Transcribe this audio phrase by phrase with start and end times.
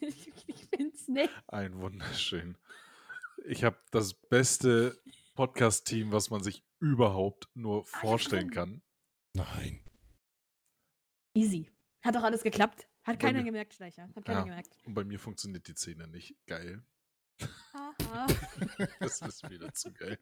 [0.00, 1.32] ich find's nicht.
[1.48, 2.56] Ein wunderschön.
[3.44, 5.00] Ich habe das beste
[5.34, 8.82] Podcast-Team, was man sich überhaupt nur Ah, vorstellen kann.
[9.34, 9.84] Nein.
[11.34, 11.70] Easy.
[12.02, 12.86] Hat doch alles geklappt.
[13.04, 14.08] Hat Bei keiner mir- gemerkt, Schleicher.
[14.14, 14.44] Hat keiner Ja.
[14.44, 14.76] gemerkt.
[14.84, 16.36] Und bei mir funktioniert die Szene nicht.
[16.46, 16.82] Geil.
[19.00, 20.18] Das ist wieder zu geil.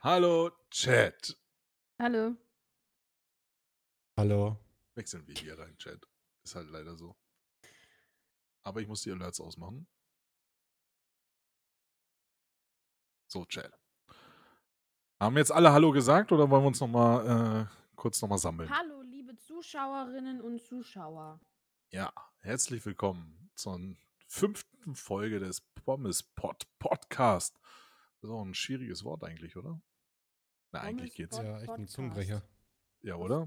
[0.00, 1.36] Hallo, Chat.
[2.00, 2.36] Hallo.
[4.16, 4.58] Hallo.
[4.94, 6.06] Wechseln wir hier rein, Chat.
[6.44, 7.16] Ist halt leider so.
[8.66, 9.86] Aber ich muss die Alerts ausmachen.
[13.28, 13.72] So, Chat.
[15.20, 18.68] Haben jetzt alle Hallo gesagt oder wollen wir uns nochmal äh, kurz nochmal sammeln?
[18.68, 21.40] Hallo, liebe Zuschauerinnen und Zuschauer.
[21.90, 23.80] Ja, herzlich willkommen zur
[24.26, 27.60] fünften Folge des Pommes Pod Podcast.
[28.20, 29.80] Das ist auch ein schwieriges Wort eigentlich, oder?
[30.72, 31.36] Na, eigentlich Pommes geht's.
[31.36, 31.86] Pod- Ja, echt ein.
[31.86, 32.42] Zungenbrecher.
[33.02, 33.46] Ja, oder?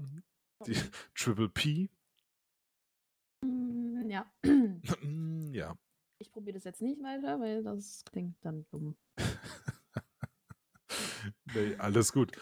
[0.66, 0.80] Die
[1.14, 1.90] Triple P.
[3.44, 4.30] Mm, Ja.
[5.52, 5.76] ja.
[6.18, 8.96] Ich probiere das jetzt nicht weiter, weil das klingt dann dumm.
[11.54, 12.32] Nee, alles gut.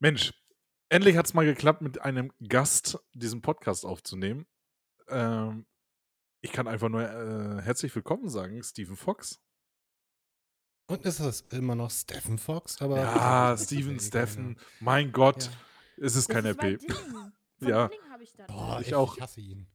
[0.00, 0.32] Mensch,
[0.88, 4.46] endlich hat es mal geklappt, mit einem Gast diesen Podcast aufzunehmen.
[5.08, 5.66] Ähm,
[6.40, 9.40] ich kann einfach nur äh, herzlich willkommen sagen, Stephen Fox.
[10.88, 12.80] Und ist das immer noch Stephen Fox?
[12.82, 14.58] Aber ja, ist eh Steffen.
[14.80, 15.44] Mein Gott,
[15.96, 16.04] Ja.
[16.06, 17.32] es ist kein das ist mein RP.
[17.60, 17.90] Ja.
[18.48, 19.16] Boah, Ich ich, auch.
[19.16, 19.66] ich hasse ihn.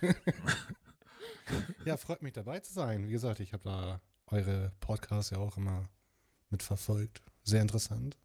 [1.84, 3.06] ja, freut mich dabei zu sein.
[3.06, 5.88] Wie gesagt, ich habe da eure Podcasts ja auch immer
[6.50, 7.22] mitverfolgt.
[7.42, 8.16] Sehr interessant.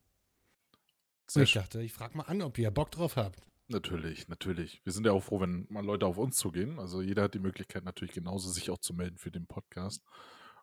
[1.28, 3.42] Sehr ich dachte, ich frage mal an, ob ihr Bock drauf habt.
[3.68, 4.82] Natürlich, natürlich.
[4.84, 6.80] Wir sind ja auch froh, wenn mal Leute auf uns zugehen.
[6.80, 10.04] Also jeder hat die Möglichkeit natürlich genauso, sich auch zu melden für den Podcast.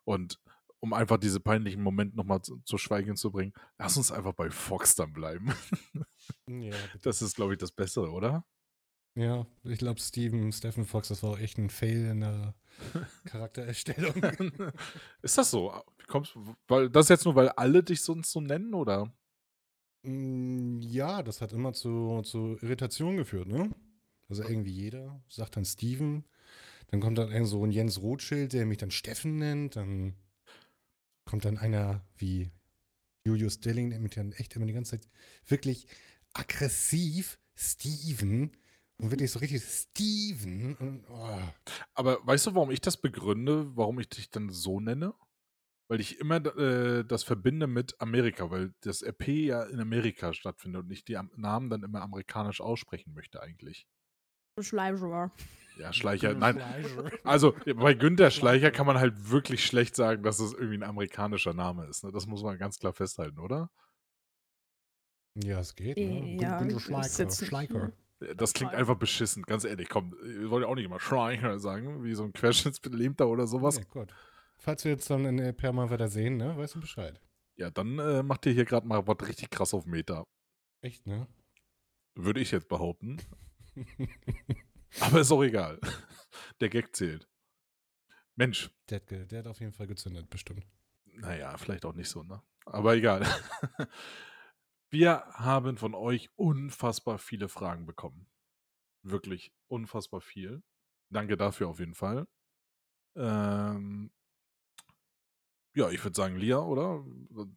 [0.03, 0.39] Und
[0.79, 4.49] um einfach diese peinlichen Momente nochmal zu, zu Schweigen zu bringen, lass uns einfach bei
[4.49, 5.53] Fox dann bleiben.
[6.47, 6.75] Ja.
[7.01, 8.45] Das ist, glaube ich, das Bessere, oder?
[9.15, 12.53] Ja ich glaube, Steven, Stephen Fox, das war auch echt ein Fail in der
[13.25, 14.13] Charaktererstellung.
[15.21, 15.73] ist das so?
[16.07, 16.35] Kommst,
[16.67, 19.11] weil, das jetzt nur, weil alle dich sonst so nennen, oder?
[20.03, 23.69] Mm, Ja, das hat immer zu, zu Irritation geführt, ne?
[24.29, 26.23] Also irgendwie jeder sagt dann Steven,
[26.87, 30.15] dann kommt dann irgend so ein Jens Rothschild, der mich dann Steffen nennt, dann
[31.25, 32.51] kommt dann einer wie
[33.25, 35.09] Julius Dilling, der mich dann echt immer die ganze Zeit
[35.47, 35.87] wirklich
[36.33, 38.51] aggressiv Steven
[39.01, 41.39] und wirklich so richtig Steven und oh,
[41.93, 45.13] Aber weißt du, warum ich das begründe, warum ich dich dann so nenne?
[45.89, 50.83] Weil ich immer äh, das verbinde mit Amerika, weil das RP ja in Amerika stattfindet
[50.83, 53.87] und ich die Am- Namen dann immer amerikanisch aussprechen möchte eigentlich.
[54.59, 55.31] Schleicher.
[55.77, 56.61] Ja, Schleicher, nein.
[57.23, 61.53] Also bei Günther Schleicher kann man halt wirklich schlecht sagen, dass es irgendwie ein amerikanischer
[61.53, 62.03] Name ist.
[62.03, 62.11] Ne?
[62.11, 63.71] Das muss man ganz klar festhalten, oder?
[65.35, 66.35] Ja, es geht, ne?
[66.41, 67.29] Ja, Günter Schleicher.
[67.31, 67.93] Schleicher.
[68.35, 69.89] Das klingt einfach beschissen, ganz ehrlich.
[69.89, 73.79] Komm, ich wollte auch nicht immer Schleicher sagen, wie so ein Querschnittsgelähmter oder sowas.
[73.79, 74.13] Nee, gut.
[74.57, 77.19] Falls wir jetzt dann in der Per mal wieder sehen, ne, weißt du Bescheid.
[77.55, 80.27] Ja, dann äh, macht ihr hier gerade mal was richtig krass auf Meter.
[80.81, 81.27] Echt, ne?
[82.15, 83.17] Würde ich jetzt behaupten.
[84.99, 85.79] Aber ist auch egal.
[86.59, 87.27] Der Gag zählt.
[88.35, 90.65] Mensch, der, hat der hat auf jeden Fall gezündet, bestimmt.
[91.05, 92.41] naja, vielleicht auch nicht so, ne?
[92.65, 93.27] Aber egal.
[94.91, 98.29] Wir haben von euch unfassbar viele Fragen bekommen.
[99.03, 100.63] Wirklich unfassbar viel.
[101.09, 102.27] Danke dafür auf jeden Fall.
[103.15, 104.11] Ähm,
[105.73, 107.05] ja, ich würde sagen, Lia, oder?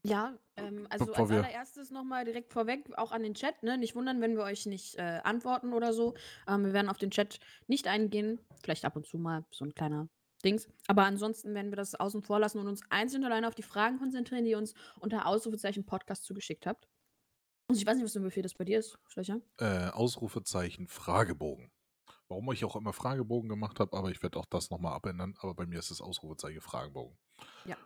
[0.05, 3.78] Ja, ähm, also Bevor als allererstes nochmal direkt vorweg, auch an den Chat, ne?
[3.78, 6.15] Nicht wundern, wenn wir euch nicht äh, antworten oder so.
[6.47, 8.39] Ähm, wir werden auf den Chat nicht eingehen.
[8.62, 10.09] Vielleicht ab und zu mal so ein kleiner
[10.45, 10.69] Dings.
[10.87, 13.62] Aber ansonsten werden wir das außen vor lassen und uns einzeln und allein auf die
[13.62, 16.87] Fragen konzentrieren, die ihr uns unter Ausrufezeichen Podcast zugeschickt habt.
[17.66, 19.41] Und ich weiß nicht, was für ein Befehl das bei dir ist, Schlecher.
[19.58, 21.70] Äh, Ausrufezeichen Fragebogen.
[22.28, 25.34] Warum ich auch immer Fragebogen gemacht habe, aber ich werde auch das nochmal abändern.
[25.38, 27.16] Aber bei mir ist es Ausrufezeichen Fragebogen.
[27.64, 27.76] Ja.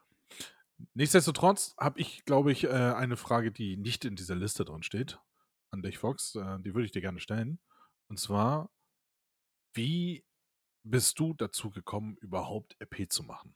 [0.94, 5.19] Nichtsdestotrotz habe ich, glaube ich, äh, eine Frage, die nicht in dieser Liste drin steht,
[5.71, 6.34] an dich, Fox.
[6.34, 7.61] Äh, die würde ich dir gerne stellen.
[8.09, 8.71] Und zwar,
[9.75, 10.25] wie
[10.82, 13.55] bist du dazu gekommen, überhaupt RP zu machen?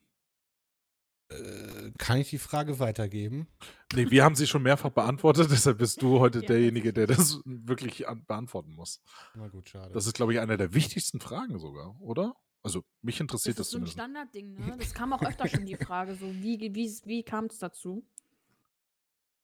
[1.32, 3.46] Äh, kann ich die Frage weitergeben?
[3.94, 6.46] Nee, wir haben sie schon mehrfach beantwortet, deshalb bist du heute Ja.
[6.46, 9.00] derjenige, der das wirklich an beantworten muss.
[9.34, 9.92] Na gut, schade.
[9.92, 12.34] Das ist, glaube ich, eine der wichtigsten Fragen sogar, oder?
[12.62, 13.86] Also, mich interessiert Das das, ist so ein.
[13.88, 14.76] Standardding, ne?
[14.78, 18.06] Das kam auch öfter schon die Frage, so wie, wie, wie kam es dazu?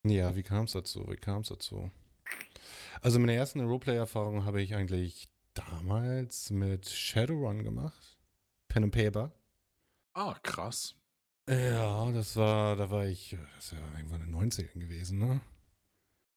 [0.05, 1.05] ja, wie kam es dazu?
[1.09, 1.91] Wie kam es dazu?
[3.03, 8.19] Also meine ersten Roleplay-Erfahrung habe ich eigentlich damals mit Shadowrun gemacht.
[8.69, 9.33] Pen and Paper.
[10.15, 10.95] Ah, krass.
[11.49, 15.19] Ja, das war, da war ich, äh, das ist ja irgendwann in den 90ern gewesen,
[15.19, 15.41] ne?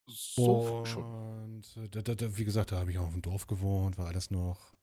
[0.08, 1.04] So schon.
[1.04, 3.98] Und äh, da, da, da, wie gesagt, da habe ich auch auf dem Dorf gewohnt,
[3.98, 4.74] war alles noch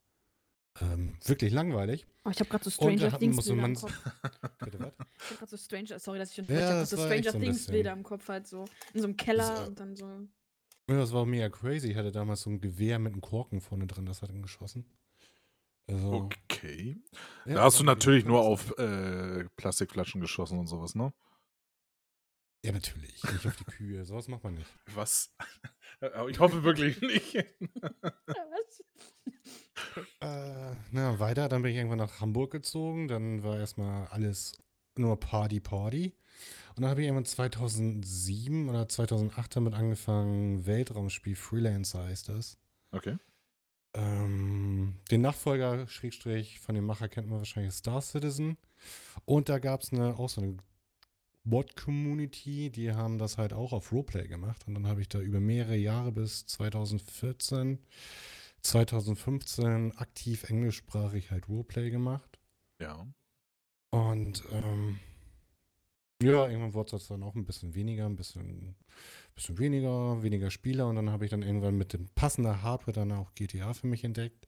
[0.81, 2.05] ähm, wirklich langweilig.
[2.23, 4.11] Oh, ich habe gerade so Stranger Things musste Bilder im Kopf.
[4.59, 4.93] Bitte was?
[4.93, 6.97] Ich habe gerade so Stranger, sorry, dass ich schon Ja, ich hab grad das so
[6.97, 7.67] Stranger so Things.
[7.67, 8.65] Bilder im Kopf halt so.
[8.93, 10.05] In so einem Keller Das, äh, und dann so.
[10.89, 11.91] Ja, das war mega crazy.
[11.91, 14.85] Ich hatte damals so ein Gewehr mit einem Korken vorne drin, das hat ihn geschossen.
[15.89, 17.01] Also, Okay.
[17.45, 21.13] ja, da hast du natürlich nur auf äh, Plastikflaschen geschossen und sowas, ne?
[22.63, 23.23] Ja, natürlich.
[23.23, 24.05] Nicht auf die Kühe.
[24.05, 24.69] Sowas macht man nicht.
[24.93, 25.33] Was?
[26.01, 27.35] Aber ich hoffe wirklich nicht.
[28.01, 28.83] Was?
[30.19, 31.47] Äh, na, weiter.
[31.47, 33.07] Dann bin ich irgendwann nach Hamburg gezogen.
[33.07, 34.61] Dann war erstmal alles
[34.97, 36.13] nur Party, Party.
[36.75, 40.65] Und dann habe ich irgendwann 2007 oder 2008 damit angefangen.
[40.65, 42.57] Weltraumspiel Freelancer heißt das.
[42.91, 43.17] Okay.
[43.93, 48.57] Ähm, den Nachfolger, Schrägstrich, von dem Macher kennt man wahrscheinlich Star Citizen.
[49.25, 50.57] Und da gab es eine, auch so eine
[51.43, 54.67] Bot-Community, die haben das halt auch auf Roleplay gemacht.
[54.67, 57.79] Und dann habe ich da über mehrere Jahre bis 2014,
[58.61, 62.39] 2015 aktiv englischsprachig halt Roleplay gemacht.
[62.79, 63.07] Ja.
[63.91, 64.99] Und ähm,
[66.21, 68.75] ja, irgendwann wurde das dann auch ein bisschen weniger, ein bisschen,
[69.39, 70.87] bisschen weniger, weniger Spieler.
[70.87, 74.03] Und dann habe ich dann irgendwann mit dem passender Hardware dann auch GTA für mich
[74.03, 74.47] entdeckt.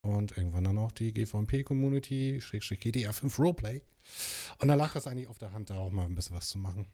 [0.00, 3.82] Und irgendwann dann auch die GVMP-Community, Schrägstrich GTA 5 Roleplay.
[4.60, 6.58] Und da lag das eigentlich auf der Hand, da auch mal ein bisschen was zu
[6.58, 6.86] machen.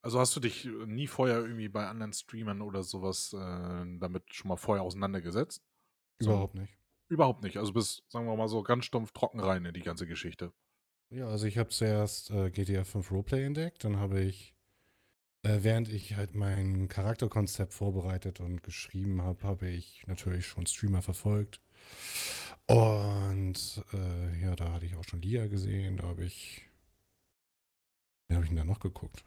[0.00, 4.48] Also hast du dich nie vorher irgendwie bei anderen Streamern oder sowas äh, damit schon
[4.48, 5.62] mal vorher auseinandergesetzt?
[6.20, 6.30] So.
[6.30, 6.78] Überhaupt nicht.
[7.08, 7.58] Überhaupt nicht.
[7.58, 10.52] Also bist, sagen wir mal so, ganz stumpf trocken rein in die ganze Geschichte.
[11.10, 14.54] Ja, also ich habe zuerst äh, GTA 5 Roleplay entdeckt, dann habe ich,
[15.42, 21.02] äh, während ich halt mein Charakterkonzept vorbereitet und geschrieben habe, habe ich natürlich schon Streamer
[21.02, 21.60] verfolgt.
[22.66, 26.62] Und äh, ja, da hatte ich auch schon Lia gesehen, da habe ich,
[28.28, 29.24] wen habe ich denn da noch geguckt?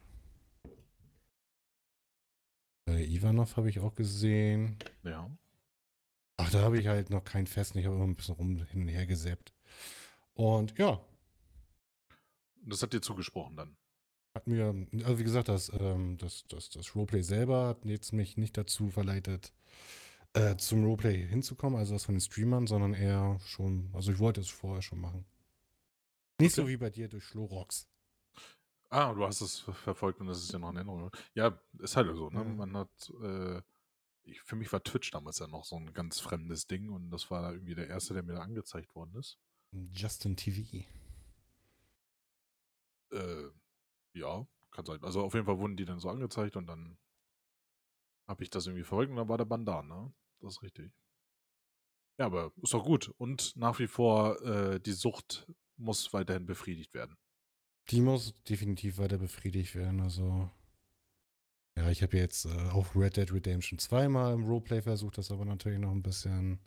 [2.88, 4.76] Äh, Ivanov habe ich auch gesehen.
[5.02, 5.30] Ja.
[6.38, 8.82] Ach, da habe ich halt noch keinen festen, ich habe immer ein bisschen rum hin
[8.82, 9.52] und her gesäppt.
[10.34, 11.00] Und ja,
[12.62, 13.76] Das hat dir zugesprochen dann.
[14.36, 18.36] Hat mir, also wie gesagt, das, ähm, das, das, das Roleplay selber hat jetzt mich
[18.36, 19.54] nicht dazu verleitet,
[20.34, 24.42] äh, zum Roleplay hinzukommen, also das von den Streamern, sondern eher schon, also ich wollte
[24.42, 25.24] es vorher schon machen.
[26.38, 26.72] Nicht so Okay.
[26.72, 27.88] wie bei dir durch Schlorox.
[28.90, 31.10] Ah, du hast es ver- verfolgt und das ist ja noch in Erinnerung.
[31.34, 32.40] Ja, ist halt so, ne?
[32.40, 32.44] Ja.
[32.44, 33.62] Man hat, äh,
[34.24, 37.30] ich, für mich war Twitch damals ja noch so ein ganz fremdes Ding und das
[37.30, 39.38] war irgendwie der erste, der mir da angezeigt worden ist.
[39.94, 40.84] Justin TV.
[43.12, 43.48] Äh,
[44.16, 45.02] ja, kann sein.
[45.02, 46.98] Also auf jeden Fall wurden die dann so angezeigt und dann
[48.28, 50.12] habe ich das irgendwie verfolgt und dann war der Bandan, ne?
[50.40, 50.92] Das ist richtig.
[52.18, 53.12] Ja, aber ist doch gut.
[53.18, 55.46] Und nach wie vor, äh, die Sucht
[55.76, 57.16] muss weiterhin befriedigt werden.
[57.90, 60.00] Die muss definitiv weiter befriedigt werden.
[60.00, 60.50] Also,
[61.76, 65.30] ja, ich habe jetzt äh, auch Red Dead Redemption 2 mal im Roleplay versucht, das
[65.30, 66.58] aber natürlich noch ein bisschen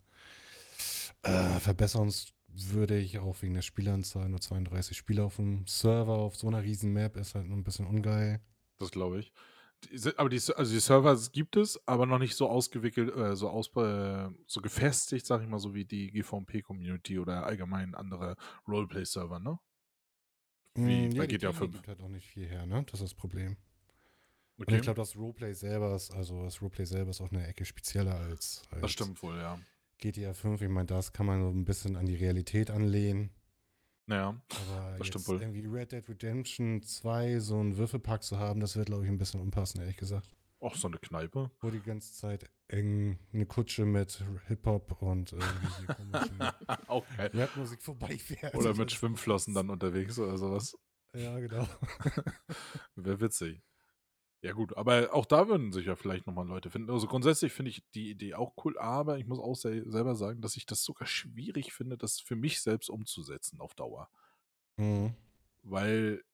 [1.22, 1.60] äh,
[2.50, 4.28] verbesserungswürdig, auch wegen der Spielanzahl.
[4.28, 7.64] Nur 32 Spieler auf dem Server auf so einer riesen Map ist halt nur ein
[7.64, 8.40] bisschen ungeil.
[8.78, 9.32] Das glaube ich.
[9.84, 13.48] Die, aber die, also die Server gibt es, aber noch nicht so ausgewickelt, äh, so
[13.48, 18.36] aus, äh, so gefestigt, sag ich mal, so wie die GVMP-Community oder allgemein andere
[18.68, 19.58] Roleplay-Server, ne?
[20.74, 21.72] Wie Mm, bei die GTA Technik 5.
[21.72, 22.82] gibt halt auch nicht viel her, ne?
[22.84, 23.56] Das ist das Problem.
[24.56, 27.46] Und Okay, ich glaube, das Roleplay selber ist, also das Roleplay selber ist auch eine
[27.46, 29.58] Ecke spezieller als, als das stimmt wohl, ja.
[30.00, 30.62] GTA 5.
[30.62, 33.30] Ich meine, das kann man so ein bisschen an die Realität anlehnen.
[34.06, 34.40] Naja,
[34.72, 35.40] Aber Das stimmt wohl.
[35.40, 39.18] irgendwie Red Dead Redemption 2 so einen Würfelpack zu haben, das wird, glaube ich, ein
[39.18, 40.28] bisschen unpassend, ehrlich gesagt.
[40.60, 41.50] auch so eine Kneipe.
[41.60, 46.44] Wo die ganze Zeit eng eine Kutsche mit Hip-Hop und irgendwie
[46.88, 47.30] auch geil.
[47.34, 48.54] Rapmusik vorbeifährt.
[48.54, 50.76] Oder mit Schwimmflossen dann unterwegs oder sowas.
[51.14, 51.66] Ja, genau.
[52.96, 53.62] Wäre witzig.
[54.42, 56.90] Ja, gut, aber auch da würden sich ja vielleicht nochmal Leute finden.
[56.90, 60.40] Also grundsätzlich finde ich die Idee auch cool, aber ich muss auch sel selber sagen,
[60.40, 64.08] dass ich das sogar schwierig finde, das für mich selbst umzusetzen auf Dauer.
[64.78, 65.14] Mhm.
[65.62, 66.24] Weil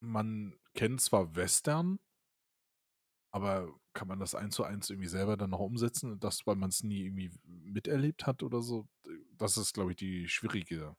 [0.00, 1.98] man kennt zwar Western,
[3.30, 6.20] aber kann man das eins zu eins irgendwie selber dann noch umsetzen?
[6.20, 8.86] Das, weil man es nie irgendwie miterlebt hat oder so?
[9.36, 10.96] Das ist, glaube ich, die schwierige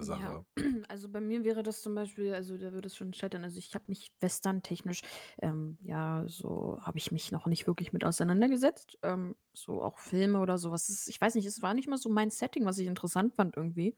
[0.00, 0.20] Sache.
[0.20, 0.44] Ja,
[0.88, 3.44] also bei mir wäre das zum Beispiel, also da würde es schon scheitern.
[3.44, 5.02] Also ich habe mich western-technisch,
[5.40, 8.98] ähm, ja, so habe ich mich noch nicht wirklich mit auseinandergesetzt.
[9.02, 10.88] Ähm, so auch Filme oder sowas.
[10.88, 13.56] ist- Ich weiß nicht, es war nicht mal so mein Setting, was ich interessant fand
[13.56, 13.96] irgendwie.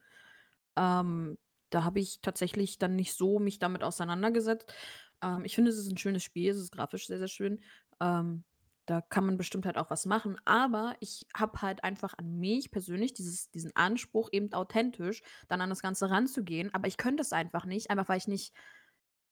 [0.77, 1.37] Ähm,
[1.69, 4.73] da habe ich tatsächlich dann nicht so mich damit auseinandergesetzt.
[5.21, 7.61] Ähm, ich finde, es ist ein schönes Spiel, es ist grafisch sehr, sehr schön.
[8.01, 8.43] Ähm,
[8.85, 10.37] da kann man bestimmt halt auch was machen.
[10.45, 15.69] Aber ich habe halt einfach an mich persönlich dieses, diesen Anspruch, eben authentisch dann an
[15.69, 16.73] das Ganze ranzugehen.
[16.73, 18.53] Aber ich könnte es einfach nicht, einfach weil ich nicht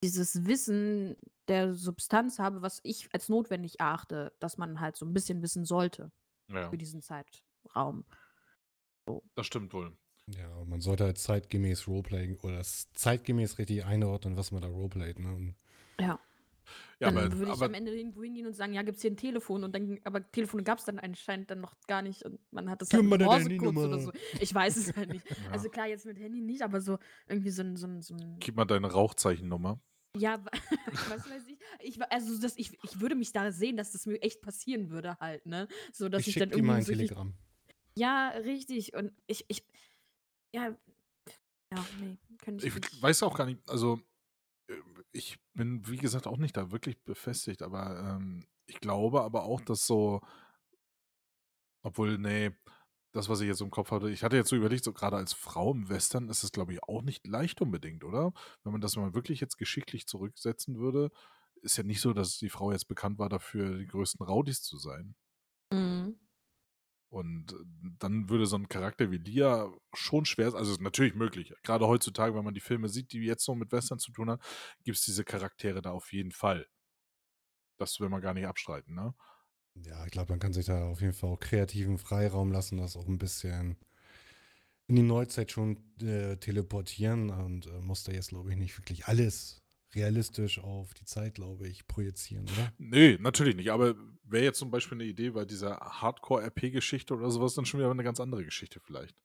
[0.02, 1.16] dieses Wissen
[1.48, 5.64] der Substanz habe, was ich als notwendig erachte, dass man halt so ein bisschen wissen
[5.64, 6.10] sollte
[6.48, 6.68] Ja.
[6.68, 8.04] für diesen Zeitraum.
[9.34, 9.96] Das stimmt wohl.
[10.26, 15.18] Ja, man sollte halt zeitgemäß Roleplay oder das zeitgemäß richtig einordnen, was man da roleplayt.
[15.18, 15.34] Ne?
[15.34, 15.54] Und
[16.00, 16.18] Ja.
[17.04, 19.10] Ja, Dann aber, würde ich aber am Ende irgendwo hingehen und sagen, ja, gibt's hier
[19.10, 19.64] ein Telefon?
[19.64, 22.92] Und dann, aber Telefone gab's dann anscheinend dann noch gar nicht und man hat das
[22.92, 24.00] halt mit deine Morsecodes oder Handynummer.
[24.00, 24.12] so.
[24.40, 25.28] Ich weiß es halt nicht.
[25.28, 25.50] ja.
[25.52, 28.36] Also klar, jetzt mit Handy nicht, aber so irgendwie so ein, so ein, so ein
[28.40, 29.80] gib mal deine Rauchzeichennummer.
[30.16, 30.42] ja,
[31.08, 31.58] was weiß ich.
[31.80, 35.16] ich also das, ich, ich würde mich da sehen, dass das mir echt passieren würde
[35.20, 35.68] halt, ne?
[35.92, 37.34] So, dass ich ich, dann dir mal irgendwie ein so Telegramm.
[37.96, 38.94] ja, richtig.
[38.94, 39.66] Und ich, ich,
[40.54, 40.76] ja,
[41.72, 43.02] ja, nee, könnte ich Ich nicht.
[43.02, 44.00] weiß auch gar nicht, also
[45.14, 49.60] ich bin, wie gesagt, auch nicht da wirklich befestigt, aber ähm, ich glaube aber auch,
[49.60, 50.20] dass so,
[51.82, 52.50] obwohl, nee,
[53.12, 55.32] das, was ich jetzt im Kopf hatte, ich hatte jetzt so überlegt, so gerade als
[55.32, 58.32] Frau im Western ist es, glaube ich, auch nicht leicht unbedingt, oder?
[58.64, 61.10] Wenn man das mal wirklich jetzt geschicklich zurücksetzen würde,
[61.62, 64.78] ist ja nicht so, dass die Frau jetzt bekannt war dafür, die größten Rowdies zu
[64.78, 65.14] sein.
[65.72, 66.18] Mhm.
[67.14, 67.56] Und äh,
[68.00, 71.54] dann würde so ein Charakter wie Lia schon schwer, also ist natürlich möglich.
[71.62, 74.42] Gerade heutzutage, wenn man die Filme sieht, die jetzt so mit Western zu tun haben,
[74.82, 76.66] gibt es diese Charaktere da auf jeden Fall.
[77.76, 79.14] Das will man gar nicht abstreiten, ne?
[79.76, 82.96] Ja, ich glaube, man kann sich da auf jeden Fall auch kreativen Freiraum lassen, das
[82.96, 83.76] auch ein bisschen
[84.88, 89.06] in die Neuzeit schon äh, teleportieren und äh, muss da jetzt, glaube ich, nicht wirklich
[89.06, 89.63] alles
[89.94, 92.72] realistisch auf die Zeit, glaube ich, projizieren, oder?
[92.78, 93.70] Nee, natürlich nicht.
[93.70, 97.90] Aber wäre jetzt zum Beispiel eine Idee bei dieser Hardcore-RP-Geschichte oder sowas, dann schon wieder
[97.90, 99.16] eine ganz andere Geschichte vielleicht.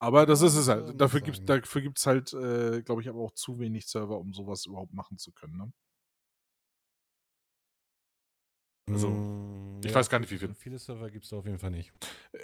[0.00, 1.00] Aber das ist es halt.
[1.00, 4.32] Dafür gibt es dafür gibt's halt, äh, glaube ich, aber auch zu wenig Server, um
[4.32, 5.56] sowas überhaupt machen zu können.
[5.56, 5.72] Ne?
[8.90, 10.54] Also, Mm, ich ja, weiß gar nicht, wie so viel.
[10.54, 11.92] viele Server gibt es auf jeden Fall nicht.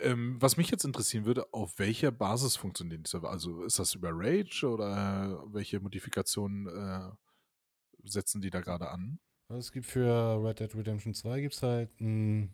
[0.01, 3.31] Ähm, was mich jetzt interessieren würde, auf welcher Basis funktionieren die Server?
[3.31, 7.11] Also ist das über Rage oder welche Modifikationen äh,
[8.05, 9.19] setzen die da gerade an?
[9.49, 12.49] Also es gibt für Red Dead Redemption 2 gibt es halt mh,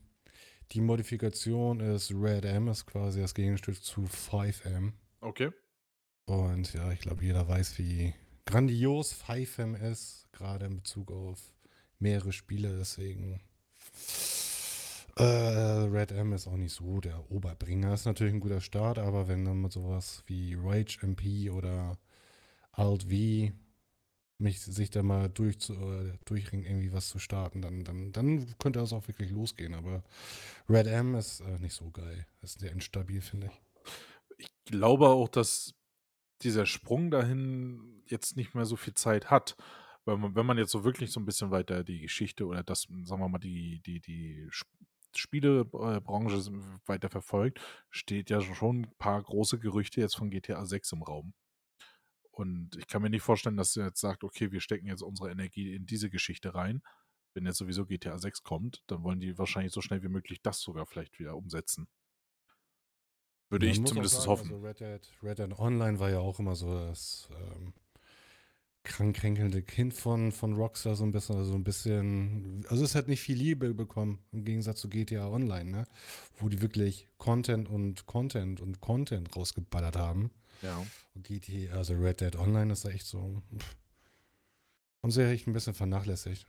[0.73, 4.93] die Modifikation ist Red M, ist quasi das Gegenstück zu 5M.
[5.21, 5.51] Okay.
[6.27, 8.15] Und ja, ich glaube, jeder weiß, wie
[8.45, 11.41] grandios 5M ist, gerade in Bezug auf
[11.99, 12.77] mehrere Spiele.
[12.77, 13.41] Deswegen
[15.17, 17.93] äh, Red M ist auch nicht so der Oberbringer.
[17.93, 21.99] Ist natürlich ein guter Start, aber wenn dann mit sowas wie Rage MP oder
[22.73, 23.53] Alt V
[24.41, 28.55] mich sich da mal durch zu, äh, durchringen, irgendwie was zu starten, dann, dann, dann
[28.59, 29.75] könnte das auch wirklich losgehen.
[29.75, 30.03] Aber
[30.69, 32.27] Red M ist äh, nicht so geil.
[32.43, 33.61] Ist sehr instabil, finde ich.
[34.39, 35.75] Ich glaube auch, dass
[36.43, 39.57] dieser Sprung dahin jetzt nicht mehr so viel Zeit hat.
[40.05, 42.83] Weil man, wenn man jetzt so wirklich so ein bisschen weiter die Geschichte oder das,
[43.05, 44.73] sagen wir mal, die, die, die Sp-
[45.15, 46.41] Spielebranche
[46.87, 51.35] weiter verfolgt, steht ja schon ein paar große Gerüchte jetzt von GTA 6 im Raum.
[52.31, 55.31] Und ich kann mir nicht vorstellen, dass er jetzt sagt, okay, wir stecken jetzt unsere
[55.31, 56.83] Energie in diese Geschichte rein.
[57.35, 60.61] Wenn jetzt sowieso GTA 6 kommt, dann wollen die wahrscheinlich so schnell wie möglich das
[60.61, 61.89] sogar vielleicht wieder umsetzen.
[63.51, 64.53] Würde Man ich zumindest sagen, hoffen.
[64.53, 67.75] Also Red, Dead, Red Dead Online war ja auch immer so das ähm,
[68.91, 73.21] krankkränkelnde Kind von, von Rockstar, so ein bisschen, also ein bisschen, also es hat nicht
[73.23, 75.87] viel Liebe bekommen, im Gegensatz zu GTA Online, ne?
[76.37, 80.31] Wo die wirklich Content und Content und Content rausgeballert haben.
[80.63, 80.85] Ja.
[81.15, 83.77] Und GTA, also Red Dead Online ist da echt so, pff,
[85.03, 86.47] haben sie echt ein bisschen vernachlässigt.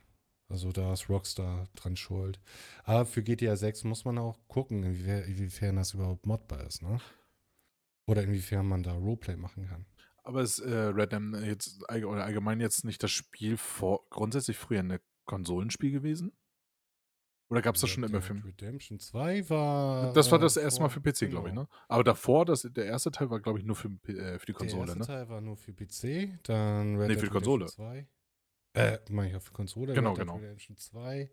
[0.48, 2.38] Also da ist Rockstar dran schuld.
[2.84, 7.00] Aber für GTA 6 muss man auch gucken, inwie- inwiefern das überhaupt modbar ist, ne?
[8.06, 9.86] Oder inwiefern man da Roleplay machen kann.
[10.24, 14.56] Aber ist äh, Red Dead jetzt allg- oder allgemein jetzt nicht das Spiel vor grundsätzlich
[14.56, 16.32] früher ein Konsolenspiel gewesen?
[17.52, 18.32] Oder gab es das schon immer für.
[18.42, 20.14] Redemption 2 war.
[20.14, 21.62] Das war äh, das erste Mal für PC, glaube ich, genau.
[21.62, 21.68] ne?
[21.86, 24.54] Aber davor, das, der erste Teil war, glaube ich, nur für, äh, für die Der
[24.54, 25.06] Konsole, erste ne?
[25.06, 27.66] Teil war nur für PC, dann Red Nee, Dead für die Redemption Konsole.
[27.66, 28.08] 2.
[28.74, 29.92] Äh, meine ich auch für Konsole.
[29.92, 30.38] Genau, Red Dead genau.
[30.38, 31.30] Redemption 2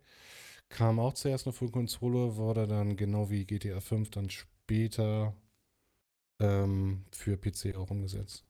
[0.67, 5.33] kam auch zuerst nur für Konsole, wurde dann genau wie GTA 5 dann später
[6.41, 8.45] ähm, für PC auch umgesetzt.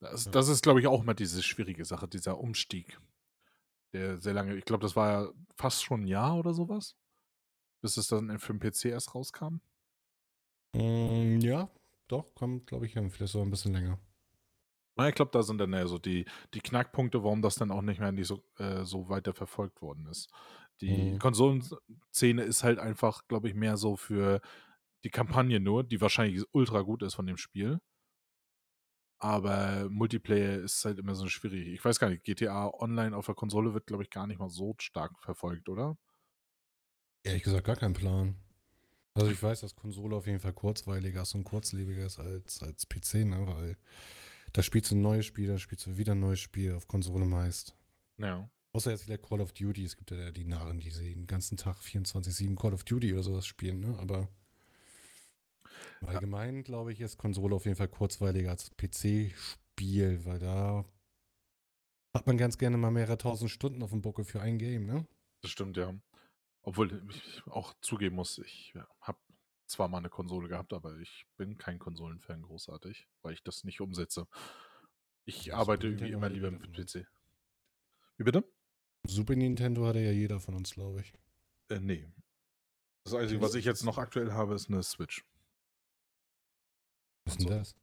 [0.00, 3.00] Das, das ist, glaube ich, auch mal diese schwierige Sache, dieser Umstieg.
[3.92, 6.96] Der sehr lange, ich glaube, das war ja fast schon ein Jahr oder sowas,
[7.82, 9.60] bis es dann für den PC erst rauskam.
[10.74, 11.68] Mm, ja,
[12.08, 13.10] doch, kommt, glaube ich, hin.
[13.10, 13.98] Vielleicht sogar ein bisschen länger.
[14.96, 16.24] Na, ich glaube, da sind dann ja so die,
[16.54, 20.06] die Knackpunkte, warum das dann auch nicht mehr nicht so, äh, so weiter verfolgt worden
[20.06, 20.30] ist.
[20.80, 21.18] Die Mhm.
[21.18, 24.40] Konsolenszene ist halt einfach, glaube ich, mehr so für
[25.04, 27.80] die Kampagne nur, die wahrscheinlich ultra gut ist von dem Spiel.
[29.18, 31.68] Aber Multiplayer ist halt immer so schwierig.
[31.68, 34.50] Ich weiß gar nicht, GTA Online auf der Konsole wird, glaube ich, gar nicht mal
[34.50, 35.96] so stark verfolgt, oder?
[37.22, 38.36] Ehrlich gesagt, gar kein Plan.
[39.14, 42.86] Also ich weiß, dass Konsole auf jeden Fall kurzweiliger ist und kurzlebiger ist als, als
[42.86, 43.46] PC, ne?
[43.46, 43.78] Weil
[44.52, 47.24] da spielst du ein neues Spiel, da spielst du wieder ein neues Spiel auf Konsole
[47.24, 47.74] meist.
[48.18, 48.50] Ja.
[48.74, 49.84] Außer jetzt wieder Call of Duty.
[49.84, 53.46] Es gibt ja die Narren, die den ganzen Tag 24-7 Call of Duty oder sowas
[53.46, 53.98] spielen, ne?
[53.98, 54.28] Aber
[56.06, 60.84] Allgemein, glaube ich, ist Konsole auf jeden Fall kurzweiliger als PC-Spiel, weil da
[62.14, 65.06] hat man ganz gerne mal mehrere tausend Stunden auf dem Buckel für ein Game, ne?
[65.42, 65.94] Das stimmt, ja.
[66.62, 69.18] Obwohl ich auch zugeben muss, ich habe
[69.66, 73.80] zwar mal eine Konsole gehabt, aber ich bin kein Konsolenfan großartig, weil ich das nicht
[73.80, 74.26] umsetze.
[75.24, 76.72] Ich Ja, arbeite irgendwie immer lieber mit.
[76.72, 77.06] PC.
[78.16, 78.44] Wie bitte?
[79.06, 81.12] Super Nintendo hatte ja jeder von uns, glaube ich.
[81.68, 82.08] Äh, nee.
[83.04, 85.24] Das Einzige, was ich jetzt noch aktuell habe, ist eine Switch.
[87.26, 87.54] Was ist denn So.
[87.54, 87.74] das?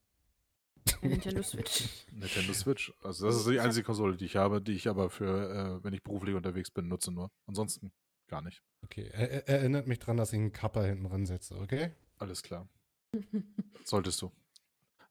[1.01, 1.89] Nintendo Switch.
[2.11, 2.93] Nintendo Switch.
[3.03, 5.93] Also das ist die einzige Konsole, die ich habe, die ich aber für, äh, wenn
[5.93, 7.31] ich beruflich unterwegs bin, nutze nur.
[7.45, 7.91] Ansonsten
[8.27, 8.63] gar nicht.
[8.83, 11.91] Okay, er, er, erinnert mich dran, dass ich einen Kappa hinten dran setze, okay?
[12.17, 12.67] Alles klar.
[13.83, 14.31] Solltest du.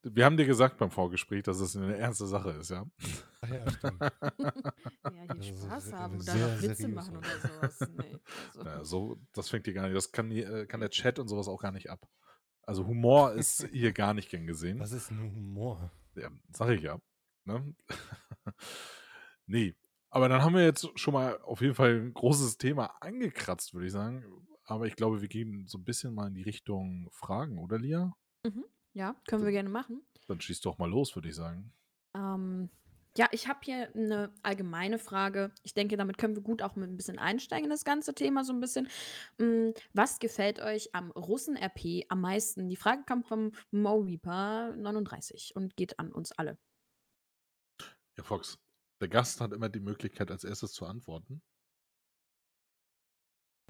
[0.05, 2.85] Wir haben dir gesagt beim Vorgespräch, dass es eine ernste Sache ist, ja.
[3.41, 4.01] Ach ja, stimmt.
[4.01, 4.11] ja,
[5.29, 7.91] Das hier Spaß haben oder sehr noch Witze machen oder sowas.
[7.97, 8.63] Nee, also.
[8.65, 9.97] Naja, so, das fängt hier gar nicht.
[9.97, 12.09] Das kann, äh, kann der Chat und sowas auch gar nicht ab.
[12.63, 14.81] Also Humor ist hier gar nicht gern gesehen.
[14.81, 15.91] Was ist ein Humor?
[16.15, 17.01] Ja, sag ich ja.
[17.45, 17.75] Ne?
[19.47, 19.75] nee.
[20.11, 23.87] Aber dann haben wir jetzt schon mal auf jeden Fall ein großes Thema angekratzt, würde
[23.87, 24.25] ich sagen.
[24.65, 28.15] Aber ich glaube, wir gehen so ein bisschen mal in die Richtung Fragen, oder Lia?
[28.45, 28.65] Mhm.
[28.93, 30.03] Ja, können wir gerne machen.
[30.29, 31.73] Dann schieß doch mal los, würde ich sagen.
[32.15, 32.69] Ähm,
[33.17, 35.53] ja, ich habe hier eine allgemeine Frage.
[35.63, 38.45] Ich denke, damit können wir gut auch mit ein bisschen einsteigen in das ganze Thema
[38.45, 38.89] so ein bisschen.
[39.39, 42.71] Mm, Was gefällt euch am Russen-RP am meisten?
[42.71, 46.57] Die Frage kam vom Mo Reaper 39 und geht an uns alle.
[48.17, 48.59] Ja, Fox,
[49.01, 51.43] der Gast hat immer die Möglichkeit, als erstes zu antworten.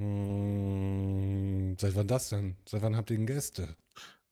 [0.00, 2.56] Hm, seit wann das denn?
[2.68, 3.76] Seit wann habt ihr denn Gäste?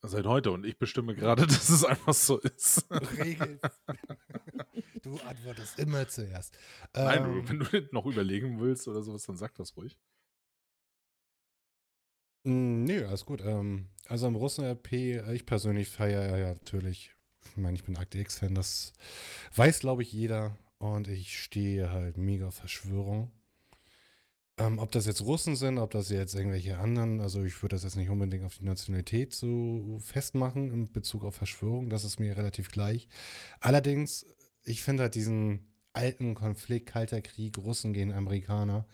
[0.03, 0.53] Seit heute.
[0.53, 2.87] Und ich bestimme gerade, dass es einfach so ist.
[3.19, 3.61] Regel.
[5.03, 6.57] du antwortest immer zuerst.
[6.95, 9.99] Nein, Ähm, wenn du noch überlegen willst oder sowas, dann sag das ruhig.
[12.45, 13.43] Mm, Nee, alles gut.
[13.45, 17.15] Ähm, also am Russen-RP, äh, ich persönlich feiere ja natürlich,
[17.51, 18.93] ich meine, ich bin Akte X-Fan, das
[19.55, 20.57] weiß, glaube ich, jeder.
[20.79, 23.31] Und ich stehe halt mega auf Verschwörung.
[24.59, 27.85] Ähm, ob das jetzt Russen sind, ob das jetzt irgendwelche anderen, also ich würde das
[27.85, 32.37] jetzt nicht unbedingt auf die Nationalität so festmachen in Bezug auf Verschwörung, das ist mir
[32.37, 33.09] relativ gleich.
[33.61, 34.27] Allerdings,
[34.71, 38.87] ich finde halt diesen alten Konflikt, Kalter Krieg, Russen gegen Amerikaner,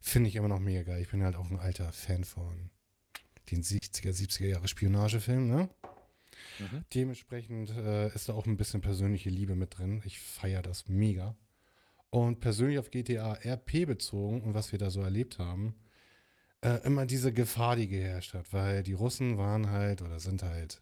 [0.00, 1.00] finde ich immer noch mega geil.
[1.00, 2.70] Ich bin halt auch ein alter Fan von
[3.50, 5.68] den 60er, 70er Jahre Spionagefilm, ne?
[6.58, 6.84] Mhm.
[6.92, 10.02] Dementsprechend äh, ist da auch ein bisschen persönliche Liebe mit drin.
[10.04, 11.36] Ich feiere das mega.
[12.10, 15.74] Und persönlich auf GTA RP bezogen und was wir da so erlebt haben,
[16.60, 20.80] äh, immer diese Gefahr, die geherrscht hat, weil die Russen waren halt oder sind halt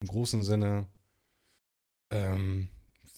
[0.00, 0.86] im großen Sinne,
[2.10, 2.68] ähm,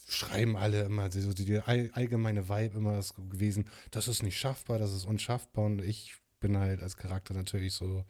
[0.08, 4.38] schreiben alle immer, so die, die all, allgemeine Vibe immer ist gewesen, das ist nicht
[4.38, 8.04] schaffbar, das ist unschaffbar und ich bin halt als Charakter natürlich so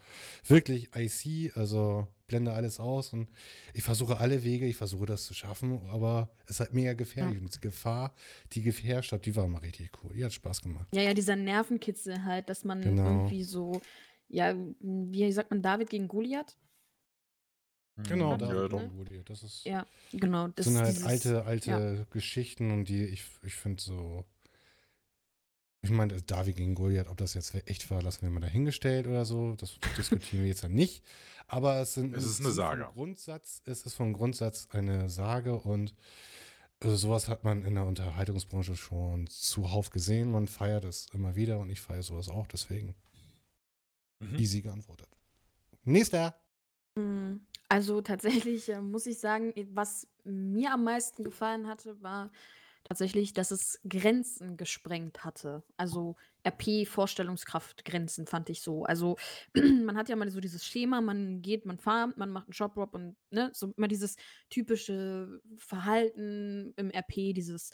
[0.47, 3.29] wirklich IC, also blende alles aus und
[3.73, 7.37] ich versuche alle Wege, ich versuche das zu schaffen, aber es ist halt mega gefährlich
[7.37, 7.41] Ja.
[7.41, 8.15] und die Gefahr,
[8.53, 10.13] die geherrscht hat, die war mal richtig cool.
[10.15, 10.87] Die hat Spaß gemacht.
[10.95, 13.07] Ja, ja, dieser Nervenkitzel halt, dass man Genau.
[13.07, 13.81] irgendwie so,
[14.29, 16.55] ja, wie sagt man, David gegen Goliath?
[18.07, 18.91] Genau, Ja, da wird ne?
[18.97, 19.29] Goliath.
[19.31, 20.49] Das ist Ja, genau.
[20.49, 24.25] Das sind halt dieses- alte, alte Geschichten und die, ich, ich finde so.
[25.83, 29.25] Ich meine, David gegen Goliath, ob das jetzt echt war, lassen wir mal dahingestellt oder
[29.25, 29.55] so.
[29.57, 31.05] Das diskutieren wir jetzt dann nicht.
[31.47, 32.87] Aber es sind Es ist eine Sage.
[32.95, 35.95] Grundsatz, es ist vom Grundsatz eine Sage und
[36.81, 40.31] also sowas hat man in der Unterhaltungsbranche schon zuhauf gesehen.
[40.31, 42.95] Man feiert es immer wieder und ich feiere sowas auch, deswegen
[44.21, 44.37] Mhm.
[44.37, 45.09] easy geantwortet.
[45.85, 46.35] Nächster.
[46.97, 47.37] Mm,
[47.69, 52.31] Also tatsächlich äh, muss ich sagen, was mir am meisten gefallen hatte, war
[52.85, 55.63] tatsächlich, dass es Grenzen gesprengt hatte.
[55.77, 58.85] Also RP-Vorstellungskraft Grenzen fand ich so.
[58.85, 59.17] Also
[59.55, 62.95] man hat ja mal so dieses Schema, man geht, man farmt, man macht einen Shop-Drop
[62.95, 64.17] und ne, so immer dieses
[64.49, 67.71] typische Verhalten im RP, dieses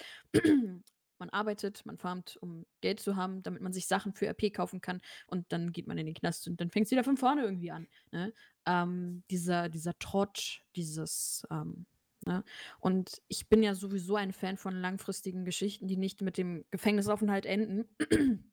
[1.18, 4.80] man arbeitet, man farmt, um Geld zu haben, damit man sich Sachen für RP kaufen
[4.80, 7.42] kann und dann geht man in den Knast und dann fängt es wieder von vorne
[7.42, 7.86] irgendwie an.
[8.10, 8.32] Ne?
[8.66, 11.86] ähm, dieser, dieser Trott, dieses, ähm,
[12.26, 12.44] ne?
[12.80, 17.46] Und ich bin ja sowieso ein Fan von langfristigen Geschichten, die nicht mit dem Gefängnisaufenthalt
[17.46, 17.88] enden.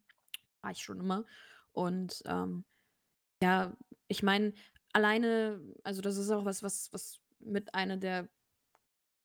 [0.61, 1.25] War ich schon immer.
[1.71, 2.65] Und ähm,
[3.41, 3.75] ja,
[4.07, 4.53] ich meine,
[4.93, 8.27] alleine, also das ist auch was, was, was mit einer der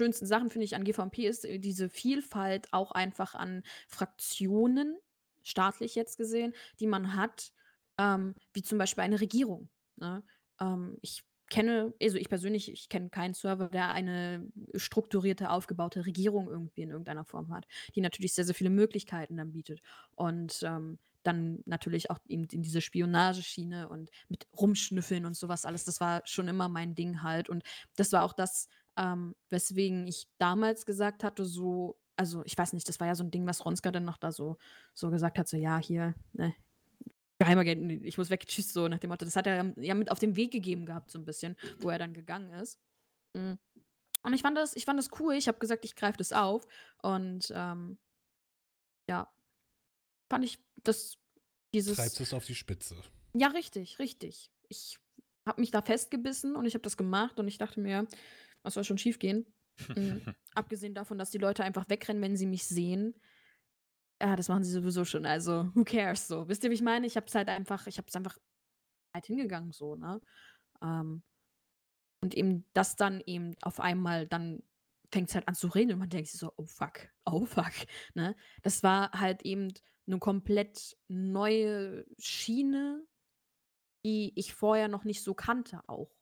[0.00, 4.96] schönsten Sachen, finde ich, an GVMP ist, äh, diese Vielfalt auch einfach an Fraktionen,
[5.42, 7.52] staatlich jetzt gesehen, die man hat,
[7.98, 9.68] ähm, wie zum Beispiel eine Regierung.
[9.96, 10.22] Ne?
[10.60, 16.48] Ähm, ich kenne, also ich persönlich, ich kenne keinen Server, der eine strukturierte, aufgebaute Regierung
[16.48, 19.80] irgendwie in irgendeiner Form hat, die natürlich sehr, sehr viele Möglichkeiten dann bietet.
[20.16, 25.84] Und ähm, dann natürlich auch eben in diese Spionageschiene und mit Rumschnüffeln und sowas alles.
[25.84, 27.48] Das war schon immer mein Ding halt.
[27.48, 27.64] Und
[27.96, 32.88] das war auch das, ähm, weswegen ich damals gesagt hatte, so, also ich weiß nicht,
[32.88, 34.56] das war ja so ein Ding, was Ronska dann noch da so,
[34.94, 36.54] so gesagt hat, so ja, hier, ne,
[37.38, 39.26] Geheimagent, ich muss weg, tschüss, so nach dem Motto.
[39.26, 41.98] Das hat er ja mit auf den Weg gegeben gehabt, so ein bisschen, wo er
[41.98, 42.80] dann gegangen ist.
[43.34, 43.58] Mhm.
[44.22, 45.34] Und ich fand das, ich fand das cool.
[45.34, 46.66] Ich habe gesagt, ich greife das auf.
[47.02, 47.98] Und ähm,
[49.06, 49.30] ja,
[50.30, 51.18] fand ich das,
[51.74, 51.96] dieses.
[51.98, 52.96] Treibst es auf die Spitze.
[53.34, 54.50] Ja, richtig, richtig.
[54.68, 54.98] Ich
[55.46, 58.06] habe mich da festgebissen und ich habe das gemacht und ich dachte mir,
[58.66, 59.46] was soll schon schiefgehen?
[59.94, 60.22] Mhm.
[60.54, 63.14] Abgesehen davon, dass die Leute einfach wegrennen, wenn sie mich sehen.
[64.22, 65.26] Ja, das machen sie sowieso schon.
[65.26, 66.48] Also, who cares so?
[66.48, 67.06] Wisst ihr, wie ich meine?
[67.06, 68.38] Ich habe es halt einfach, ich habe es einfach
[69.12, 70.22] halt hingegangen so, ne?
[70.80, 71.22] Ähm,
[72.22, 74.62] und eben das dann eben auf einmal dann
[75.12, 77.72] fängt es halt an zu reden und man denkt sich so, oh fuck, oh fuck,
[78.14, 78.34] ne?
[78.62, 79.72] Das war halt eben
[80.06, 83.04] eine komplett neue Schiene,
[84.04, 86.15] die ich vorher noch nicht so kannte auch.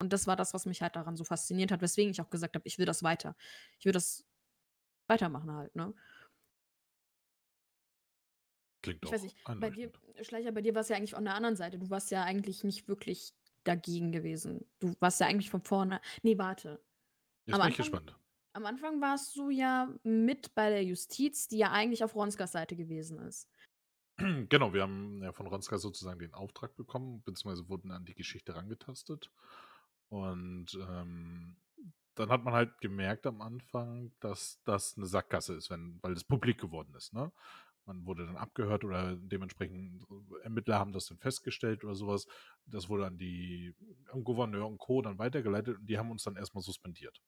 [0.00, 2.54] Und das war das, was mich halt daran so fasziniert hat, weswegen ich auch gesagt
[2.56, 3.36] habe, ich will das weiter.
[3.78, 4.24] Ich will das
[5.08, 5.94] weitermachen halt, ne?
[8.82, 9.92] Klingt Ich auch weiß nicht, bei dir.
[10.22, 11.78] Schleicher, bei dir war es ja eigentlich von der anderen Seite.
[11.78, 13.32] Du warst ja eigentlich nicht wirklich
[13.64, 14.66] dagegen gewesen.
[14.78, 16.00] Du warst ja eigentlich von vorne.
[16.22, 16.84] Nee, warte.
[17.46, 18.18] Jetzt Am bin ich Anfang, gespannt.
[18.52, 22.76] am Anfang warst du ja mit bei der Justiz, die ja eigentlich auf Ronskas Seite
[22.76, 23.48] gewesen ist.
[24.48, 28.54] Genau, wir haben ja von Ronska sozusagen den Auftrag bekommen, beziehungsweise wurden an die Geschichte
[28.54, 29.32] rangetastet.
[30.14, 31.56] Und ähm,
[32.14, 36.22] dann hat man halt gemerkt am Anfang, dass das eine Sackgasse ist, wenn, weil es
[36.22, 37.12] publik geworden ist.
[37.12, 37.32] Ne?
[37.84, 40.06] Man wurde dann abgehört oder dementsprechend
[40.44, 42.28] Ermittler haben das dann festgestellt oder sowas.
[42.64, 43.74] Das wurde an die
[44.12, 45.02] an Gouverneur und Co.
[45.02, 47.20] dann weitergeleitet und die haben uns dann erstmal suspendiert.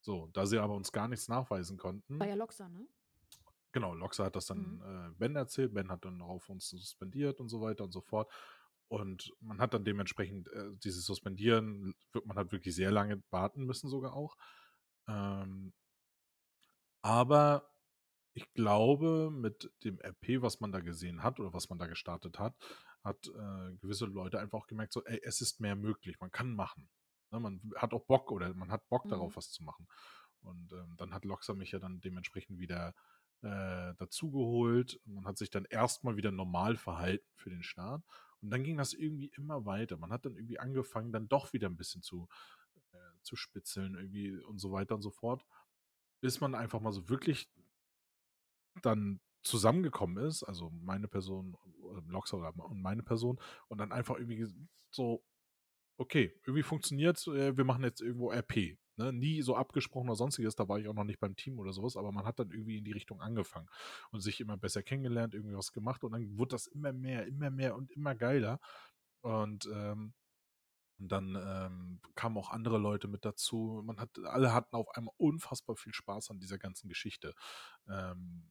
[0.00, 2.86] So, da sie aber uns gar nichts nachweisen War konnten, ja Loxa, ne?
[3.72, 4.82] Genau, Loxa hat das dann Mhm.
[4.82, 5.74] äh, Ben erzählt.
[5.74, 8.30] Ben hat dann auf uns suspendiert und so weiter und so fort.
[8.88, 13.88] Und man hat dann dementsprechend äh, dieses Suspendieren, man hat wirklich sehr lange warten müssen
[13.88, 14.36] sogar auch.
[15.08, 15.72] Ähm,
[17.02, 17.68] aber
[18.34, 22.38] ich glaube, mit dem RP, was man da gesehen hat oder was man da gestartet
[22.38, 22.56] hat,
[23.04, 26.54] hat äh, gewisse Leute einfach auch gemerkt, so, ey, es ist mehr möglich, man kann
[26.54, 26.90] machen.
[27.32, 29.10] Ne, man hat auch Bock oder man hat Bock Mhm.
[29.10, 29.88] darauf, was zu machen.
[30.42, 32.94] Und ähm, dann hat Loxa mich ja dann dementsprechend wieder
[33.42, 35.00] äh, dazugeholt.
[35.04, 38.04] Man hat sich dann erstmal wieder normal verhalten für den Start.
[38.42, 39.96] Und dann ging das irgendwie immer weiter.
[39.96, 42.28] Man hat dann irgendwie angefangen, dann doch wieder ein bisschen zu,
[42.92, 45.44] äh, zu spitzeln irgendwie und so weiter und so fort.
[46.20, 47.48] Bis man einfach mal so wirklich
[48.82, 51.56] dann zusammengekommen ist, also meine Person,
[52.06, 54.46] Loxa und meine Person, und dann einfach irgendwie
[54.90, 55.24] so,
[55.96, 58.78] okay, irgendwie funktioniert äh, wir machen jetzt irgendwo RP.
[58.96, 59.12] Ne?
[59.12, 61.96] Nie so abgesprochen oder sonstiges, da war ich auch noch nicht beim Team oder sowas,
[61.96, 63.68] aber man hat dann irgendwie in die Richtung angefangen
[64.10, 67.50] und sich immer besser kennengelernt, irgendwie was gemacht und dann wurde das immer mehr, immer
[67.50, 68.60] mehr und immer geiler.
[69.22, 70.14] Und ähm,
[70.98, 73.82] dann ähm, kamen auch andere Leute mit dazu.
[73.84, 77.34] Man hat, alle hatten auf einmal unfassbar viel Spaß an dieser ganzen Geschichte.
[77.88, 78.50] Ähm,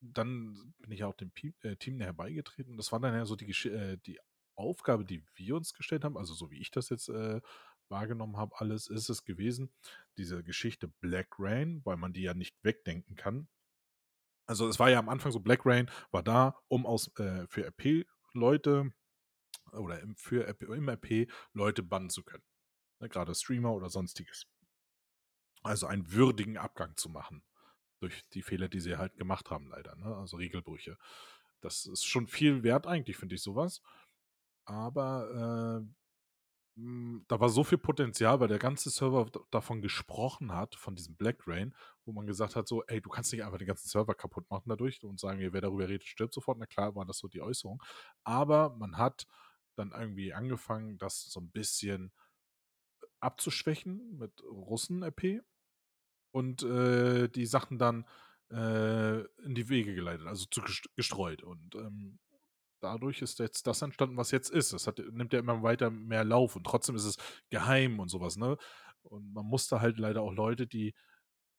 [0.00, 2.76] dann bin ich ja auch dem Pi äh, Team näher beigetreten.
[2.76, 4.18] Das war dann ja so die, äh, die
[4.54, 7.40] Aufgabe, die wir uns gestellt haben, also so wie ich das jetzt äh,
[7.92, 9.72] wahrgenommen habe, alles ist es gewesen,
[10.16, 13.48] diese Geschichte Black Rain, weil man die ja nicht wegdenken kann.
[14.46, 17.64] Also es war ja am Anfang so, Black Rain war da, um aus äh, für
[17.66, 18.92] RP-Leute
[19.72, 22.42] oder im, für RP, im RP Leute bannen zu können.
[22.98, 24.46] Ne, Gerade Streamer oder sonstiges.
[25.62, 27.44] Also einen würdigen Abgang zu machen
[28.00, 29.94] durch die Fehler, die sie halt gemacht haben, leider.
[29.96, 30.16] Ne?
[30.16, 30.98] Also Regelbrüche.
[31.60, 33.80] Das ist schon viel wert eigentlich, finde ich sowas.
[34.64, 36.01] Aber äh,
[36.76, 41.16] mh, da war so viel Potenzial, weil der ganze Server davon gesprochen hat, von diesem
[41.16, 44.14] Black Rain, wo man gesagt hat, so, ey, du kannst nicht einfach den ganzen Server
[44.14, 46.58] kaputt machen dadurch und sagen, wer darüber redet, stirbt sofort.
[46.58, 47.82] Na klar, war das so die Äußerung.
[48.24, 49.26] Aber man hat
[49.76, 52.12] dann irgendwie angefangen, das so ein bisschen
[53.20, 55.42] abzuschwächen mit Russen-RP
[56.32, 58.06] und äh, die Sachen dann
[58.50, 61.42] äh, in die Wege geleitet, also zu gest- gestreut.
[61.42, 62.18] Und ähm,
[62.82, 64.72] dadurch ist jetzt das entstanden, was jetzt ist.
[64.72, 67.16] Es hat, nimmt ja immer weiter mehr Lauf und trotzdem ist es
[67.50, 68.56] geheim und sowas, ne?
[69.02, 70.94] Und man musste halt leider auch Leute, die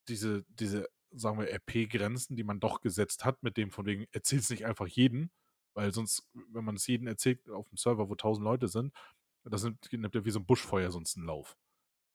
[0.08, 4.44] diese, diese, sagen wir, RP-Grenzen, die man doch gesetzt hat, mit dem von wegen, erzählt
[4.44, 5.32] es nicht einfach jeden,
[5.74, 8.94] weil sonst, wenn man es jedem erzählt auf dem Server, wo tausend Leute sind,
[9.44, 11.58] das nimmt, nimmt ja wie so ein Buschfeuer sonst einen Lauf.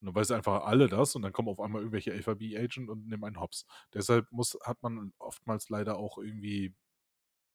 [0.01, 3.25] Und dann weiß einfach alle das und dann kommen auf einmal irgendwelche LVB-Agent und nehmen
[3.25, 3.67] einen Hops.
[3.93, 6.75] Deshalb muss, hat man oftmals leider auch irgendwie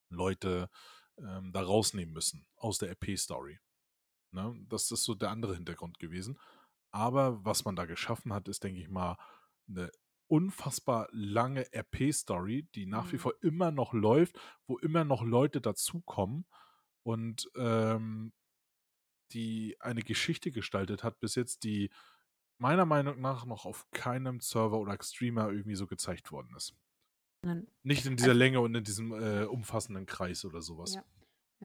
[0.10, 0.70] Leute
[1.18, 3.60] ähm, da rausnehmen müssen aus der RP-Story.
[4.32, 4.56] Ne?
[4.70, 6.40] Das ist so der andere Hintergrund gewesen.
[6.92, 9.18] Aber was man da geschaffen hat, ist, denke ich mal,
[9.68, 9.92] eine
[10.28, 13.20] unfassbar lange RP-Story, die nach wie Mhm.
[13.20, 16.46] vor immer noch läuft, wo immer noch Leute dazukommen
[17.04, 18.34] und ähm,
[19.32, 21.92] die eine Geschichte gestaltet hat, bis jetzt, die
[22.58, 26.76] meiner Meinung nach noch auf keinem Server oder Streamer irgendwie so gezeigt worden ist.
[27.44, 27.68] Nein.
[27.84, 30.96] Nicht in dieser Also Länge und in diesem äh, umfassenden Kreis oder sowas.
[30.96, 31.04] Ja.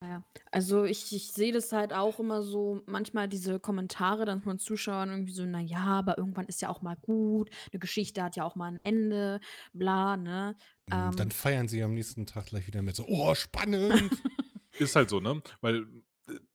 [0.01, 0.25] Ja, ja.
[0.53, 5.11] Also ich, ich sehe das halt auch immer so, manchmal diese Kommentare dann von Zuschauern
[5.11, 8.45] irgendwie so, na ja, aber irgendwann ist ja auch mal gut, eine Geschichte hat ja
[8.45, 9.41] auch mal ein Ende,
[9.73, 10.57] bla, ne?
[10.87, 13.93] Dann Ähm, feiern sie am nächsten Tag gleich wieder mit so, oh, spannend.
[14.79, 15.43] Ist halt so, ne?
[15.61, 15.87] Weil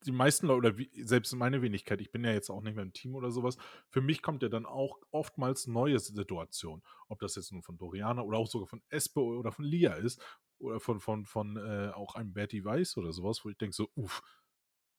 [0.05, 2.83] die meisten Leute, oder wie, selbst meine Wenigkeit, ich bin ja jetzt auch nicht mehr
[2.83, 3.57] im Team oder sowas,
[3.89, 6.83] für mich kommt ja dann auch oftmals neue Situationen.
[7.07, 10.21] Ob das jetzt nun von Doriana oder auch sogar von Espe oder von Lia ist
[10.59, 13.89] oder von, von, von äh, auch einem Betty Weiss oder sowas, wo ich denke so,
[13.95, 14.21] uff,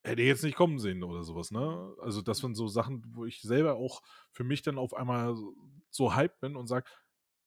[0.04, 1.94] hätte ich jetzt nicht kommen sehen oder sowas, ne?
[2.00, 5.54] Also das sind so Sachen, wo ich selber auch für mich dann auf einmal so,
[5.90, 6.90] so hyped bin und sage,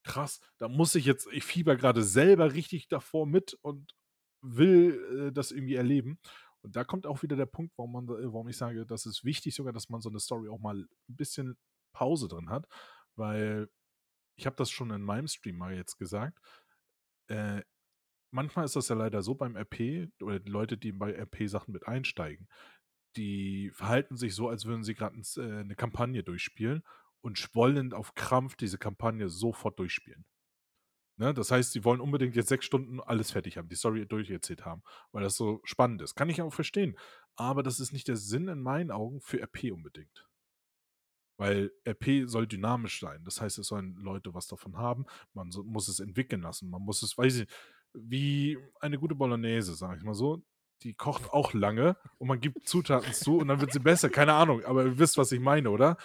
[0.03, 3.93] krass, da muss ich jetzt, ich fieber gerade selber richtig davor mit und
[4.41, 6.19] will äh, das irgendwie erleben.
[6.63, 9.55] Und da kommt auch wieder der Punkt, warum, man, warum ich sage, das ist wichtig
[9.55, 11.57] sogar, dass man so eine Story auch mal ein bisschen
[11.93, 12.67] Pause drin hat,
[13.15, 13.69] weil
[14.37, 16.39] ich habe das schon in meinem Stream mal jetzt gesagt.
[17.27, 17.61] Äh,
[18.31, 21.87] manchmal ist das ja leider so beim RP oder die Leute, die bei RP-Sachen mit
[21.87, 22.47] einsteigen,
[23.15, 26.83] die verhalten sich so, als würden sie gerade äh, eine Kampagne durchspielen
[27.21, 30.25] und wollen auf Krampf diese Kampagne sofort durchspielen.
[31.17, 31.33] Ne?
[31.33, 34.83] Das heißt, sie wollen unbedingt jetzt sechs Stunden alles fertig haben, die Story durcherzählt haben,
[35.11, 36.15] weil das so spannend ist.
[36.15, 36.97] Kann ich auch verstehen.
[37.35, 40.27] Aber das ist nicht der Sinn in meinen Augen für RP unbedingt.
[41.37, 43.23] Weil RP soll dynamisch sein.
[43.23, 45.05] Das heißt, es sollen Leute was davon haben.
[45.33, 46.69] Man so, muss es entwickeln lassen.
[46.69, 47.47] Man muss es, weiß ich,
[47.93, 50.43] wie eine gute Bolognese, sage ich mal so.
[50.83, 54.09] Die kocht auch lange und man gibt Zutaten zu und dann wird sie besser.
[54.09, 55.97] Keine Ahnung, aber ihr wisst, was ich meine, oder?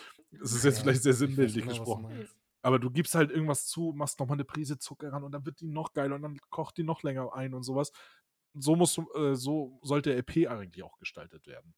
[0.43, 2.27] Es ist jetzt Ja, vielleicht sehr sinnbildlich gesprochen.
[2.63, 5.61] Aber du gibst halt irgendwas zu, machst nochmal eine Prise Zucker ran und dann wird
[5.61, 7.93] die noch geiler und dann kocht die noch länger ein und sowas.
[8.55, 11.75] So muss, äh, so sollte RP eigentlich auch gestaltet werden.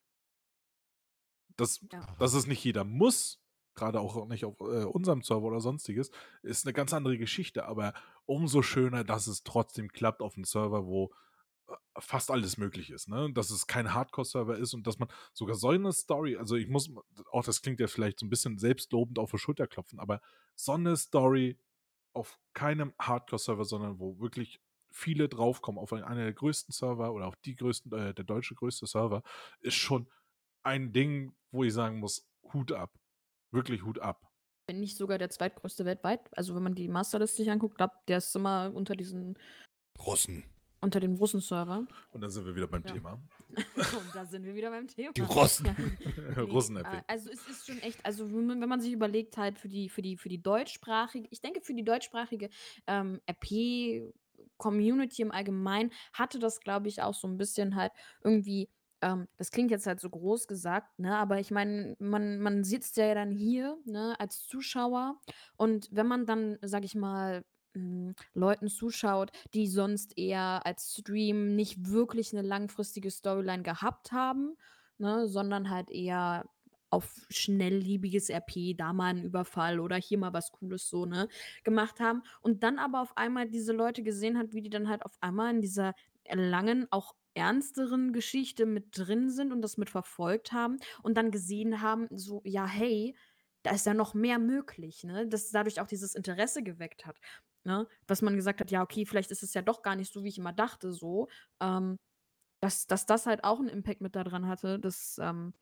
[1.56, 2.06] Das, Ja.
[2.18, 3.40] dass es nicht jeder muss,
[3.74, 6.10] gerade auch nicht auf äh, unserem Server oder sonstiges,
[6.42, 7.66] ist eine ganz andere Geschichte.
[7.66, 7.94] Aber
[8.26, 11.12] umso schöner, dass es trotzdem klappt auf einem Server, wo
[11.98, 13.32] fast alles möglich ist, ne?
[13.32, 16.90] Dass es kein Hardcore-Server ist und dass man sogar so eine Story, also ich muss,
[17.30, 20.20] auch das klingt ja vielleicht so ein bisschen selbstlobend auf die Schulter klopfen, aber
[20.54, 21.58] so eine Story
[22.12, 27.34] auf keinem Hardcore-Server, sondern wo wirklich viele draufkommen, auf einer der größten Server oder auch
[27.44, 29.22] die größten, äh, der deutsche größte Server,
[29.60, 30.08] ist schon
[30.62, 32.92] ein Ding, wo ich sagen muss, Hut ab.
[33.50, 34.30] Wirklich Hut ab.
[34.68, 36.20] Wenn nicht sogar der zweitgrößte weltweit.
[36.36, 39.36] Also wenn man die Masterlist sich anguckt, glaubt, der ist immer unter diesen,
[39.98, 40.44] Russen.
[40.84, 41.86] Unter den Russen-Server.
[42.12, 42.92] Und dann sind wir wieder beim Ja.
[42.92, 43.20] Thema.
[43.56, 45.12] Und da sind wir wieder beim Thema.
[45.12, 45.66] Die Russen.
[45.66, 45.74] Ja.
[46.36, 46.94] Nee, Russen-RP.
[46.94, 49.68] äh, Also es ist schon echt, also wenn man, wenn man sich überlegt halt für
[49.68, 52.48] die, für die, für die deutschsprachige, ich denke für die deutschsprachige
[52.86, 57.92] ähm, RP-Community im Allgemeinen hatte das, glaube ich, auch so ein bisschen halt
[58.22, 58.68] irgendwie,
[59.00, 62.96] ähm, das klingt jetzt halt so groß gesagt, ne, aber ich meine, man, man sitzt
[62.96, 65.20] ja dann hier, ne, als Zuschauer
[65.56, 71.54] und wenn man dann, sag ich mal, m, Leuten zuschaut, die sonst eher als Stream
[71.56, 74.56] nicht wirklich eine langfristige Storyline gehabt haben,
[74.98, 76.48] ne, sondern halt eher
[76.90, 81.28] auf schnellliebiges RP, da mal 'n Überfall oder hier mal was Cooles so, ne,
[81.64, 85.04] gemacht haben und dann aber auf einmal diese Leute gesehen hat, wie die dann halt
[85.04, 85.94] auf einmal in dieser
[86.32, 91.80] langen, auch ernsteren Geschichte mit drin sind und das mit verfolgt haben und dann gesehen
[91.82, 93.16] haben, so: „Ja, hey,
[93.64, 95.26] da ist ja noch mehr möglich“, ne?
[95.26, 97.18] Dass dadurch auch dieses Interesse geweckt hat,
[97.64, 97.88] ne?
[98.06, 100.28] Dass man gesagt hat: „Ja, okay, vielleicht ist es ja doch gar nicht so, wie
[100.28, 101.28] ich immer dachte“, so.
[101.60, 101.96] Ähm,
[102.62, 105.54] dass dass das halt auch 'n Impact mit da dran hatte, das, ähm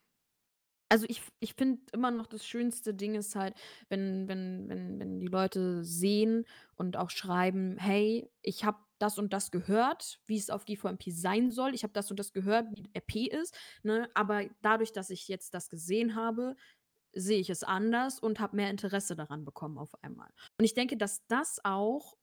[0.91, 3.55] also ich ich finde immer noch das schönste Ding ist halt,
[3.89, 6.45] wenn wenn wenn wenn die Leute sehen
[6.77, 11.51] und auch schreiben: „Hey, ich habe das und das gehört, wie es auf GVMP sein
[11.51, 11.75] soll.
[11.75, 14.09] Ich habe das und das gehört, wie RP ist, ne?
[14.15, 16.57] Aber dadurch, dass ich jetzt das gesehen habe,
[17.15, 20.97] sehe ich es anders und habe mehr Interesse daran bekommen auf einmal.“ Und ich denke,
[20.97, 22.17] dass das auch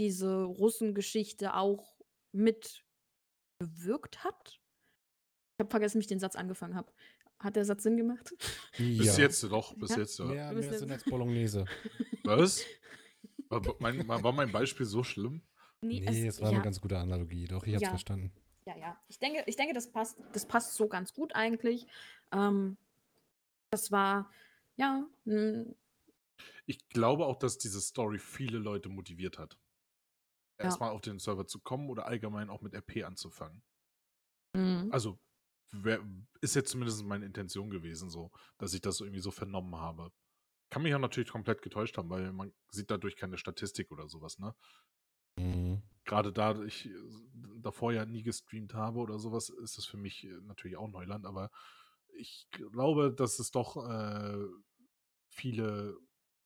[0.00, 1.96] diese Russengeschichte auch
[2.32, 2.84] mit
[3.58, 4.60] bewirkt hat?
[5.56, 6.92] Ich habe vergessen, wie ich den Satz angefangen habe.
[7.38, 8.34] Hat der Satz Sinn gemacht?
[8.78, 9.24] Bis Ja.
[9.24, 9.98] jetzt doch, bis Ja?
[9.98, 10.24] jetzt ja.
[10.26, 11.64] Mehr, mehr Sinn jetzt- als Bolognese.
[12.24, 12.64] Was?
[13.48, 15.42] War, mein, war mein Beispiel so schlimm?
[15.80, 17.46] Nee, es es war ja, eine ganz gute Analogie.
[17.48, 17.88] Doch, ich hab's Ja.
[17.90, 18.32] verstanden.
[18.66, 18.96] ja, ja.
[19.08, 21.86] Ich denke ich denke, das passt das passt so ganz gut eigentlich.
[22.32, 22.76] Ähm,
[23.72, 24.30] das war,
[24.76, 25.08] ja,
[26.66, 29.58] Ich glaube auch, dass diese Story viele Leute motiviert hat.
[30.58, 30.66] Ja.
[30.66, 33.62] Erstmal auf den Server zu kommen oder allgemein auch mit RP anzufangen.
[34.54, 34.92] mhm.
[34.92, 35.18] Also,
[35.72, 36.00] wär,
[36.40, 40.12] ist jetzt zumindest meine Intention gewesen, so, dass ich das irgendwie so vernommen habe.
[40.70, 44.38] kann mich auch natürlich komplett getäuscht haben, weil man sieht dadurch keine Statistik oder sowas,
[44.38, 44.54] ne?
[45.38, 45.82] Mhm.
[46.04, 46.90] Gerade da ich
[47.60, 51.26] davor ja nie gestreamt habe oder sowas, ist das für mich äh, natürlich auch Neuland,
[51.26, 51.50] aber
[52.14, 54.46] ich glaube, dass es doch äh,
[55.28, 55.96] viele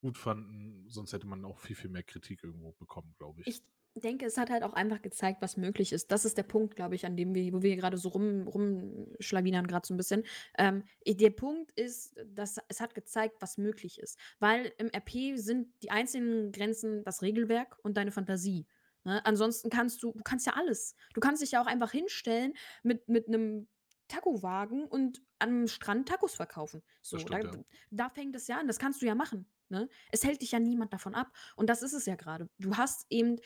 [0.01, 3.47] gut fanden, sonst hätte man auch viel, viel mehr Kritik irgendwo bekommen, glaube ich.
[3.95, 6.13] Ich denke, es hat halt auch einfach gezeigt, was möglich ist.
[6.13, 9.67] Das ist der Punkt, glaube ich, an dem wir, wo wir gerade so rum, rumschlawinern,
[9.67, 10.25] gerade so ein bisschen.
[10.59, 14.19] Ähm, der Punkt ist, dass es hat gezeigt, was möglich ist.
[14.39, 18.67] Weil im RP sind die einzelnen Grenzen das Regelwerk und deine Fantasie.
[19.05, 19.25] Ne?
[19.25, 20.95] Ansonsten kannst du, du kannst ja alles.
[21.15, 22.53] Du kannst dich ja auch einfach hinstellen
[22.83, 23.67] mit, mit einem
[24.09, 26.83] Taco-Wagen und am Strand Tacos verkaufen.
[27.03, 27.65] So, stimmt, da, ja.
[27.91, 28.67] da fängt es ja an.
[28.67, 29.47] Das kannst du ja machen.
[29.69, 29.89] Ne?
[30.11, 31.33] Es hält dich ja niemand davon ab.
[31.57, 32.49] Und das ist es ja gerade.
[32.59, 33.37] Du hast eben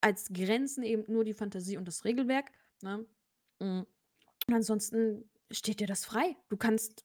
[0.00, 2.50] als Grenzen eben nur die Fantasie und das Regelwerk.
[2.82, 3.06] Ne?
[3.58, 3.82] Mm.
[4.46, 6.36] Und ansonsten steht dir das frei.
[6.48, 7.04] Du kannst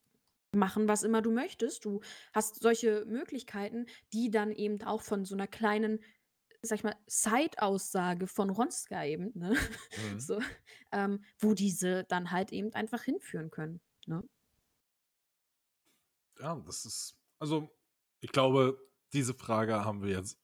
[0.56, 1.86] machen, was immer du möchtest.
[1.86, 2.02] Du
[2.34, 6.00] hast solche Möglichkeiten, die dann eben auch von so einer kleinen,
[6.66, 9.52] sag ich mal, Side-Aussage von Ronska eben, ne?
[9.98, 10.20] Mhm.
[10.20, 10.40] so,
[10.92, 13.82] ähm, wo diese dann halt eben einfach hinführen können.
[14.08, 14.24] Ne?
[16.40, 17.70] Ja, das ist, also
[18.20, 18.78] ich glaube,
[19.14, 20.40] diese Frage haben wir jetzt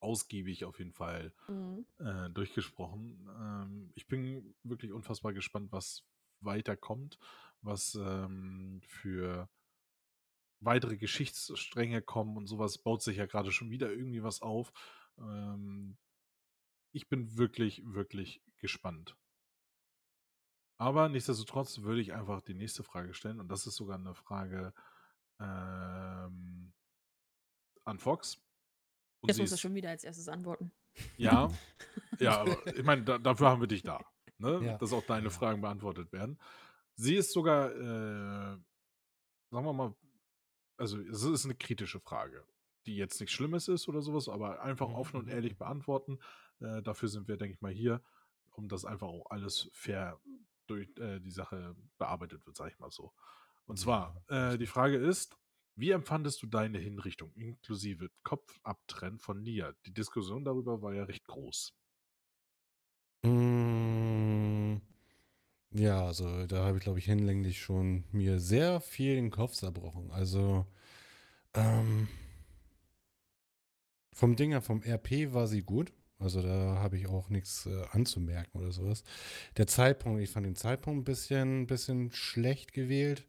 [0.00, 1.86] ausgiebig auf jeden Fall Mhm.
[1.98, 3.28] äh, durchgesprochen.
[3.40, 6.04] Ähm, ich bin wirklich unfassbar gespannt, was
[6.40, 7.18] weiterkommt,
[7.62, 9.48] was ähm, für
[10.60, 12.78] weitere Geschichtsstränge kommen und sowas.
[12.78, 14.72] Baut sich ja gerade schon wieder irgendwie was auf.
[15.18, 15.96] Ähm,
[16.92, 19.16] ich bin wirklich, wirklich gespannt.
[20.78, 24.72] Aber nichtsdestotrotz würde ich einfach die nächste Frage stellen und das ist sogar eine Frage
[25.40, 26.72] ähm,
[27.84, 28.40] an Fox.
[29.20, 30.72] Und Jetzt muss er schon wieder als erstes antworten.
[31.16, 31.50] ja,
[32.18, 34.00] ja, aber ich meine, da, dafür haben wir dich da,
[34.38, 34.60] ne?
[34.64, 34.78] Ja.
[34.78, 35.30] dass auch deine.
[35.30, 36.38] Fragen beantwortet werden.
[36.96, 38.58] Sie ist sogar, äh,
[39.50, 39.94] sagen wir mal,
[40.76, 42.46] also es ist eine kritische Frage,
[42.86, 45.58] die jetzt nichts Schlimmes ist oder sowas, aber einfach Mhm, offen und mhm, ehrlich mhm.
[45.58, 46.18] beantworten.
[46.60, 48.02] Äh, dafür sind wir, denke ich mal, hier,
[48.52, 50.20] um das einfach auch alles fair
[50.66, 53.12] durch äh, die Sache bearbeitet wird, sage ich mal so.
[53.66, 55.36] Und zwar, Ja, äh, die Frage ist,
[55.76, 59.74] wie empfandest du deine Hinrichtung inklusive Kopfabtrennen von Nia?
[59.86, 61.74] Die Diskussion darüber war ja recht groß.
[63.24, 64.76] Mm,
[65.72, 70.10] Ja, also da habe ich, glaube ich, hinlänglich schon mir sehr viel den Kopf zerbrochen.
[70.12, 70.66] Also
[71.54, 72.08] ähm,
[74.14, 75.92] vom Dinger, vom RP war sie gut.
[76.18, 79.02] Also da habe ich auch nichts äh, anzumerken oder sowas.
[79.56, 83.26] Der Zeitpunkt, ich fand den Zeitpunkt ein bisschen, bisschen schlecht gewählt.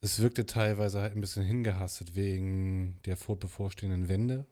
[0.00, 4.46] Es wirkte teilweise halt ein bisschen hingehastet wegen der vor bevorstehenden Wende.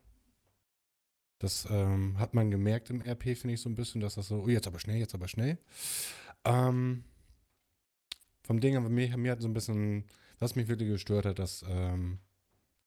[1.38, 4.42] Das ähm, hat man gemerkt im RP, finde ich so ein bisschen, dass das so,
[4.42, 5.56] oh, jetzt aber schnell, jetzt aber schnell.
[6.44, 7.04] Ähm,
[8.42, 10.04] vom Ding, aber mir, mir hat so ein bisschen,
[10.38, 12.18] was mich wirklich gestört hat, dass ähm,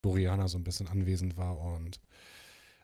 [0.01, 1.99] Doriana so ein bisschen anwesend war und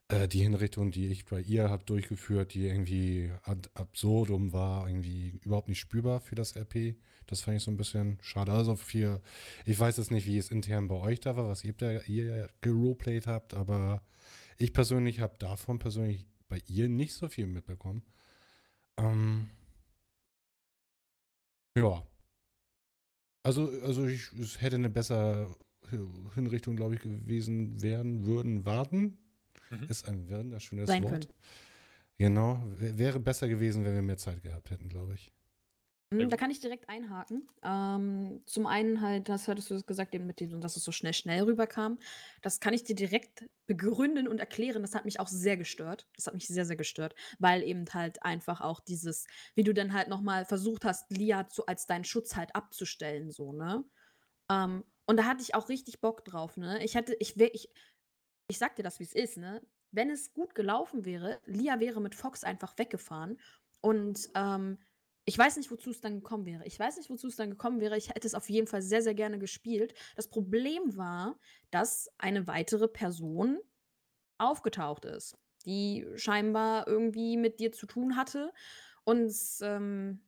[0.09, 5.39] äh, die Hinrichtung, die ich bei ihr habe durchgeführt, die irgendwie ad absurdum war, irgendwie
[5.43, 6.95] überhaupt nicht spürbar für das RP.
[7.27, 8.53] Das fand ich so ein bisschen schade.
[8.53, 9.21] Also für,
[9.65, 12.49] ich weiß jetzt nicht, wie es intern bei euch da war, was ihr da ihr
[12.61, 14.01] geroleplayt habt, aber
[14.57, 18.03] ich persönlich habe davon persönlich bei ihr nicht so viel mitbekommen.
[18.97, 19.49] Ähm,
[21.77, 22.03] ja.
[23.43, 25.55] Also, also ich, es hätte eine bessere
[26.35, 29.17] Hinrichtung, glaube ich, gewesen werden, würden, warten.
[29.69, 29.83] Mhm.
[29.89, 31.11] Ist ein wunderschönes Sein Wort.
[31.13, 31.33] können.
[32.17, 32.63] Genau.
[32.77, 35.31] Wäre besser gewesen, wenn wir mehr Zeit gehabt hätten, glaube ich.
[36.13, 37.49] Hm, Da kann ich direkt einhaken.
[37.63, 41.13] Ähm, zum einen halt, das hattest du gesagt, eben mit dem, dass es so schnell,
[41.13, 41.99] schnell rüberkam.
[42.41, 44.81] Das kann ich dir direkt begründen und erklären.
[44.81, 46.07] Das hat mich auch sehr gestört.
[46.15, 49.93] Das hat mich sehr, sehr gestört, weil eben halt einfach auch dieses, wie du dann
[49.93, 53.83] halt nochmal versucht hast, Lia zu, als deinen Schutz halt abzustellen, so, ne?
[54.49, 56.83] Ähm, und da hatte ich auch richtig Bock drauf, ne?
[56.83, 57.69] Ich hatte, ich ich,
[58.47, 59.61] ich sag dir das, wie es ist, ne?
[59.91, 63.39] Wenn es gut gelaufen wäre, Lia wäre mit Fox einfach weggefahren
[63.81, 64.79] und ähm,
[65.25, 66.65] ich weiß nicht, wozu es dann gekommen wäre.
[66.65, 67.97] Ich weiß nicht, wozu es dann gekommen wäre.
[67.97, 69.93] Ich hätte es auf jeden Fall sehr, sehr gerne gespielt.
[70.15, 71.37] Das Problem war,
[71.69, 73.59] dass eine weitere Person
[74.37, 78.53] aufgetaucht ist, die scheinbar irgendwie mit dir zu tun hatte,
[79.03, 80.21] uns ähm,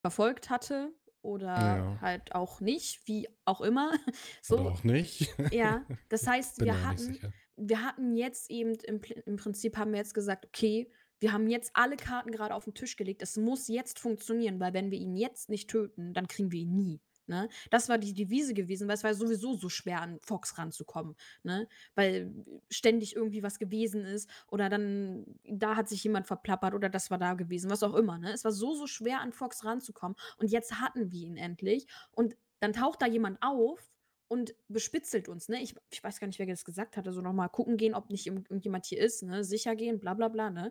[0.00, 1.98] verfolgt hatte oder Ja.
[2.00, 3.90] halt auch nicht, wie auch immer.
[4.06, 5.34] Oder So, auch nicht.
[5.52, 7.32] ja, das heißt, Bin wir nicht hatten, sicher.
[7.56, 10.90] wir hatten jetzt eben, im, Pl- im Prinzip haben wir jetzt gesagt, okay,
[11.20, 13.20] wir haben jetzt alle Karten gerade auf den Tisch gelegt.
[13.22, 16.74] Es muss jetzt funktionieren, weil wenn wir ihn jetzt nicht töten, dann kriegen wir ihn
[16.74, 17.00] nie.
[17.30, 17.48] Ne?
[17.70, 21.14] Das war die Devise gewesen, weil es war sowieso so schwer, an Fox ranzukommen.
[21.44, 21.68] Ne?
[21.94, 22.34] Weil
[22.68, 27.18] ständig irgendwie was gewesen ist oder dann, da hat sich jemand verplappert oder das war
[27.18, 28.18] da gewesen, was auch immer.
[28.18, 28.32] Ne?
[28.32, 30.16] Es war so, so schwer, an Fox ranzukommen.
[30.38, 31.86] Und jetzt hatten wir ihn endlich.
[32.10, 33.90] Und dann taucht da jemand auf
[34.26, 35.60] und bespitzelt uns, ne?
[35.60, 38.10] Ich ich weiß gar nicht, wer das gesagt hatte, so noch mal gucken gehen, ob
[38.10, 39.42] nicht irgend irgendjemand hier ist, ne?
[39.42, 40.70] Sicher gehen, bla bla bla, ne?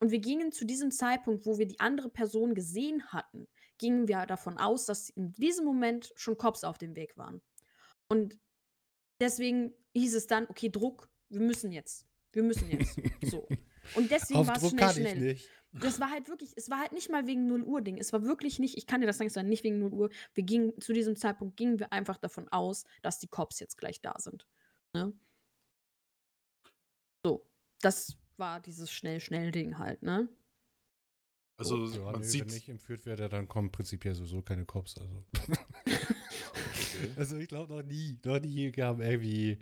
[0.00, 3.46] Und wir gingen zu diesem Zeitpunkt, wo wir die andere Person gesehen hatten,
[3.78, 7.42] gingen wir davon aus, dass in diesem Moment schon Cops auf dem Weg waren.
[8.08, 8.38] Und
[9.20, 12.06] deswegen hieß es dann: „Okay, Druck, wir müssen jetzt.
[12.32, 13.52] Wir müssen jetzt.“ So.
[13.94, 15.20] Und deswegen war's Druck schnell, schnell.
[15.20, 15.50] nicht.
[15.72, 17.98] Das war halt wirklich es war halt nicht mal wegen 0:00-Ding.
[17.98, 20.10] Es war wirklich nicht ich kann dir das sagen, es war nicht wegen 0:00.
[20.34, 24.00] Wir gingen zu diesem Zeitpunkt gingen wir einfach davon aus, dass die Cops jetzt gleich
[24.00, 24.46] da sind,
[24.94, 25.14] ne?
[27.24, 27.46] So,
[27.80, 30.28] das war dieses Schnell-Schnell-Ding halt, ne?
[31.56, 34.98] Also, Ja, man nö, sieht wenn ich entführt werde, dann kommen prinzipiell sowieso keine Cops.
[34.98, 35.24] Also,
[37.16, 39.58] also ich glaube noch nie, noch nie kam irgendwie,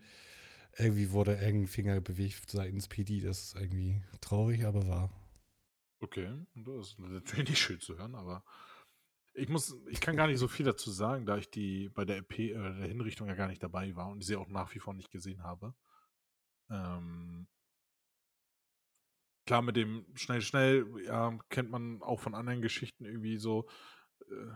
[0.79, 3.21] irgendwie wurde irgendein Finger bewegt seitens PD.
[3.21, 5.11] Das ist irgendwie traurig, aber wahr.
[6.01, 8.45] Okay, das ist natürlich nicht schön zu hören, aber
[9.35, 12.19] ich muss ich kann gar nicht so viel dazu sagen, da ich die bei der
[12.19, 14.95] EP äh, der Hinrichtung ja gar nicht dabei war und sie auch nach wie vor
[14.95, 15.75] nicht gesehen habe.
[16.71, 17.47] Ähm
[19.47, 23.69] klar, mit dem schnell, schnell, ja, kennt man auch von anderen Geschichten irgendwie so,
[24.31, 24.47] äh,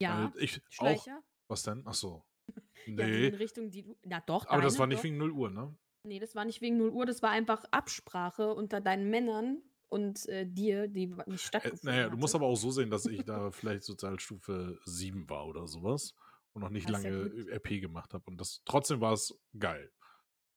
[0.00, 1.24] Ja, ich auch Schleicher?
[1.48, 1.84] was denn?
[1.86, 2.24] Ach so.
[2.96, 3.30] Ja, die Ne.
[3.30, 5.04] Hinrichtung, die du na doch, Aber das deine, war nicht doch.
[5.04, 5.76] wegen 0:00, ne?
[6.06, 10.46] Ne, das war nicht wegen 0:00, das war einfach Absprache unter deinen Männern und, äh,
[10.46, 12.36] dir, die nicht Äh, stattgefunden na ja, du musst hatte.
[12.36, 16.14] aber auch so sehen, dass ich da vielleicht Sozialstufe 7 war oder so was
[16.52, 17.32] und noch nicht ja lange gut.
[17.50, 19.92] RP gemacht habe und das trotzdem war es geil.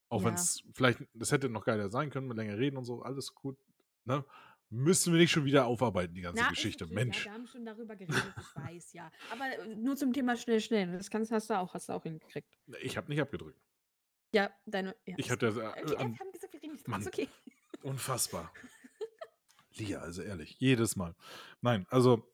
[0.10, 0.26] Auch Ja.
[0.26, 3.60] wenn's vielleicht das hätte noch geiler sein können, mit länger reden und so, alles gut,
[4.08, 4.26] ne?
[4.70, 7.24] Müssen wir nicht schon wieder aufarbeiten, die ganze Na, Geschichte, ja, Mensch.
[7.24, 9.12] wir haben schon darüber geredet, ich weiß, ja.
[9.30, 12.04] Aber, äh, nur zum Thema schnell, schnell, das kannst hast du auch hast du auch
[12.04, 12.58] hingekriegt.
[12.82, 13.62] Ich habe nicht abgedrückt.
[14.34, 15.82] Ja, deine ja, Ich hatte, okay.
[15.84, 17.30] äh, Okay, wir an haben gesagt, wir reden nicht Mann, ist okay.
[17.82, 18.54] unfassbar.
[19.78, 21.16] Lia, also ehrlich, jedes Mal.
[21.62, 22.34] Nein, also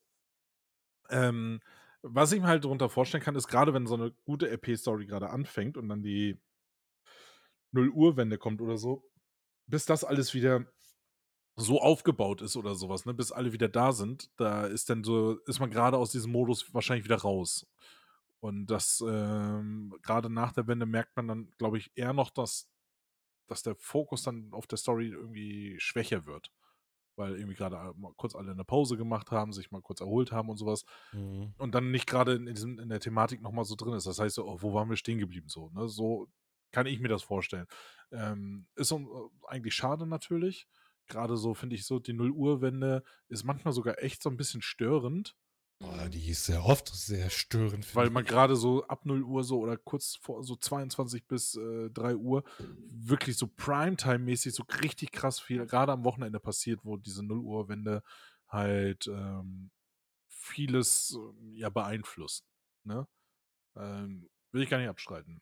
[1.09, 1.59] ähm,
[2.01, 5.29] was ich mir halt drunter vorstellen kann, ist grade wenn so 'ne gute RP-Story grade
[5.29, 6.39] anfängt und dann die
[7.73, 9.11] 0:00-Wende kommt oder so,
[9.67, 10.67] bis das alles wieder
[11.55, 15.03] so aufgebaut ist oder so was, ne, bis alle wieder da sind, da ist dann
[15.03, 17.67] so ist man grade aus diesem Modus wahrscheinlich wieder raus.
[18.39, 22.69] Und das, ähm grade nach der Wende merkt man dann, glaube ich, eher noch, dass
[23.47, 26.51] dass der Fokus dann auf der Story irgendwie schwächer wird,
[27.17, 30.31] weil irgendwie grade a mal kurz alle 'ne Pause gemacht haben, sich mal kurz erholt
[30.31, 31.53] haben und so was Mhm.
[31.57, 34.07] und dann nicht grade in diesem in der Thematik noch mal so drin ist.
[34.07, 35.87] Das heißt so: „Oh, wo waren wir stehen geblieben?“ So, ne?
[35.89, 36.27] So
[36.71, 37.67] kann ich mir das vorstellen.
[38.11, 38.97] Ähm, ist äh,
[39.47, 40.67] eigentlich schade natürlich.
[41.09, 45.33] Grade so finde ich so die 0:00-Wende ist manchmal sogar echt so 'n bisschen störend.
[45.81, 46.09] Mhm.
[46.09, 48.25] die ist sehr oft sehr störend, Weil man ich.
[48.25, 52.43] grade so ab 0:00 so oder kurz vor so 22 bis, äh, 3:00
[52.75, 58.01] wirklich so Primetime-mäßig so richtig krass viel grade am Wochenende passiert, wo diese 0:00-Wende
[58.47, 59.69] halt, ähm,
[60.29, 62.45] vieles, ähm, ja, beeinflusst,
[62.85, 63.07] ne?
[63.77, 65.41] Ähm, will ich gar nicht abstreiten.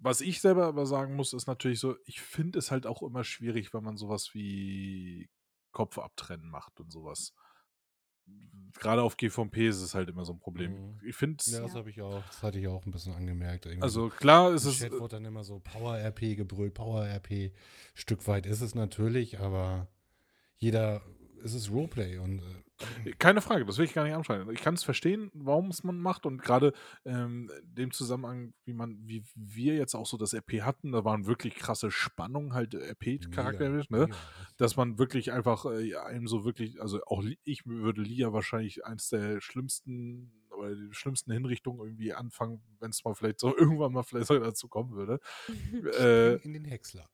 [0.00, 3.24] Was ich selber aber sagen muss, ist natürlich so, ich finde es halt auch immer
[3.24, 5.28] schwierig, wenn man so was wie
[5.72, 7.30] Kopf abtrennen macht und so was.
[8.74, 10.76] Grade auf GVP ist es halt immer so 'n Problem.
[10.76, 11.00] Mhm.
[11.06, 11.74] Ich finde Ja, das Ja.
[11.74, 14.02] habe ich auch das hatte ich auch 'n bisschen angemerkt irgendwie.
[14.02, 17.52] Also klar ist es, Chat äh wurde dann immer so Power-RP gebrüllt, Power-RP.
[17.94, 19.88] Stück weit ist es natürlich, aber
[20.58, 21.02] jeder
[21.44, 22.44] es ist Roleplay und, äh
[23.18, 24.50] Keine Frage, das will ich gar nicht anschneiden.
[24.52, 26.72] Ich kann's verstehen, warum's man macht und grade,
[27.04, 31.26] ähm, dem Zusammenhang, wie man wie wir jetzt auch so das RP hatten, da waren
[31.26, 34.06] wirklich krasse Spannungen halt Mega, RP-charakterisch, ne?
[34.06, 34.16] mega.
[34.56, 39.08] Dass man wirklich einfach, äh, einem so wirklich also auch ich würde Lia wahrscheinlich eins
[39.08, 44.30] der schlimmsten oder die schlimmsten Hinrichtungen irgendwie anfangen, wenn's mal vielleicht so irgendwann mal vielleicht
[44.30, 45.20] dazu kommen würde.
[45.98, 47.08] Äh in den Häcksler.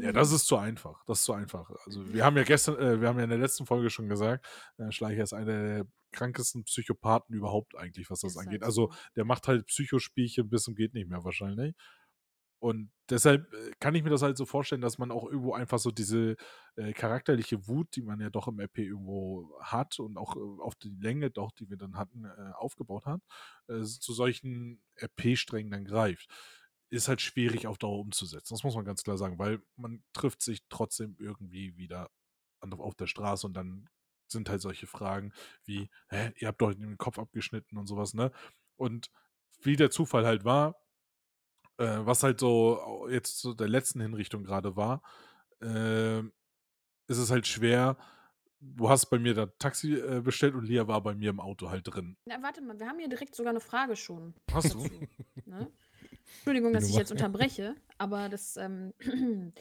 [0.00, 1.04] Ja, das ist zu einfach.
[1.06, 1.70] Das ist zu einfach.
[1.86, 4.46] Also, wir haben ja gestern äh, wir haben ja in der letzten Folge schon gesagt,
[4.78, 8.62] äh, Schleicher ist einer der krankesten Psychopathen überhaupt eigentlich, was das Ist angeht.
[8.62, 8.96] halt Also, so.
[9.16, 11.74] der macht halt Psychospielchen bis zum geht nicht mehr wahrscheinlich.
[12.62, 15.80] Und deshalb, äh, kann ich mir das halt so vorstellen, dass man auch irgendwo einfach
[15.80, 16.36] so diese,
[16.76, 20.76] äh, charakterliche Wut, die man ja doch im RP irgendwo hat und auch, äh, auf
[20.76, 23.20] die Länge doch, die wir dann hatten, äh, aufgebaut hat,
[23.68, 26.28] äh, zu solchen RP-Strängen dann greift.
[26.90, 28.54] Ist halt schwierig auf Dauer umzusetzen.
[28.54, 32.10] Das muss man ganz klar sagen, weil man trifft sich trotzdem irgendwie wieder
[32.60, 33.88] auf der Straße und dann
[34.28, 35.32] sind halt solche Fragen
[35.64, 38.30] wie: „Hä, ihr habt doch den Kopf abgeschnitten“ und so was, ne?
[38.76, 39.10] Und
[39.62, 40.76] wie der Zufall halt war
[41.78, 45.02] äh, was halt so au jetzt zu der letzten Hinrichtung grade war,
[45.62, 46.32] ähm,
[47.08, 47.96] ist es halt schwer
[48.60, 51.70] du hast bei mir da Taxi, äh, bestellt und Lia war bei mir im Auto
[51.70, 52.16] halt drin.
[52.26, 54.88] Na, warte mal, wir haben hier direkt sogar 'ne Frage schon Hast du?
[55.46, 55.70] ne?
[56.38, 58.92] Entschuldigung, dass ich jetzt unterbreche, aber das, ähm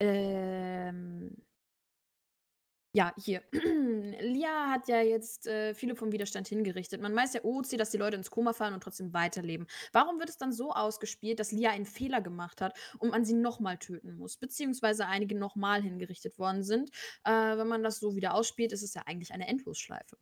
[0.00, 1.45] ähm
[2.96, 3.42] Ja, hier.
[3.52, 7.02] Lia hat ja jetzt, äh, viele vom Widerstand hingerichtet.
[7.02, 9.66] Man weiß ja OOC, dass die Leute ins Koma fallen und trotzdem weiterleben.
[9.92, 13.34] Warum wird es dann so ausgespielt, dass Lia einen Fehler gemacht hat und man sie
[13.34, 16.88] noch mal töten muss, beziehungsweise einige noch mal hingerichtet worden sind?
[17.24, 20.16] Äh, wenn man das so wieder ausspielt, ist es ja eigentlich eine Endlosschleife.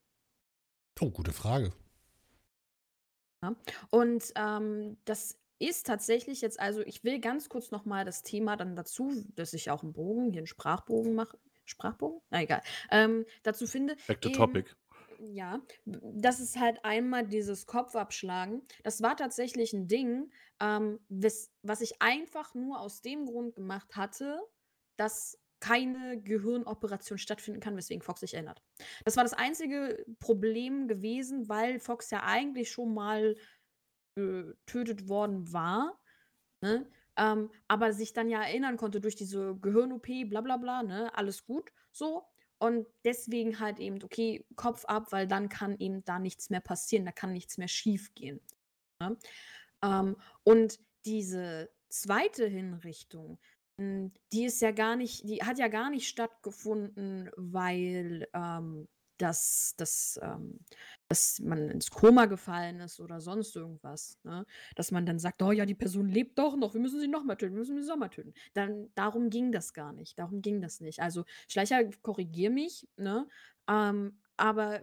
[1.00, 1.72] Oh, gute Frage.
[3.42, 3.56] Ja,
[3.90, 8.56] und, ähm, das ist tatsächlich jetzt also ich will ganz kurz noch mal das Thema
[8.56, 12.20] dann dazu, dass ich auch 'n Bogen hier 'n Sprachbogen mache Sprachbogen?
[12.30, 12.62] Na egal.
[12.90, 14.74] Ähm, dazu finde, Back to eben topic.
[15.18, 18.62] ja, das ist halt einmal dieses Kopfabschlagen.
[18.82, 23.96] Das war tatsächlich 'n Ding, ähm, wes was ich einfach nur aus dem Grund gemacht
[23.96, 24.40] hatte,
[24.96, 28.62] dass keine Gehirnoperation stattfinden kann, weswegen Fox sich erinnert.
[29.04, 33.36] Das war das einzige Problem gewesen, weil Fox ja eigentlich schon mal
[34.16, 36.00] getötet worden war,
[36.62, 36.90] ne?
[37.16, 41.14] Ähm, aber sich dann ja erinnern konnte durch diese Gehirn-OP, bla bla bla, ne?
[41.16, 42.24] Alles gut so.
[42.58, 47.04] Und deswegen halt eben, okay, Kopf ab, weil dann kann eben da nichts mehr passieren,
[47.04, 48.40] da kann nichts mehr schiefgehen,
[49.00, 49.16] ne?
[49.84, 53.38] Ähm, und diese zweite Hinrichtung,
[53.80, 58.88] hm, die ist ja gar nicht die hat ja gar nicht stattgefunden, weil, ähm,
[59.18, 60.60] dass dass, ähm
[61.14, 64.46] dass man ins Koma gefallen ist oder sonst irgendwas, ne?
[64.76, 67.24] Dass man dann sagt: „Oh ja, die Person lebt doch noch, wir müssen sie noch
[67.24, 70.18] mal töten, wir müssen sie noch mal töten.“ Dann darum ging das gar nicht.
[70.18, 71.00] Darum ging das nicht.
[71.00, 73.28] Also, Schleicher, korrigiere mich, ne?
[73.68, 74.82] Ähm, aber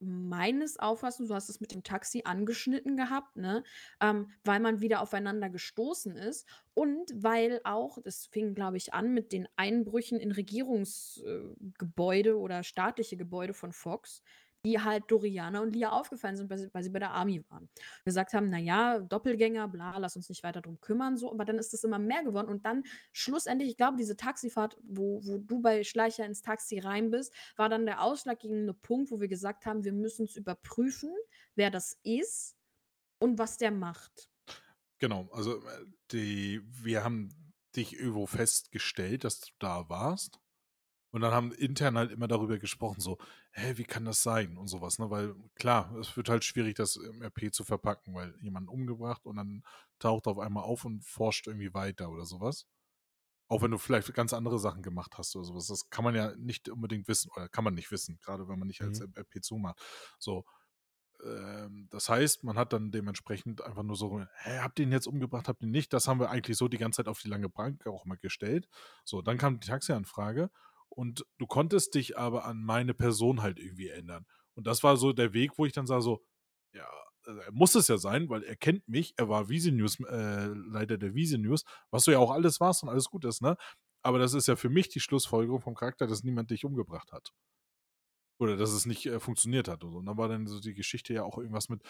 [0.00, 3.62] meines Auffassens du hast es mit dem Taxi angeschnitten gehabt, ne,
[4.00, 9.14] ähm, weil man wieder aufeinander gestoßen ist und weil auch das fing, glaube ich, an
[9.14, 14.22] mit den Einbrüchen in Regierungsgebäude äh, oder staatliche Gebäude von Fox,
[14.64, 17.68] die halt Doriana und Lia aufgefallen sind, weil sie weil sie bei der Army waren.
[18.04, 21.30] Gesagt haben: „Na ja, Doppelgänger, bla, lass uns nicht weiter drum kümmern“, so.
[21.32, 25.20] Aber dann ist es immer mehr geworden und dann schlussendlich ich glaube, diese Taxifahrt, wo
[25.24, 29.28] wo du bei Schleicher ins Taxi rein bist, war dann der ausschlaggebende Punkt, wo wir
[29.28, 31.10] gesagt haben: „Wir müssen's überprüfen,
[31.54, 32.56] wer das ist
[33.20, 34.28] und was der macht.“
[35.00, 40.38] Genau, also, äh, die wir haben dich irgendwo festgestellt, dass du da warst.
[41.14, 43.18] Und dann haben intern halt immer darüber gesprochen, so:
[43.52, 45.10] „Hä, wie kann das sein?“ und sowas, ne?
[45.10, 49.36] Weil klar, es wird halt schwierig, das im RP zu verpacken, weil jemanden umgebracht und
[49.36, 49.62] dann
[50.00, 52.66] taucht er auf einmal auf und forscht irgendwie weiter oder sowas.
[53.48, 55.66] Auch wenn du vielleicht ganz andere Sachen gemacht hast oder sowas.
[55.68, 58.68] Das kann man ja nicht unbedingt wissen oder kann man nicht wissen, gerade wenn man
[58.68, 59.14] nicht als Mhm.
[59.16, 59.80] RP zumacht.
[60.18, 60.44] So,
[61.24, 65.06] ähm, das heißt, man hat dann dementsprechend einfach nur so: „Hä, habt ihr ihn jetzt
[65.06, 67.28] umgebracht, habt ihr ihn nicht?“ Das haben wir eigentlich so die ganze Zeit auf die
[67.28, 68.68] lange Bank auch mal gestellt.
[69.04, 70.50] So, dann kam die Taxianfrage
[70.96, 74.26] und du konntest dich aber an meine Person halt irgendwie erinnern.
[74.54, 76.22] Und das war so der Weg, wo ich dann sah so:
[76.72, 76.86] „Ja,
[77.26, 79.14] äh, er muss es ja sein, weil er kennt mich.
[79.16, 83.06] Er war Vize-News äh, Leiter der Vize-News“, was du ja auch alles warst und alles
[83.10, 83.56] gut ist, ne?
[84.02, 87.32] Aber das ist ja für mich die Schlussfolgerung vom Charakter, dass niemand dich umgebracht hat.
[88.38, 89.98] Oder dass es nicht, äh, funktioniert hat und so.
[89.98, 91.82] Und dann war dann so die Geschichte ja auch irgendwas mit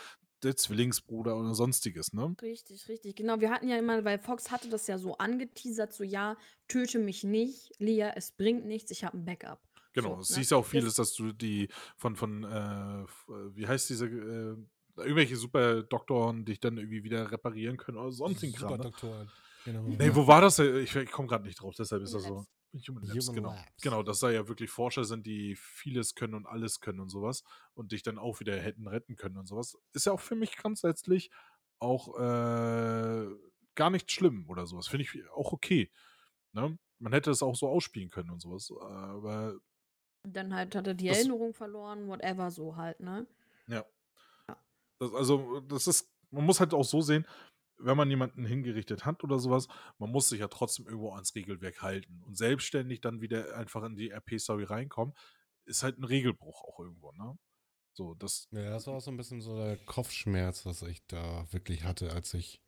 [0.42, 2.36] der Zwillingsbruder oder Sonstiges, ne?
[2.42, 3.14] Richtig, richtig.
[3.16, 6.36] Genau, wir hatten ja immer weil Fox hatte das ja so angeteasert, so: „Ja,
[6.68, 10.34] töte mich nicht, Lia, es bringt nichts, ich habe 'n Backup.“ Genau, So, es ne?
[10.34, 13.06] hieß auch vieles, dass du die von von, äh, äh,
[13.56, 14.56] wie heißt diese, äh
[14.96, 18.88] irgendwelche Superdoktoren dich dann irgendwie wieder reparieren können oder sonstigen Kram, ne?
[18.88, 19.32] Superdoktoren,
[19.64, 19.98] genau.
[19.98, 20.58] Ne, wo war das?
[20.60, 22.46] Äh, ich ich komme grad nicht drauf, deshalb ist das so.
[22.88, 23.54] Human Labs, Human genau.
[23.54, 23.82] Labs.
[23.82, 27.44] Genau, dass da ja wirklich Forscher sind, die vieles können und alles können und sowas
[27.74, 29.78] und dich dann auch wieder hätten retten können und sowas.
[29.92, 31.30] Ist ja auch für mich grundsätzlich
[31.78, 33.26] auch, äh,
[33.74, 34.88] gar nicht schlimm oder sowas.
[34.88, 35.90] Finde ich auch okay,
[36.52, 36.78] ne?
[36.98, 39.58] Man hätte es auch so ausspielen können und sowas, aber
[40.22, 43.26] dann halt hat er die das Erinnerung verloren, whatever so halt, ne?
[43.66, 43.84] Ja.
[44.48, 44.56] Ja.
[44.98, 47.26] Das also, das ist man muss halt auch so sehen,
[47.78, 49.68] wenn man jemanden hingerichtet hat oder sowas,
[49.98, 52.22] man muss sich ja trotzdem irgendwo ans Regelwerk halten.
[52.24, 55.14] Und selbstständig dann wieder einfach in die RP-Story reinkommen,
[55.66, 57.38] ist halt 'n Regelbruch auch irgendwo, ne?
[57.94, 61.46] So, das Ja, das war auch so 'n bisschen so der Kopfschmerz, was ich da
[61.52, 62.60] wirklich hatte, als ich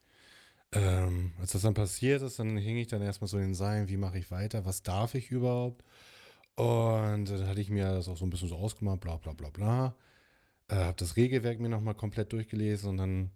[0.72, 3.54] ähm, als das dann passiert ist, dann hing ich dann erst mal so in den
[3.54, 4.66] Seilen: „Wie mache ich weiter?
[4.66, 5.84] Was darf ich überhaupt?“
[6.57, 9.50] Und dann hatte ich mir das auch so 'n bisschen so ausgemalt, bla bla bla
[9.50, 9.96] bla.
[10.68, 13.32] Äh, habe das Regelwerk mir noch mal komplett durchgelesen und dann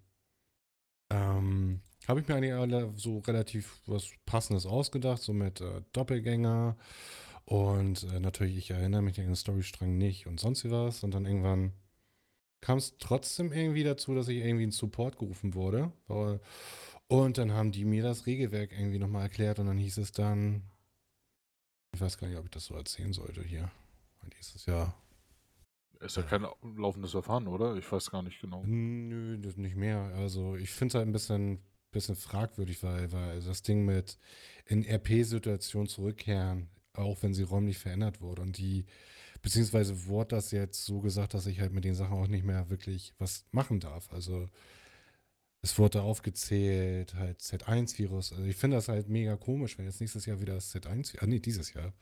[1.11, 6.77] ähm, habe ich mir eigentlich alle so relativ was Passendes ausgedacht, so mit, äh, Doppelgänger
[7.45, 11.05] und, äh, natürlich, ich erinnere mich an den Storystrang nicht und sonst wie was.
[11.05, 11.73] Und dann irgendwann
[12.61, 15.93] kam's trotzdem irgendwie dazu, dass ich irgendwie in Support gerufen wurde,
[17.09, 20.13] und dann haben die mir das Regelwerk irgendwie noch mal erklärt und dann hieß es
[20.13, 20.63] dann
[21.95, 23.71] ich weiß gar nicht, ob ich das so erzählen sollte hier.
[24.21, 24.95] Dann hieß es ja
[26.01, 26.47] Ist ja kein
[26.77, 27.77] laufendes Verfahren, oder?
[27.77, 28.63] Ich weiß gar nicht genau.
[28.65, 29.99] Nö, das nicht mehr.
[30.17, 31.59] Also, ich finde es halt 'n bisschen
[31.93, 34.17] bisschen fragwürdig, weil weil das Ding mit
[34.67, 38.87] in RP-Situationen zurückkehren, auch wenn sie räumlich verändert wurde und die
[39.43, 42.71] Beziehungsweise wurde das jetzt so gesagt, dass ich halt mit den Sachen auch nicht mehr
[42.71, 44.13] wirklich was machen darf.
[44.13, 44.49] Also
[45.63, 48.33] es wurde aufgezählt, halt Z1-Virus.
[48.33, 51.27] Also ich finde das halt mega komisch, wenn jetzt nächstes Jahr wieder das Z1, ah
[51.27, 51.93] nee, dieses Jahr,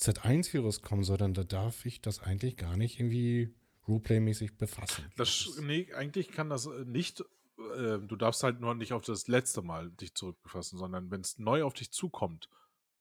[0.00, 3.54] Z1-Virus kommen soll, dann da darf ich das eigentlich gar nicht irgendwie
[3.86, 5.04] Roleplay-mäßig befassen.
[5.16, 7.20] Das, nee, eigentlich kann das äh, nicht.
[7.76, 11.38] Äh, du darfst halt nur nicht auf das letzte Mal dich zurückbefassen, sondern wenn es
[11.38, 12.48] neu auf dich zukommt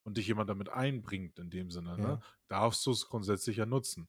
[0.03, 2.21] und dich jemand damit einbringt, in dem Sinne, ne, Ja.
[2.47, 4.07] darfst du es grundsätzlich ja nutzen.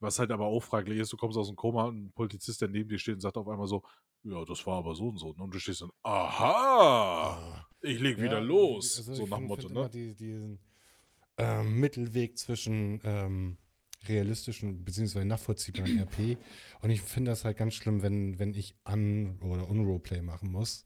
[0.00, 2.68] Was halt aber auch fraglich ist, du kommst aus dem Koma und ein Polizist, der
[2.68, 3.82] neben dir steht und sagt auf einmal so,
[4.24, 5.32] ja, das war aber so und so.
[5.34, 5.42] ne?
[5.42, 7.66] Und du stehst dann, aha, Ah.
[7.80, 8.98] ich leg wieder Ja, los.
[8.98, 9.88] also so nach Motto, ne?
[9.90, 10.58] die, diesen
[11.42, 13.58] ähm, Mittelweg zwischen ähm,
[14.08, 15.24] realistischen bzw.
[15.24, 16.36] nachvollziehbaren RP.
[16.80, 20.84] Und ich finde das halt ganz schlimm, wenn, wenn ich an- oder un-Roleplay machen muss,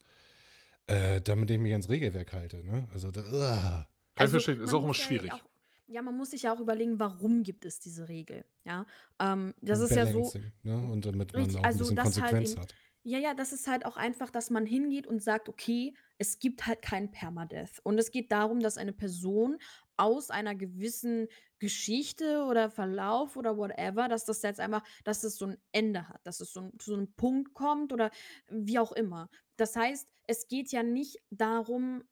[0.86, 2.64] äh, damit ich mich ans Regelwerk halte.
[2.64, 2.88] Ne?
[2.92, 3.88] Also, da, uah.
[4.14, 5.32] Kann ich verstehen, ist auch immer schwierig.
[5.32, 5.40] Auch,
[5.88, 8.44] ja, man muss sich ja auch überlegen, warum gibt es diese Regel.
[8.64, 8.86] Ja,
[9.20, 10.32] ähm, das ist ja so.
[10.62, 10.76] Ne?
[10.76, 12.74] Und damit man Richtig, auch also ein bisschen das halt Konsequenz eben- hat.
[13.09, 16.66] Ja, ja, das ist halt auch einfach, dass man hingeht und sagt, okay, es gibt
[16.66, 17.78] halt kein Permadeath.
[17.84, 19.59] Und es geht darum, dass eine Person
[19.97, 21.28] aus einer gewissen
[21.59, 26.26] Geschichte oder Verlauf oder whatever, dass das jetzt einfach, dass es so ein Ende hat,
[26.26, 28.11] dass es so ein, zu so einem Punkt kommt oder
[28.49, 29.28] wie auch immer.
[29.57, 32.05] Das heißt, es geht ja nicht darum,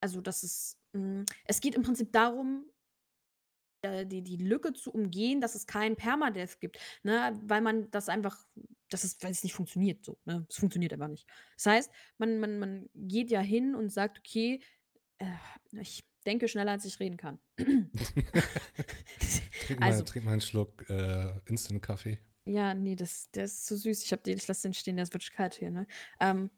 [0.00, 2.70] also dass es, mh, es geht im Prinzip darum,
[3.82, 7.38] äh, die, die Lücke zu umgehen, dass es keinen Permadeath gibt, ne?
[7.42, 8.44] weil man das einfach,
[8.88, 10.18] das ist, weil es nicht funktioniert so.
[10.24, 10.46] Ne?
[10.48, 11.26] Es funktioniert einfach nicht.
[11.56, 14.62] Das heißt, man, man, man geht ja hin und sagt, okay,
[15.18, 15.26] äh,
[15.80, 17.38] ich denke schneller, als ich reden kann.
[19.66, 22.18] Trink mal, also, trink mal einen Schluck äh, Instant-Kaffee.
[22.44, 24.04] ja, nee, das, der ist zu süß.
[24.04, 25.70] Ich, hab den, ich lasse den stehen, der ist wirklich kalt hier.
[25.70, 25.86] Ne?
[26.20, 26.50] Ähm,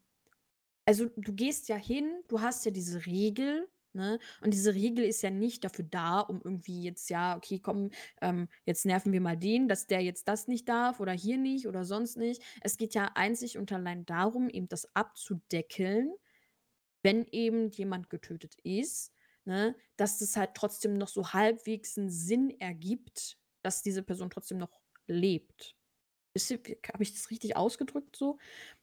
[0.85, 4.19] also, du gehst ja hin, du hast ja diese Regel, ne?
[4.41, 7.89] Und diese Regel ist ja nicht dafür da, um irgendwie jetzt, ja, okay, komm,
[8.21, 11.67] ähm, jetzt nerven wir mal den, dass der jetzt das nicht darf oder hier nicht
[11.67, 12.41] oder sonst nicht.
[12.61, 16.13] Es geht ja einzig und allein darum, eben das abzudeckeln,
[17.01, 19.14] wenn eben jemand getötet ist,
[19.45, 24.57] ne, dass das halt trotzdem noch so halbwegs einen Sinn ergibt, dass diese Person trotzdem
[24.57, 25.75] noch lebt.
[26.37, 28.37] Habe ich das richtig ausgedrückt so?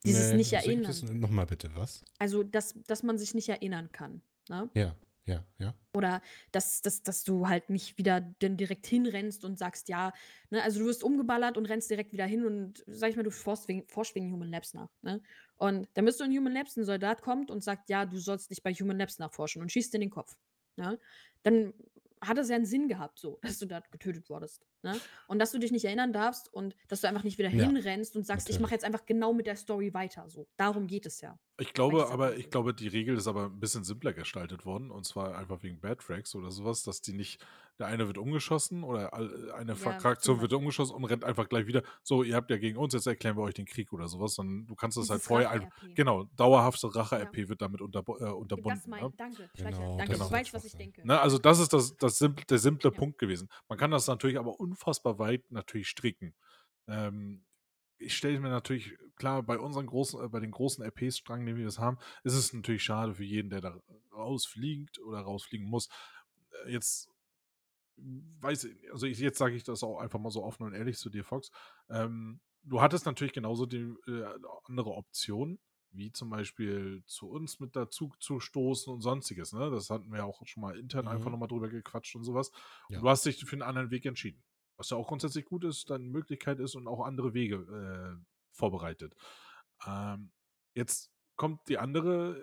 [0.05, 1.21] Dieses Nee, nicht also erinnern.
[1.21, 2.03] Nochmal bitte, was?
[2.19, 4.23] Also, dass, dass man sich nicht erinnern kann.
[4.49, 4.71] Ne?
[4.73, 4.97] Ja,
[5.27, 5.75] ja, ja.
[5.95, 10.13] Oder dass, dass, dass du halt nicht wieder dann direkt hinrennst und sagst, ja,
[10.51, 13.31] ne, also du wirst umgeballert und rennst direkt wieder hin und sag ich mal, du
[13.31, 14.89] forst wegen, forschst wegen Human Labs nach.
[15.03, 15.23] Ne?
[15.57, 18.51] Und dann bist du in Human Labs, ein Soldat kommt und sagt, ja, du sollst
[18.51, 20.37] dich bei Human Labs nachforschen und schießt in den Kopf.
[20.77, 20.99] Ne?
[21.43, 21.75] Dann
[22.21, 24.65] hat es ja einen Sinn gehabt, so, dass du da getötet wurdest.
[24.83, 24.99] Ne?
[25.29, 28.17] Und dass du dich nicht erinnern darfst und dass du einfach nicht wieder Ja, hinrennst
[28.17, 28.73] und sagst, ich mache natürlich.
[28.73, 30.29] jetzt einfach genau mit der Story weiter.
[30.29, 31.39] So, darum geht es ja.
[31.59, 34.91] Ich glaube aber, ich glaube, die Regel ist aber ein bisschen simpler gestaltet worden.
[34.91, 37.45] Und zwar einfach wegen Bad Tracks oder sowas, dass die nicht,
[37.79, 41.67] der eine wird umgeschossen oder eine Ja, Fraktion zum wird umgeschossen und rennt einfach gleich
[41.67, 41.83] wieder.
[42.03, 44.35] So, ihr habt ja gegen uns, jetzt erklären wir euch den Krieg oder sowas.
[44.35, 45.69] Sondern du kannst das halt Dieses vorher einfach.
[45.77, 45.95] Rache-RP.
[45.95, 48.91] Genau, dauerhafte Rache-RP wird damit unterbo äh, Das unterbunden.
[48.91, 49.13] mein, ne?
[49.17, 51.07] danke, Genau, danke, das du ist weißt, was ich denke.
[51.07, 52.97] Ne, also das ist das, das simple, der simple Ja.
[52.99, 53.49] Punkt gewesen.
[53.69, 56.35] Man kann das natürlich aber unfassbar weit natürlich stricken.
[56.89, 57.45] Ähm,
[57.99, 61.65] ich stelle mir natürlich, klar, bei unseren großen, äh, bei den großen RP-Strang, den wir
[61.65, 63.81] das haben, ist es natürlich schade für jeden, der da
[64.13, 65.89] rausfliegt oder rausfliegen muss.
[66.67, 67.09] Äh, Jetzt
[67.97, 70.99] weiß ich, also ich, jetzt sage ich das auch einfach mal so offen und ehrlich
[70.99, 71.51] zu dir, Fox.
[71.89, 74.25] Ähm, du hattest natürlich genauso die äh,
[74.65, 75.61] andere Optionen,
[75.91, 79.53] wie zum Beispiel zu uns mit dazu zu stoßen und sonstiges.
[79.53, 79.71] Ne?
[79.71, 81.33] Das hatten wir auch schon mal intern einfach Mhm.
[81.33, 82.51] nochmal drüber gequatscht und sowas.
[82.89, 82.99] Ja.
[82.99, 84.43] Und du hast dich für einen anderen Weg entschieden.
[84.83, 87.55] Was ja auch grundsätzlich gut ist, dann Möglichkeit ist und auch andere Wege
[88.19, 89.15] äh, vorbereitet.
[89.87, 90.33] Ähm,
[90.75, 92.37] jetzt kommt die andere,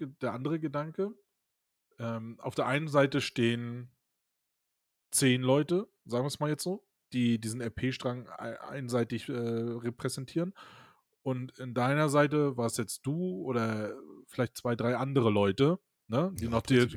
[0.00, 1.14] äh, der andere Gedanke.
[2.00, 3.92] Ähm, auf der einen Seite stehen
[5.12, 10.52] zehn Leute, sagen wir es mal jetzt so, die diesen RP-Strang ei- einseitig äh, repräsentieren.
[11.22, 13.94] Und in deiner Seite war es jetzt du oder
[14.26, 16.88] vielleicht zwei, drei andere Leute, ne, die Ja, noch dir,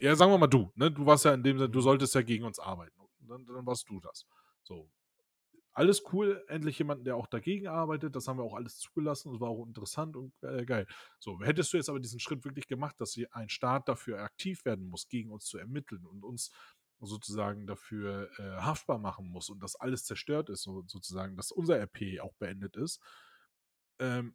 [0.00, 0.90] ja, sagen wir mal du, ne?
[0.90, 1.82] Du warst ja in dem Sinne, du Mhm.
[1.84, 2.96] solltest ja gegen uns arbeiten.
[3.28, 4.26] Dann, dann warst du das.
[4.62, 4.90] So.
[5.72, 8.16] Alles cool, endlich jemanden, der auch dagegen arbeitet.
[8.16, 9.30] Das haben wir auch alles zugelassen.
[9.32, 10.86] Das war auch interessant und äh, geil.
[11.18, 14.86] So, hättest du jetzt aber diesen Schritt wirklich gemacht, dass ein Staat dafür aktiv werden
[14.86, 16.50] muss, gegen uns zu ermitteln und uns
[17.00, 21.78] sozusagen dafür äh, haftbar machen muss und das alles zerstört ist, so, sozusagen, dass unser
[21.78, 23.02] RP auch beendet ist,
[23.98, 24.34] ähm,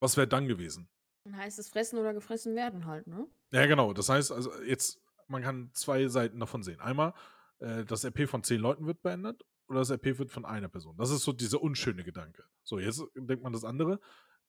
[0.00, 0.88] was wäre dann gewesen?
[1.24, 3.26] Dann heißt es fressen oder gefressen werden halt, ne?
[3.52, 3.92] Ja, genau.
[3.92, 6.80] Das heißt, also jetzt, man kann zwei Seiten davon sehen.
[6.80, 7.12] Einmal,
[7.60, 10.96] äh, das RP von zehn Leuten wird beendet oder das RP wird von einer Person.
[10.96, 12.44] Das ist so dieser unschöne Gedanke.
[12.64, 14.00] So, jetzt denkt man das andere.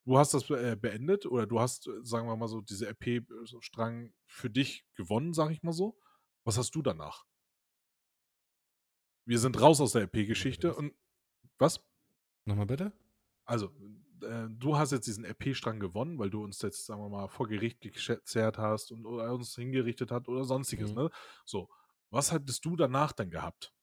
[0.03, 4.12] Du hast das äh, beendet oder du hast, äh, sagen wir mal so, diese RP-Strang
[4.26, 5.97] für dich gewonnen, sag ich mal so.
[6.43, 7.26] Was hast du danach?
[9.26, 10.93] wir sind raus aus der EP-Geschichte und
[11.57, 11.80] was?
[12.45, 12.91] Nochmal bitte?
[13.45, 13.68] Also,
[14.24, 17.47] äh, du hast jetzt diesen EP-Strang gewonnen, weil du uns jetzt, sagen wir mal, vor
[17.47, 20.95] Gericht gezerrt hast und oder uns hingerichtet hat oder sonstiges, Mhm.
[21.03, 21.09] ne?
[21.45, 21.70] So,
[22.12, 23.74] was hättest du danach denn gehabt?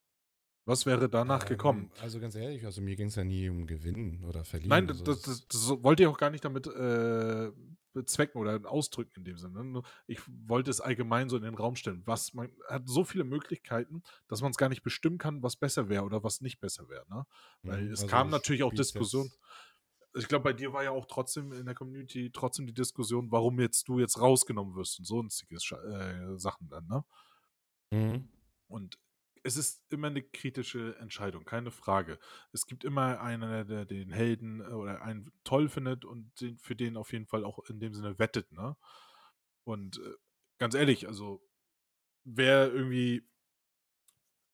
[0.66, 1.90] Was wäre danach gekommen?
[1.94, 4.68] Ähm, Also ganz ehrlich, also mir ging es ja nie um Gewinnen oder Verlieren.
[4.68, 7.50] Nein, also das, das, das wollte ich auch gar nicht damit äh,
[7.94, 9.64] bezwecken oder ausdrücken in dem Sinne.
[9.64, 12.02] Nur Ich wollte es allgemein so in den Raum stellen.
[12.04, 15.88] Was man hat so viele Möglichkeiten, dass man es gar nicht bestimmen kann, was besser
[15.88, 17.06] wäre oder was nicht besser wäre.
[17.08, 17.24] Ne?
[17.62, 19.30] Weil Mhm, es also kam ich natürlich auch Diskussionen.
[19.30, 19.40] jetzt-
[20.16, 23.60] Ich glaube, bei dir war ja auch trotzdem in der Community trotzdem die Diskussion, warum
[23.60, 25.82] jetzt du jetzt rausgenommen wirst und sonstige Scha-
[26.34, 27.04] äh, Sachen dann, ne?
[27.90, 28.28] Mhm.
[28.68, 28.98] Und
[29.42, 32.18] es ist immer eine kritische Entscheidung, keine Frage.
[32.52, 36.76] Es gibt immer einen, der den Helden äh, oder einen toll findet und den, für
[36.76, 38.76] den auf jeden Fall auch in dem Sinne wettet, ne?
[39.64, 40.14] Und äh,
[40.58, 41.42] ganz ehrlich, also
[42.24, 43.26] wer irgendwie,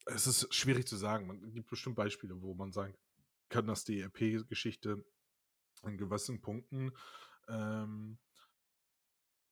[0.06, 1.26] es ist schwierig zu sagen.
[1.26, 2.94] Man gibt bestimmt Beispiele, wo man sagen
[3.48, 5.04] kann, dass die RP-Geschichte
[5.84, 6.92] in gewissen Punkten
[7.48, 8.18] ähm,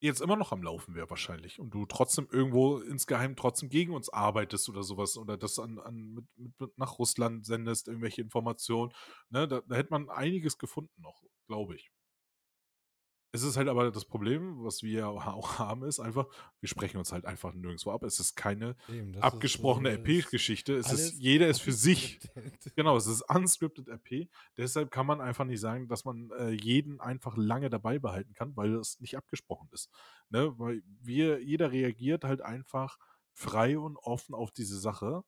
[0.02, 4.08] jetzt immer noch am Laufen wäre wahrscheinlich und du trotzdem irgendwo insgeheim trotzdem gegen uns
[4.08, 8.92] arbeitest oder sowas oder das an, an mit, mit, nach Russland sendest, irgendwelche Informationen,
[9.30, 11.90] ne, da, da hätte man einiges gefunden noch, glaube ich.
[13.34, 16.26] Es ist halt aber das Problem, was wir auch haben, ist einfach,
[16.60, 18.02] wir sprechen uns halt einfach nirgendwo ab.
[18.02, 20.76] Es ist keine Eben, das ist, abgesprochene RP-Geschichte.
[20.76, 22.20] Es ist, jeder ist für sich.
[22.76, 24.28] Genau, es ist unscripted RP.
[24.56, 28.56] Deshalb kann man einfach nicht sagen, dass man äh, jeden einfach lange dabei behalten kann,
[28.56, 29.90] weil es nicht abgesprochen ist.
[30.28, 30.52] Ne?
[30.58, 32.98] Weil wir, jeder reagiert halt einfach
[33.32, 35.22] frei und offen auf diese Sache.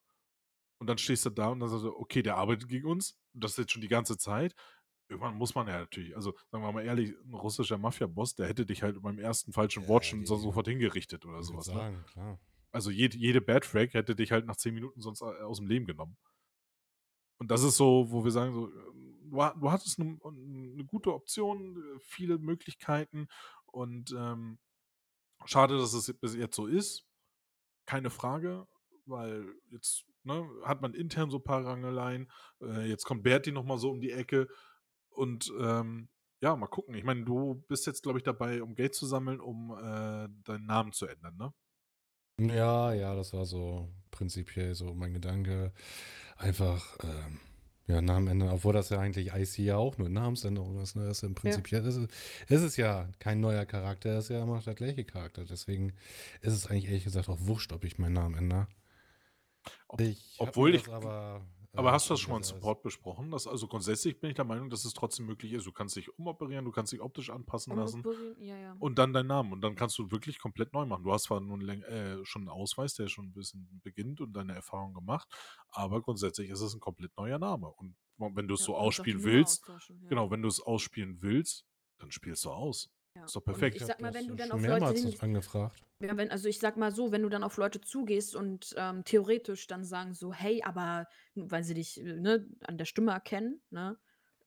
[0.79, 3.19] Und dann stehst du da und dann sagst du, okay, der arbeitet gegen uns.
[3.33, 4.55] Und das jetzt schon die ganze Zeit.
[5.15, 8.67] Irgendwann muss man ja natürlich, also sagen wir mal ehrlich, ein russischer Mafia-Boss, der hätte
[8.67, 11.69] dich halt beim ersten falschen Ja, Wort schon so sofort hingerichtet oder sowas.
[11.69, 11.75] Ne?
[11.75, 12.41] sagen, klar.
[12.73, 15.69] Also jede, jede Bad Frag hätte dich halt nach 10 Minuten sonst äh, aus dem
[15.69, 16.17] Leben genommen.
[17.39, 21.15] Und das ist so, wo wir sagen, so, ähm, du, du hattest eine, eine gute
[21.15, 23.29] Option, äh, viele Möglichkeiten
[23.67, 24.59] und ähm,
[25.45, 27.07] schade, dass es bis jetzt so ist.
[27.87, 28.67] Keine Frage,
[29.07, 32.29] weil jetzt ne, hat man intern so ein paar Rangeleien.
[32.61, 34.49] Äh, jetzt kommt Berti nochmal so um die Ecke
[35.15, 36.09] und ähm,
[36.41, 36.95] ja, mal gucken.
[36.95, 40.67] Ich meine, du bist jetzt, glaube ich, dabei, um Geld zu sammeln, um äh, deinen
[40.67, 41.53] Namen zu ändern, ne?
[42.55, 45.73] Ja, ja, das war so prinzipiell so mein Gedanke.
[46.37, 47.39] Einfach, ähm,
[47.87, 50.97] ja, Namen ändern, obwohl das ja eigentlich IC ja auch nur Namensänderung ist.
[50.97, 51.07] Ne?
[51.07, 51.79] Das ist im Prinzip, ja.
[51.79, 52.09] ist, es-
[52.49, 55.45] ist es ja kein neuer Charakter, es ist ja immer noch der gleiche Charakter.
[55.45, 55.93] Deswegen
[56.41, 58.67] ist es eigentlich ehrlich gesagt auch wurscht, ob ich meinen Namen ändere.
[59.89, 61.47] Ob- Ich obwohl ich- das aber.
[61.77, 63.31] Aber äh, hast du das schon mal im Support besprochen?
[63.31, 65.67] Dass, also grundsätzlich bin ich der Meinung, dass es trotzdem möglich ist.
[65.67, 68.77] Du kannst dich umoperieren, du kannst dich optisch anpassen lassen Umoperieren, Ja, ja.
[68.79, 69.53] und dann deinen Namen.
[69.53, 71.05] Und dann kannst du wirklich komplett neu machen.
[71.05, 74.33] Du hast zwar nun läng- äh, schon einen Ausweis, der schon ein bisschen beginnt und
[74.33, 75.29] deine Erfahrung gemacht,
[75.71, 77.69] aber grundsätzlich ist es ein komplett neuer Name.
[77.69, 80.09] Und wenn du es Ja, so und auch die ausspielen Nummer willst, austauschen, ja.
[80.09, 81.65] genau, wenn du es ausspielen willst,
[81.99, 82.91] dann spielst du aus.
[83.17, 83.25] Ja.
[83.25, 83.77] ist doch Und perfekt.
[83.77, 85.83] Ich hab sag mal, wenn du dann auf Leute hin, angefragt.
[86.01, 89.05] Ja, wenn, also ich sag mal so, wenn du dann auf Leute zugehst und ähm,
[89.05, 93.63] theoretisch dann sagen so, hey, aber weil sie dich äh, ne, an der Stimme erkennen,
[93.71, 93.99] ne,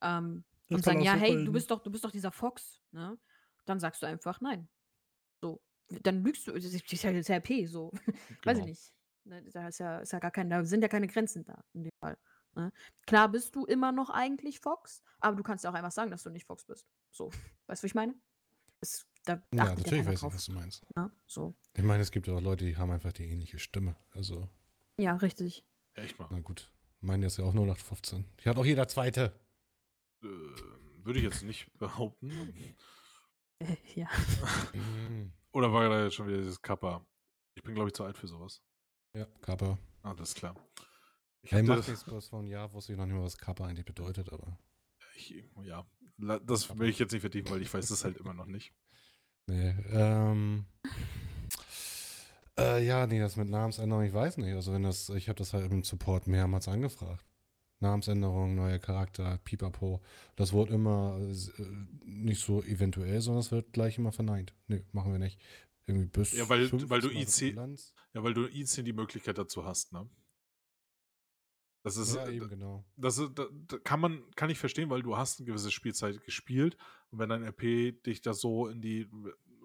[0.02, 3.18] ähm, und sagen, ja, hey, du bist doch, du bist doch dieser Fox, ne,
[3.66, 4.68] dann sagst du einfach nein.
[5.42, 7.92] So, dann lügst du, das ist ja das ist ja so,
[8.44, 8.66] weiß ich Genau.
[8.66, 8.94] nicht.
[9.24, 11.84] Ne, da ist ja, ist ja gar kein, da sind ja keine Grenzen da in
[11.84, 12.18] dem Fall.
[12.56, 12.72] Ne?
[13.06, 16.24] Klar bist du immer noch eigentlich Fox, aber du kannst ja auch einfach sagen, dass
[16.24, 16.86] du nicht Fox bist.
[17.12, 17.28] So,
[17.68, 18.16] weißt du, was ich meine?
[18.82, 20.86] Es, da Ja, natürlich weiß ich, was du meinst.
[20.96, 21.12] ne?
[21.26, 23.96] So, Ich meine, es gibt ja auch Leute, die haben einfach die ähnliche Stimme.
[24.12, 24.48] Also,
[25.00, 25.66] ja, richtig.
[25.96, 26.28] Echt mal.
[26.32, 26.72] na gut.
[27.02, 28.26] Meine ist ja auch 0815.
[28.44, 29.40] Die hat auch jeder zweite.
[30.24, 30.28] Äh,
[31.04, 32.32] würde ich jetzt nicht behaupten.
[33.60, 34.08] Äh, ja.
[35.54, 37.06] Oder war da jetzt schon wieder dieses Kappa?
[37.56, 38.62] Ich bin, glaube ich, zu alt für sowas.
[39.16, 39.78] Ja, Kappa.
[40.04, 40.56] Ah, das ist klar.
[41.42, 43.66] Ich Hey, macht das- nichts bloß von ja, wusste ich noch nicht mal, was Kappa
[43.66, 44.58] eigentlich bedeutet, aber.
[45.16, 45.86] Ich, ja,
[46.18, 48.74] das will ich jetzt nicht vertiefen, weil ich weiß es halt immer noch nicht.
[49.48, 50.66] Nee, ähm.
[52.60, 54.54] Äh, ja, nee, das mit Namensänderung, ich weiß nicht.
[54.54, 57.24] Also wenn das, ich habe das halt im Support mehrmals angefragt.
[57.80, 60.02] Namensänderung, neuer Charakter, pipapo.
[60.36, 61.64] Das wurde immer äh,
[62.06, 64.56] nicht so eventuell, sondern es wird gleich immer verneint.
[64.68, 65.40] Nee, machen wir nicht.
[65.86, 67.56] Irgendwie bis Ja, weil- weil du IC.
[68.14, 70.10] Ja, weil du IC die Möglichkeit dazu hast, ne?
[71.88, 72.86] Das ist, Ja, äh, eben genau.
[72.96, 76.22] das ist, da, da kann man, kann ich verstehen, weil du hast eine gewisse Spielzeit
[76.24, 76.78] gespielt
[77.12, 79.10] und wenn dein RP dich da so in die,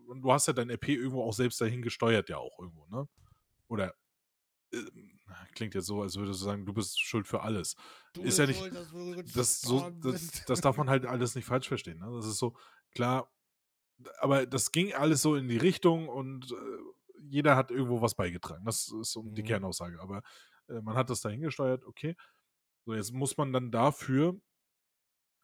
[0.06, 3.08] und du hast ja dein RP irgendwo auch selbst dahin gesteuert ja auch irgendwo, ne?
[3.68, 3.94] Oder
[4.72, 4.78] äh,
[5.54, 7.76] klingt jetzt so, als würdest du sagen, du bist schuld für alles.
[8.22, 8.62] ist ja nicht,
[9.34, 12.10] das, so, das, das darf man halt alles nicht falsch verstehen, ne?
[12.14, 12.54] Das ist so,
[12.94, 13.30] klar,
[14.20, 16.56] aber das ging alles so in die Richtung und äh,
[17.28, 18.64] jeder hat irgendwo was beigetragen.
[18.64, 19.46] Das ist so die Mhm.
[19.46, 20.00] Kernaussage.
[20.00, 20.22] Aber
[20.68, 22.16] man hat das dahin gesteuert, okay.
[22.86, 24.40] So, jetzt muss man dann dafür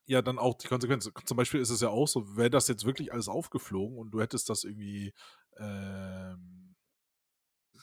[0.07, 1.13] ja dann auch die Konsequenzen.
[1.25, 4.21] Zum Beispiel ist es ja auch so, wäre das jetzt wirklich alles aufgeflogen und du
[4.21, 5.13] hättest das irgendwie
[5.59, 6.77] ähm,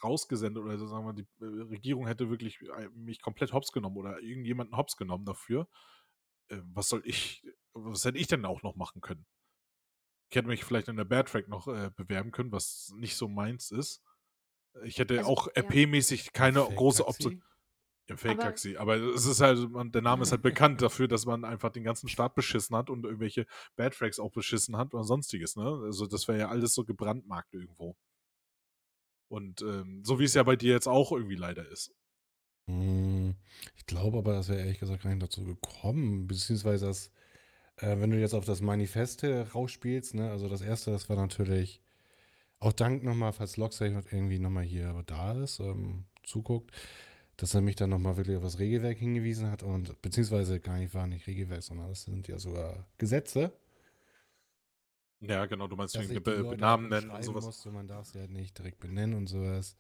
[0.04, 4.20] rausgesendet oder sagen wir, die äh, Regierung hätte wirklich äh, mich komplett hops genommen oder
[4.22, 5.68] irgendjemanden hops genommen dafür.
[6.50, 9.26] Äh, was soll ich, was hätte ich denn auch noch machen können?
[10.30, 13.28] Ich hätte mich vielleicht in der Bad Track noch äh, bewerben können, was nicht so
[13.28, 14.02] meins ist.
[14.84, 15.62] Ich hätte Also, auch ja.
[15.64, 17.08] RP-mäßig keine Fake große?
[17.08, 17.44] Option.
[18.08, 18.78] Ja, Aber- Fake-Taxi.
[18.78, 21.84] Aber es ist halt, man, der Name ist halt bekannt dafür, dass man einfach den
[21.84, 23.46] ganzen Staat beschissen hat und irgendwelche
[23.76, 25.82] Bad Tracks auch beschissen hat oder sonstiges, ne?
[25.84, 27.96] Also das wäre ja alles so gebrandmarkt irgendwo.
[29.28, 31.92] Und ähm, so wie es ja bei dir jetzt auch irgendwie leider ist.
[32.70, 33.36] Hm,
[33.76, 37.12] Ich glaube aber, dass wir ehrlich gesagt gar nicht dazu gekommen, beziehungsweise das,
[37.78, 41.16] äh, wenn du jetzt auf das Manifest äh, rausspielst, ne, also das erste, das war
[41.16, 41.82] natürlich
[42.60, 46.72] auch Dank nochmal, falls Locksafe irgendwie nochmal hier da ist, ähm, zuguckt,
[47.38, 50.94] dass er mich dann nochmal wirklich auf das Regelwerk hingewiesen hat und beziehungsweise gar nicht
[50.94, 53.52] war nicht Regelwerk, sondern das sind ja sogar Gesetze.
[55.22, 57.46] Ja, genau, du meinst dass wegen ich die Be auch nennen und sowas.
[57.46, 57.72] Musste.
[57.72, 59.76] Man darf sie halt nicht direkt benennen und sowas.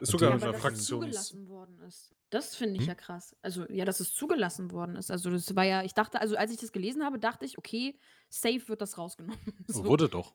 [0.00, 0.86] Ist sogar in aber der dass es Fraktions...
[0.86, 2.14] zugelassen worden ist.
[2.30, 2.88] Das finde ich Hm?
[2.88, 3.36] ja krass.
[3.42, 5.10] Also, ja, dass es zugelassen worden ist.
[5.10, 7.98] Also, das war ja, ich dachte, also als ich das gelesen habe, dachte ich, okay,
[8.28, 9.38] safe wird das rausgenommen.
[9.66, 9.84] So.
[9.84, 10.34] Wurde doch.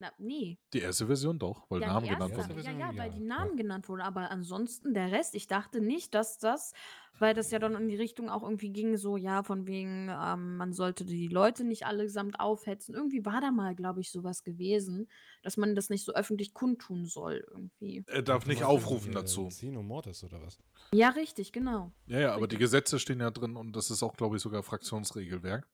[0.00, 0.58] Na, nee.
[0.72, 2.64] Die erste Version doch, weil Ja, Namen die genannt erste, wurden.
[2.64, 3.24] ja, ja, weil Ja, die ja.
[3.24, 4.00] Namen genannt wurden.
[4.02, 6.72] Aber ansonsten der Rest, ich dachte nicht, dass das,
[7.18, 10.56] weil das ja dann in die Richtung auch irgendwie ging, so, ja, von wegen, ähm,
[10.56, 12.94] man sollte die Leute nicht allesamt aufhetzen.
[12.94, 15.08] Irgendwie war da mal, glaube ich, sowas gewesen,
[15.42, 18.04] dass man das nicht so öffentlich kundtun soll, irgendwie.
[18.06, 19.50] Er darf nicht meinst aufrufen äh, dazu.
[19.50, 20.58] Sino Mortis oder was?
[20.94, 21.92] Ja, richtig, genau.
[22.06, 22.56] Ja, ja, aber die.
[22.56, 25.68] Gesetze stehen ja drin und das ist auch, glaube ich, sogar Fraktionsregelwerk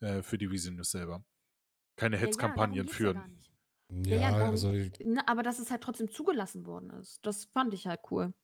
[0.00, 1.24] äh, für die Visinus selber.
[1.96, 3.14] Keine Ja, ja, Hetzkampagnen geht's ja führen.
[3.14, 3.43] gar nicht.
[4.06, 4.72] Ja, ja, darum- also
[5.04, 7.24] Ne, aber dass es halt trotzdem zugelassen worden ist.
[7.26, 8.34] Das fand ich halt cool.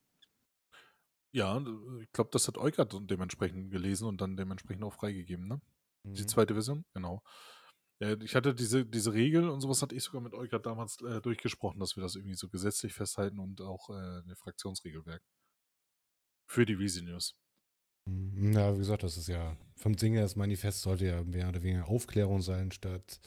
[1.32, 5.60] Ja, d- ich glaube, das hat Eukert dementsprechend gelesen und dann dementsprechend auch freigegeben, ne?
[6.16, 6.26] Die mhm.
[6.26, 7.22] zweite Version, genau.
[8.00, 11.20] Ja, ich hatte diese, diese Regel und sowas hatte ich sogar mit Eukert damals äh,
[11.22, 13.94] durchgesprochen, dass wir das irgendwie so gesetzlich festhalten und auch äh,
[14.24, 15.22] eine Fraktionsregelwerk.
[16.44, 17.34] Für die Visinus.
[18.06, 18.52] Mhm.
[18.54, 21.62] Ja, wie gesagt, das ist ja vom Ding her, das Manifest sollte ja mehr oder
[21.62, 23.20] weniger Aufklärung sein, statt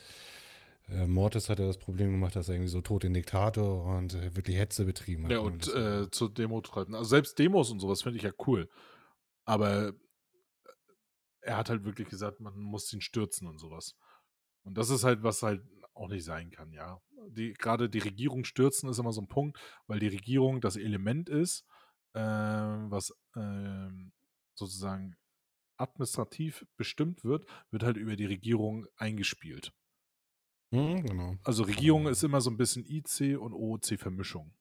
[0.89, 4.13] äh, Mortis hat ja das Problem gemacht, dass er irgendwie so tot den Diktator und
[4.13, 5.31] äh, wirklich Hetze betrieben hat.
[5.31, 6.93] Ja, und das- äh, zur Demo treiben.
[6.95, 8.69] Also selbst Demos und sowas finde ich ja cool.
[9.45, 9.93] Aber äh,
[11.41, 13.95] er hat halt wirklich gesagt, man muss ihn stürzen und sowas.
[14.63, 15.61] Und das ist halt, was halt
[15.93, 17.01] auch nicht sein kann, ja.
[17.27, 19.57] Die, gerade die Regierung stürzen ist immer so ein Punkt,
[19.87, 21.65] weil die Regierung das Element ist,
[22.15, 24.11] ähm, was ähm,
[24.55, 25.15] sozusagen
[25.77, 29.73] administrativ bestimmt wird, wird halt über die Regierung eingespielt.
[30.73, 31.35] Mhm, genau.
[31.43, 34.53] Also Regierung ist immer so ein bisschen IC und OOC-Vermischung.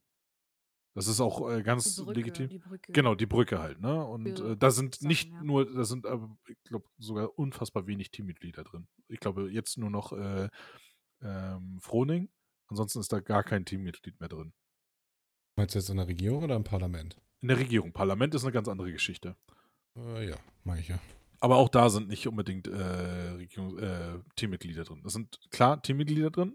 [0.94, 2.48] Das ist auch äh, ganz Die Brücke, legitim.
[2.50, 2.92] die Brücke.
[2.92, 4.04] Genau, die Brücke halt, ne?
[4.04, 5.42] Und Für äh, da sind Sachen, nicht ja.
[5.42, 8.86] nur, da sind aber, ich glaube, sogar unfassbar wenig Teammitglieder drin.
[9.08, 10.50] Ich glaube, jetzt nur noch äh,
[11.22, 12.28] ähm, Froning.
[12.68, 14.52] Ansonsten ist da gar kein Teammitglied mehr drin.
[15.56, 17.16] Meinst du jetzt in der Regierung oder im Parlament?
[17.40, 17.92] In der Regierung.
[17.92, 19.36] Parlament ist eine ganz andere Geschichte.
[19.96, 21.00] Äh, ja, meine ich ja.
[21.42, 25.02] Aber auch da sind nicht unbedingt äh, Regierung, äh, Teammitglieder drin.
[25.04, 26.54] Es sind klar Teammitglieder drin,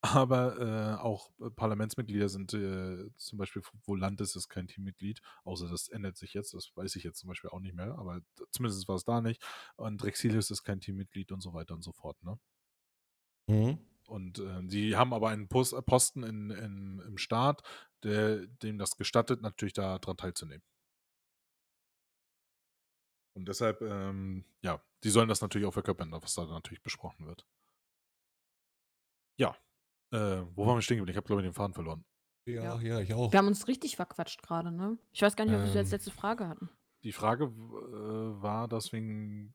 [0.00, 6.16] aber äh, auch Parlamentsmitglieder sind äh, zum Beispiel Volantis ist kein Teammitglied, außer das ändert
[6.16, 8.22] sich jetzt, das weiß ich jetzt zum Beispiel auch nicht mehr, aber
[8.52, 9.44] zumindest war es da nicht.
[9.76, 12.16] Und Rexilis ist kein Teammitglied und so weiter und so fort.
[12.24, 12.38] Ne?
[13.48, 13.78] Mhm.
[14.06, 17.62] Und äh, die haben aber einen Pos Posten in, in, im Staat,
[18.02, 20.64] der dem das gestattet, natürlich daran teilzunehmen.
[23.34, 27.46] Und deshalb, ähm, ja, die sollen das natürlich auch verkörpern, was da natürlich besprochen wird.
[29.38, 29.56] Ja.
[30.12, 31.10] Äh, wo waren wir stehen geblieben?
[31.12, 32.04] Ich habe, glaube ich, den Faden verloren.
[32.46, 32.80] Ja, Ja.
[32.80, 33.32] ja, ich auch.
[33.32, 34.98] Wir haben uns richtig verquatscht gerade, ne?
[35.12, 35.78] Ich weiß gar nicht, ob wir Ähm.
[35.78, 36.68] als letzte Frage hatten.
[37.02, 39.54] Die Frage äh, war deswegen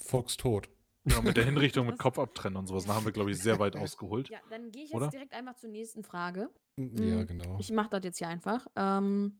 [0.00, 0.68] Fox tot.
[1.04, 1.98] genau, mit der Hinrichtung mit?
[1.98, 2.84] Kopf abtrennen und sowas.
[2.86, 4.28] Da haben wir, glaube ich, sehr weit ausgeholt.
[4.30, 5.08] Ja, dann gehe ich jetzt Oder?
[5.08, 6.50] direkt einfach zur nächsten Frage.
[6.78, 7.26] Ja, Mhm.
[7.26, 7.58] genau.
[7.58, 8.66] Ich mache das jetzt hier einfach.
[8.76, 9.38] Ähm,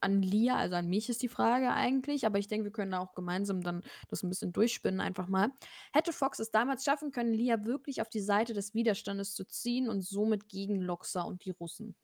[0.00, 3.14] an Lia, also an mich ist die Frage eigentlich, aber ich denke, wir können auch
[3.14, 5.50] gemeinsam dann das ein bisschen durchspinnen, einfach mal.
[5.92, 9.88] Hätte Fox es damals schaffen können, Lia wirklich auf die Seite des Widerstandes zu ziehen
[9.88, 11.94] und somit gegen Loxa und die Russen?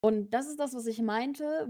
[0.00, 1.68] Und das ist das, was ich meinte.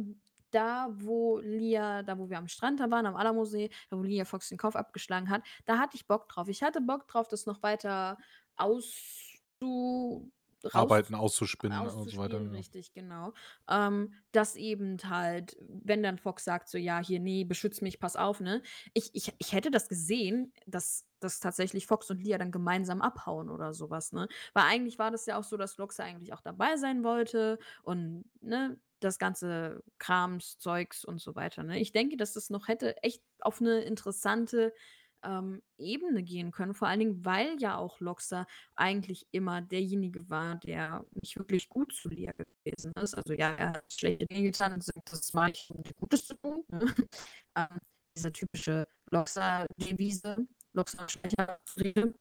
[0.52, 4.24] Da, wo Lia, da, wo wir am Strand da waren, am Alamusee, da, wo Lia
[4.24, 6.48] Fox den Kopf abgeschlagen hat, da hatte ich Bock drauf.
[6.48, 8.18] Ich hatte Bock drauf, das noch weiter
[8.56, 10.32] auszu
[10.72, 12.40] Arbeiten auszuspinnen und so weiter.
[12.40, 12.58] auszuspielen, Ja.
[12.58, 13.32] richtig, genau.
[13.68, 18.16] Ähm, dass eben halt, wenn dann Fox sagt so: „Ja, hier, nee, beschütz mich, pass
[18.16, 18.62] auf“, ne?
[18.92, 23.50] Ich ich ich hätte das gesehen, dass dass tatsächlich Fox und Lia dann gemeinsam abhauen
[23.50, 24.28] oder sowas, ne?
[24.54, 28.24] Weil eigentlich war das ja auch so, dass Loxa eigentlich auch dabei sein wollte und,
[28.40, 31.78] ne, das ganze Krams, Zeugs und so weiter, ne?
[31.80, 34.74] Ich denke, dass das noch hätte echt auf eine interessante,
[35.22, 40.56] ähm, Ebene gehen können, vor allen Dingen, weil ja auch Loxa eigentlich immer derjenige war,
[40.56, 43.14] der nicht wirklich gut zu Lia gewesen ist.
[43.14, 46.34] Also ja, er hat schlechte Dinge getan und gesagt, das mache ich, um Gutes zu
[46.36, 46.64] tun.
[46.68, 46.80] Ne?
[47.56, 47.80] ähm,
[48.16, 52.14] diese typische Loxa-Devise, Loxa-Sprecherrede.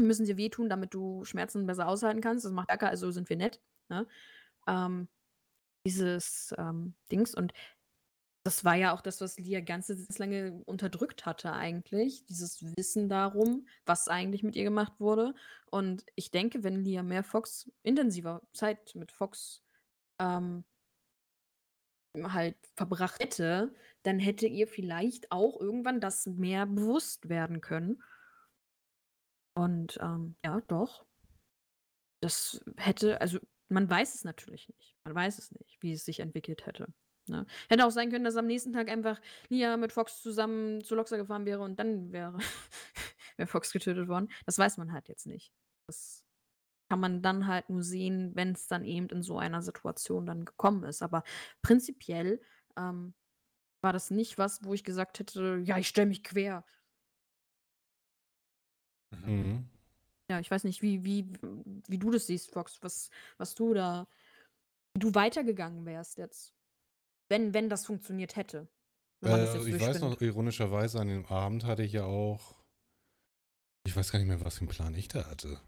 [0.00, 2.44] Müssen dir wehtun, damit du Schmerzen besser aushalten kannst.
[2.44, 3.60] Das macht Acker, also sind wir nett.
[3.88, 4.06] Ne?
[4.68, 5.08] Ähm,
[5.84, 7.52] dieses ähm, Dings und
[8.48, 13.68] das war ja auch das, was Lia ganz lange unterdrückt hatte eigentlich, dieses Wissen darum,
[13.84, 15.34] was eigentlich mit ihr gemacht wurde.
[15.70, 19.62] Und ich denke, wenn Lia mehr Fox intensiver Zeit mit Fox,
[20.18, 20.64] ähm
[22.16, 28.02] halt verbracht hätte, dann hätte ihr vielleicht auch irgendwann das mehr bewusst werden können.
[29.52, 31.04] Und, ähm, ja, doch.
[32.20, 34.96] Das hätte also, man weiß es natürlich nicht.
[35.04, 36.86] Man weiß es nicht, wie es sich entwickelt hätte,
[37.28, 37.46] ne?
[37.68, 41.16] Hätte auch sein können, dass am nächsten Tag einfach Lia mit Fox zusammen zu Loxa
[41.16, 42.38] gefahren wäre und dann wäre
[43.36, 44.28] wäre Fox getötet worden.
[44.46, 45.52] Das weiß man halt jetzt nicht.
[45.86, 46.24] Das
[46.90, 50.84] kann man dann halt nur sehen, wenn's dann eben in so einer Situation dann gekommen
[50.84, 51.02] ist.
[51.02, 51.24] Aber
[51.62, 52.40] prinzipiell,
[52.78, 53.14] ähm,
[53.82, 56.64] war das nicht was, wo ich gesagt hätte: „Ja, ich stelle mich quer.“
[59.12, 59.26] Mhm.
[59.26, 59.68] Mhm.
[60.30, 61.26] Ja, ich weiß nicht, wie wie
[61.88, 64.08] wie du das siehst, Fox, was was du da
[64.94, 66.54] wie du weitergegangen wärst jetzt,
[67.28, 68.68] wenn wenn das funktioniert hätte,
[69.20, 70.02] wenn man das Äh, ich weiß durchspinnt.
[70.02, 72.54] noch, ironischerweise an dem Abend hatte ich ja auch
[73.86, 75.60] ich weiß gar nicht mehr, was für 'n Plan ich da hatte.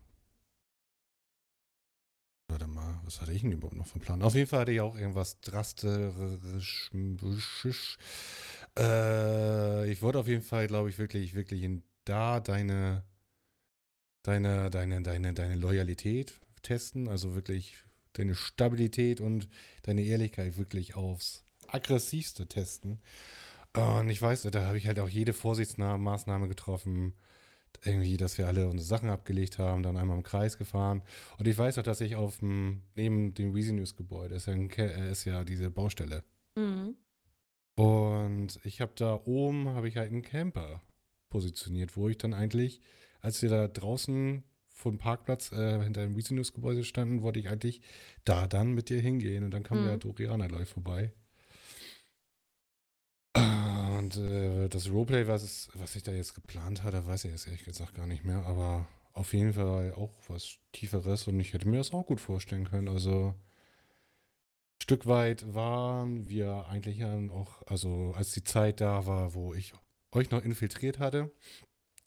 [2.51, 4.23] Warte mal, was hatte ich denn überhaupt noch für 'n Plan?
[4.23, 6.91] Auf jeden Fall hatte ich auch irgendwas drasterisch
[8.79, 13.05] äh, ich wollte auf jeden Fall, glaube ich, wirklich wirklich in da deine
[14.25, 17.77] deine deine deine deine Loyalität testen, also wirklich
[18.13, 19.49] deine Stabilität und
[19.83, 21.45] deine Ehrlichkeit wirklich aufs
[21.75, 23.01] Aggressivste testen.
[23.75, 27.15] Und ich weiß, da habe ich halt auch jede Vorsichtsmaßnahme getroffen,
[27.85, 31.03] irgendwie, dass wir alle unsere Sachen abgelegt haben, dann einmal im Kreis gefahren.
[31.39, 35.13] Und ich weiß auch, dass ich auf'm neben dem Weezy News Gebäude ist ja äh,
[35.13, 36.25] ist ja diese Baustelle.
[36.57, 36.97] Mhm.
[37.79, 40.83] Und ich habe da oben habe ich halt 'n Camper
[41.31, 42.81] positioniert, wo ich dann eigentlich,
[43.21, 47.49] als wir da draußen vorm Parkplatz, äh, hinter dem Weezy News Gebäude standen, wollte ich
[47.49, 47.81] eigentlich
[48.25, 50.01] da dann mit dir hingehen und dann kam Mhm.
[50.01, 51.13] Doriana gleich vorbei.
[54.11, 57.65] Und, äh, das Roleplay, was was ich da jetzt geplant hatte, weiß ich jetzt ehrlich
[57.65, 61.79] gesagt gar nicht mehr, aber auf jeden Fall auch was Tieferes und ich hätte mir
[61.79, 62.89] das auch gut vorstellen können.
[62.89, 63.35] Also
[64.83, 69.73] Stück weit waren wir eigentlich ja auch also, als die Zeit da war, wo ich
[70.13, 71.31] euch noch infiltriert hatte,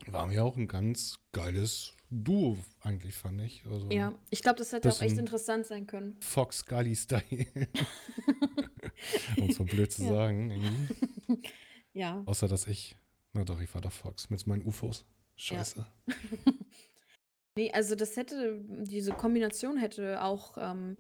[0.07, 3.63] waren wir auch 'n ganz geiles Duo eigentlich, fand ich.
[3.69, 6.17] Also Ja, ich glaube, das hätte auch echt interessant sein können.
[6.21, 7.21] Fox Scully-Style.
[9.39, 10.09] Um's mal blöd zu Ja.
[10.13, 10.89] sagen irgendwie.
[11.93, 12.23] Ja.
[12.25, 12.95] Außer, dass ich
[13.33, 15.05] na doch, ich war doch Fox mit meinen UFOs.
[15.49, 15.57] Ja.
[15.57, 15.85] Scheiße.
[17.55, 20.97] Ne, also das hätte diese Kombination hätte auch, ähm,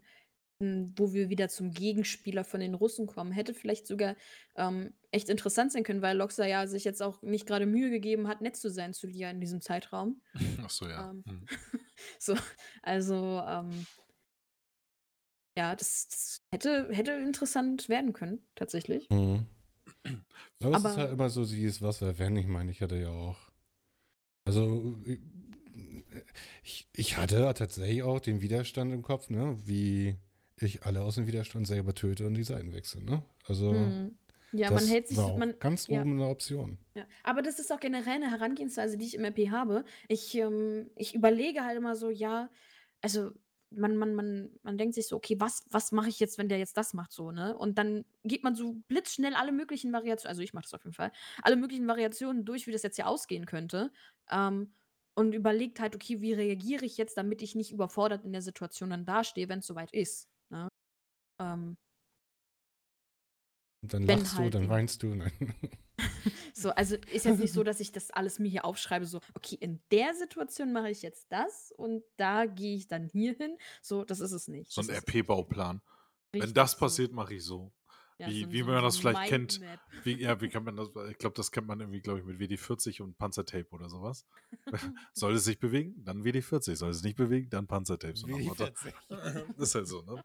[0.61, 4.15] hm, wo wir wieder zum Gegenspieler von den Russen kommen, hätte vielleicht sogar,
[4.55, 8.27] ähm, echt interessant sein können, weil Loxa ja sich jetzt auch nicht grade Mühe gegeben
[8.27, 10.21] hat, nett zu sein zu Lia in diesem Zeitraum.
[10.63, 11.09] Ach so, ja.
[11.09, 11.45] Ähm, Mhm.
[12.19, 12.35] so,
[12.83, 13.87] also, ähm
[15.57, 19.09] ja, das das hätte hätte interessant werden können, tatsächlich.
[19.09, 19.47] Mhm.
[20.61, 22.35] Aber es ist halt immer so dieses Was wäre wenn.
[22.37, 23.37] Ich meine, ich hatte ja auch
[24.45, 25.21] also, i
[26.63, 30.17] ich ich hatte tatsächlich auch den Widerstand im Kopf, ne, wie
[30.59, 33.23] ich alle aus dem Widerstand selber töte und die Seiten wechsle, ne?
[33.47, 34.17] Also, Mhm.
[34.51, 36.05] Ja, man das hält sich man ganz ja.
[36.05, 36.79] oben 'ne Option.
[36.95, 39.85] Ja, aber das ist auch generell 'ne Herangehensweise, die ich im RP habe.
[40.09, 42.51] Ich, ähm ich überlege halt immer so, ja
[43.01, 43.31] also,
[43.75, 46.59] man man man man denkt sich so: „Okay, was was mache ich jetzt, wenn der
[46.59, 47.57] jetzt das macht“, so, ne?
[47.57, 50.95] Und dann geht man so blitzschnell alle möglichen Variationen also, ich mache das auf jeden
[50.95, 51.11] Fall,
[51.41, 53.91] alle möglichen Variationen durch, wie das jetzt hier ausgehen könnte,
[54.31, 54.73] ähm,
[55.15, 58.89] und überlegt halt: „Okay, wie reagiere ich jetzt, damit ich nicht überfordert in der Situation
[58.91, 60.67] dann dastehe, wenn's so weit ist“, ne?
[61.39, 61.77] Ähm
[63.83, 65.31] Und dann wenn lachst du, halt dann eben weinst du, nein.
[66.53, 69.55] So, also, ist jetzt nicht so, dass ich das alles mir hier aufschreibe, so: „Okay,
[69.59, 74.03] in der Situation mache ich jetzt das und da gehe ich dann hier hin.“ So,
[74.05, 74.73] das ist es nicht.
[74.73, 75.81] So 'n Das ist RP-Bauplan.
[76.37, 77.73] Wenn das passiert, mache ich so.
[78.19, 79.61] Ja, Wie- so wie so man so das vielleicht kennt.
[80.01, 80.89] Wie, ja, wie kann man das?
[81.11, 84.25] Ich glaube, das kennt man irgendwie, glaube ich, mit WD-40 und Panzertape oder sowas.
[85.13, 86.79] Soll es sich bewegen, dann WD-40.
[86.79, 88.15] Soll es nicht bewegen, dann Panzertape.
[88.17, 88.69] So nach dem Motto.
[89.55, 90.23] Das ist halt so, ne?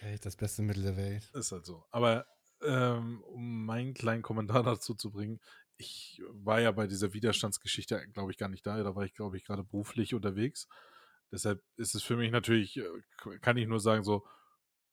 [0.00, 1.30] Echt das beste Mittel der Welt.
[1.34, 1.84] Ist halt so.
[1.90, 2.26] Aber
[2.64, 5.40] ähm, um meinen kleinen Kommentar dazu zu bringen,
[5.76, 8.82] ich war ja bei dieser Widerstandsgeschichte, glaube ich, gar nicht da.
[8.82, 10.68] Da war ich, glaube ich, gerade beruflich unterwegs.
[11.32, 12.84] Deshalb ist es für mich natürlich, äh,
[13.40, 14.26] kann ich nur sagen, so,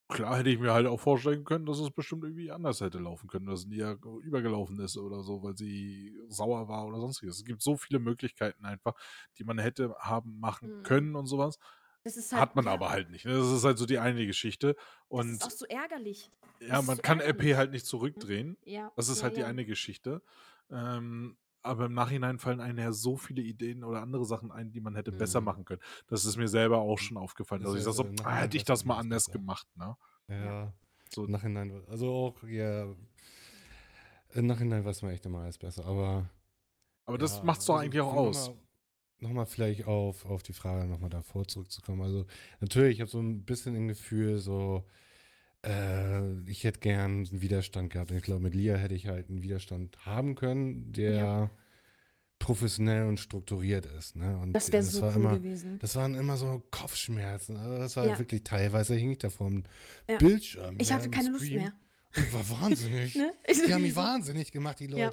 [0.07, 3.28] klar hätte ich mir halt auch vorstellen können, dass es bestimmt irgendwie anders hätte laufen
[3.30, 7.38] können, dass es eher übergelaufen ist oder so, weil sie sauer war oder sonstiges.
[7.38, 8.95] Es gibt so viele Möglichkeiten einfach,
[9.38, 10.84] die man hätte haben machen Mhm.
[10.84, 11.59] können und sowas.
[12.04, 13.26] Das ist halt, Hat man ja, aber halt nicht.
[13.26, 13.34] ne?
[13.38, 14.76] Das ist halt so die eine Geschichte.
[14.76, 16.32] Das Und ist auch so ärgerlich.
[16.62, 17.52] ja, das man so kann ärgerlich.
[17.52, 18.58] RP halt nicht zurückdrehen.
[18.64, 18.91] Ja.
[18.95, 19.47] Das ist ja, halt die ja.
[19.47, 20.22] eine Geschichte.
[20.72, 24.80] Ähm, aber im Nachhinein fallen einem ja so viele Ideen oder andere Sachen ein, die
[24.80, 25.45] man hätte besser Mhm.
[25.45, 25.82] machen können.
[26.08, 27.62] Das ist mir selber auch schon aufgefallen.
[27.64, 29.38] Das Also ich ist sag ja so, ah, hätte ich das mal anders besser.
[29.39, 29.97] gemacht, ne?
[30.30, 30.74] Ja.
[31.12, 32.86] So, Im Nachhinein, also auch, ja,
[34.34, 36.30] im Nachhinein weiß man echt immer alles besser, aber.
[37.06, 38.50] aber das ja, macht's doch also eigentlich auch aus.
[38.50, 38.58] Mal,
[39.22, 42.01] Nochmal vielleicht auf, auf die Frage nochmal davor zurückzukommen.
[42.01, 42.26] Also,
[42.61, 44.86] natürlich, ich habe so ein bisschen ein Gefühl, so,
[45.65, 48.11] äh, ich hätte gern einen Widerstand gehabt.
[48.11, 51.51] Und ich glaube, mit Lia hätte ich halt einen Widerstand haben können, der Ja.
[52.39, 54.15] professionell und strukturiert ist.
[54.15, 54.38] Ne?
[54.38, 55.78] Und Das wäre so cool immer, gewesen.
[55.80, 57.57] Das waren immer so Kopfschmerzen.
[57.57, 58.17] Also das war Ja.
[58.20, 59.63] wirklich teilweise hing ich da vorm
[60.09, 60.17] Ja.
[60.17, 60.78] Bildschirm.
[60.80, 61.74] Ich ja, hatte keine Lust Stream mehr.
[62.15, 63.15] Und war wahnsinnig.
[63.15, 63.34] Ne?
[63.67, 65.11] Die haben mich wahnsinnig gemacht, die Ja.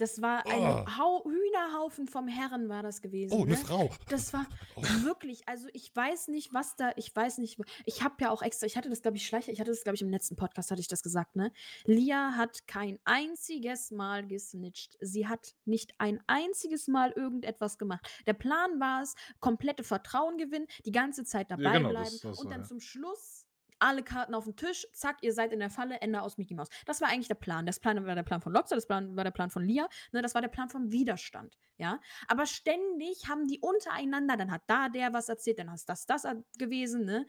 [0.00, 0.86] Das war ein Oh.
[0.98, 3.32] Hau Hühnerhaufen vom Herren war das gewesen.
[3.32, 3.56] Oh, eine ne?
[3.56, 3.90] Frau.
[4.08, 4.46] Das war
[4.76, 4.82] Oh.
[5.04, 8.66] wirklich, also ich weiß nicht, was da, ich weiß nicht, ich habe ja auch extra,
[8.66, 10.80] ich hatte das, glaube ich, Schleicher, ich hatte das, glaube ich, im letzten Podcast hatte
[10.80, 11.52] ich das gesagt, ne?
[11.84, 14.96] Lia hat kein einziges Mal gesnitcht.
[15.00, 18.06] Sie hat nicht ein einziges Mal irgendetwas gemacht.
[18.26, 22.38] Der Plan war es, komplette Vertrauen gewinnen, die ganze Zeit dabei genau, bleiben das- das
[22.38, 22.66] und war, dann ja.
[22.66, 23.39] zum Schluss
[23.80, 26.68] alle Karten auf den Tisch, zack, ihr seid in der Falle, Ende aus Mickey Mouse.
[26.86, 27.66] Das war eigentlich der Plan.
[27.66, 30.22] Das Plan war der Plan von Lobster, das Plan war der Plan von Lia, ne,
[30.22, 32.00] das war der Plan vom Widerstand, ja.
[32.28, 36.26] Aber ständig haben die untereinander, dann hat da der was erzählt, dann ist das das
[36.58, 37.26] gewesen, ne?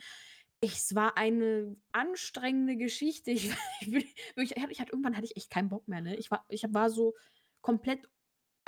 [0.63, 3.31] Es war eine anstrengende Geschichte.
[3.31, 6.15] Ich, ich, ich, ich hatte, irgendwann hatte ich echt keinen Bock mehr, ne?
[6.17, 7.15] Ich war, ich war so
[7.61, 8.07] komplett,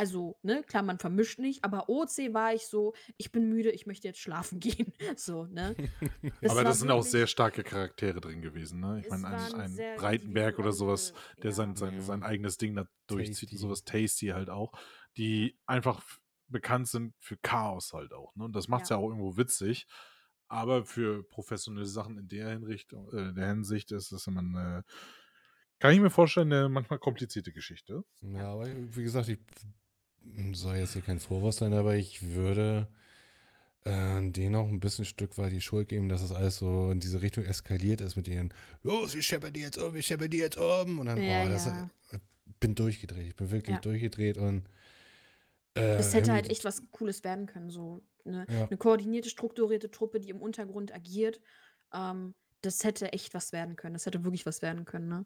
[0.03, 3.85] also, ne, klar, man vermischt nicht, aber OC war ich so, ich bin müde, ich
[3.85, 4.91] möchte jetzt schlafen gehen.
[5.15, 5.75] So, ne?
[6.41, 8.99] Es Aber das sind auch sehr starke Charaktere drin gewesen, ne?
[8.99, 11.55] Ich meine, ein, ein Breitenberg oder sowas, der ja.
[11.55, 13.57] sein, sein, sein eigenes Ding da durchzieht und Tasty.
[13.57, 14.73] sowas, Tasty halt auch,
[15.15, 16.03] die einfach
[16.49, 18.43] bekannt sind für Chaos halt auch, ne?
[18.43, 18.97] Und das macht es ja.
[18.97, 19.01] Ja.
[19.01, 19.87] auch irgendwo witzig.
[20.49, 24.83] Aber für professionelle Sachen in der Hinrichtung, äh, in der Hinsicht ist das immer eine,
[25.79, 28.03] kann ich mir vorstellen, eine manchmal komplizierte Geschichte.
[28.21, 29.39] Ja, aber wie gesagt, ich
[30.53, 32.87] soll jetzt hier kein Vorwurf sein, aber ich würde
[33.85, 36.99] äh, denen auch ein bisschen Stück weit die Schuld geben, dass das alles so in
[36.99, 38.53] diese Richtung eskaliert ist mit ihren,
[38.83, 40.99] los, wir scheppern die jetzt um, wir scheppern die jetzt um.
[40.99, 41.89] Und dann, Ja, oh, das, ja.
[42.59, 43.27] bin durchgedreht.
[43.27, 43.81] Ich bin wirklich Ja.
[43.81, 44.63] durchgedreht und
[45.75, 48.45] äh, Es hätte halt echt was Cooles werden können, so ne?
[48.49, 48.67] Ja.
[48.67, 51.41] eine koordinierte, strukturierte Truppe, die im Untergrund agiert.
[51.93, 53.93] Ähm, das hätte echt was werden können.
[53.93, 55.25] Das hätte wirklich was werden können, ne?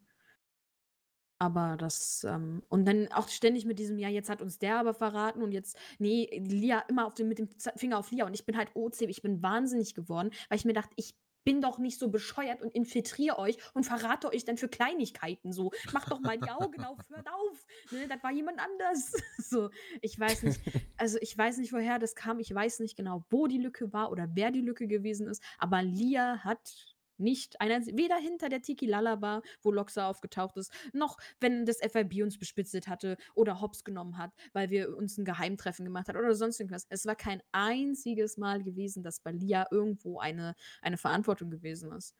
[1.40, 4.94] Aber das, ähm, und dann auch ständig mit diesem, ja, jetzt hat uns der aber
[4.94, 8.26] verraten und jetzt, nee, Lia, immer auf dem, mit dem Finger auf Lia.
[8.26, 11.16] Und ich bin halt OC, ich bin wahnsinnig geworden, weil ich mir dachte, ich
[11.48, 15.72] bin doch nicht so bescheuert und infiltriere euch und verrate euch dann für Kleinigkeiten so.
[15.94, 17.66] Macht doch mal die Augen auf, hört auf.
[17.90, 19.14] Ne, das war jemand anders.
[19.38, 19.70] So,
[20.02, 20.60] ich weiß nicht.
[20.98, 22.42] Also ich weiß nicht, woher das kam.
[22.42, 25.42] Ich weiß nicht genau, wo die Lücke war oder wer die Lücke gewesen ist.
[25.58, 30.72] Aber Lia hat nicht einer, weder hinter der Tiki Lala war, wo Loxa aufgetaucht ist,
[30.94, 35.26] noch wenn das FIB uns bespitzelt hatte oder Hops genommen hat, weil wir uns ein
[35.26, 36.86] Geheimtreffen gemacht hat oder sonst irgendwas.
[36.90, 42.16] Es war kein einziges Mal gewesen, dass bei Lia irgendwo eine, eine Verantwortung gewesen ist.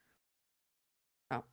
[1.32, 1.46] Ja.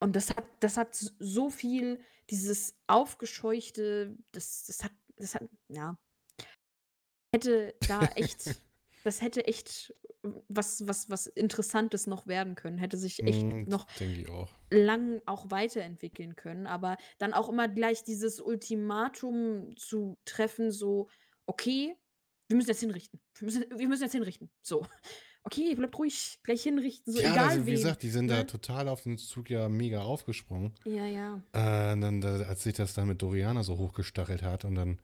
[0.00, 2.00] Und das hat, das hat so viel,
[2.30, 5.98] dieses aufgescheuchte, das, das hat, das hat, ja,
[7.34, 8.60] hätte da echt,
[9.04, 9.94] das hätte echt
[10.48, 13.86] was, was, was Interessantes noch werden können, hätte sich echt Mm, noch
[14.30, 14.48] auch.
[14.70, 21.08] lang auch weiterentwickeln können, aber dann auch immer gleich dieses Ultimatum zu treffen, so,
[21.46, 21.94] okay,
[22.48, 23.20] wir müssen jetzt hinrichten.
[23.38, 24.50] Wir müssen, wir müssen jetzt hinrichten.
[24.62, 24.86] So.
[25.46, 27.74] Okay, bleibt ruhig, gleich hinrichten, so ja, egal also, wie wen.
[27.74, 28.46] gesagt, die sind da ne?
[28.46, 30.74] total auf den Zug ja mega aufgesprungen.
[30.84, 31.36] Ja, ja.
[31.52, 35.00] Äh, dann, da, als sich das dann mit Doriana so hochgestachelt hat und dann,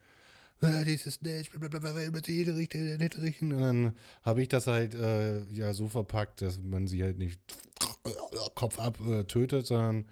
[0.63, 3.53] äh, dieses nicht, blablabla, müssen jede richten, nicht richten.
[3.53, 7.41] Und dann habe ich das halt äh, ja so verpackt, dass man sie halt nicht
[8.55, 10.07] Kopf ab äh, tötet, sondern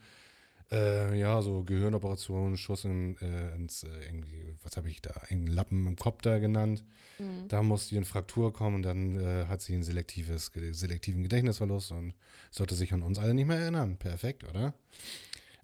[0.71, 5.47] äh, ja, so Gehirnoperation, Schuss in, äh, ins äh, irgendwie, was habe ich da, einen
[5.47, 6.85] Lappen im Kopf da genannt.
[7.19, 7.49] Mhm.
[7.49, 12.15] Da musste eine Fraktur kommen und dann äh, hat sie einen selektives, selektiven Gedächtnisverlust und
[12.51, 13.97] sollte sich an uns alle nicht mehr erinnern.
[13.97, 14.75] Perfekt, oder?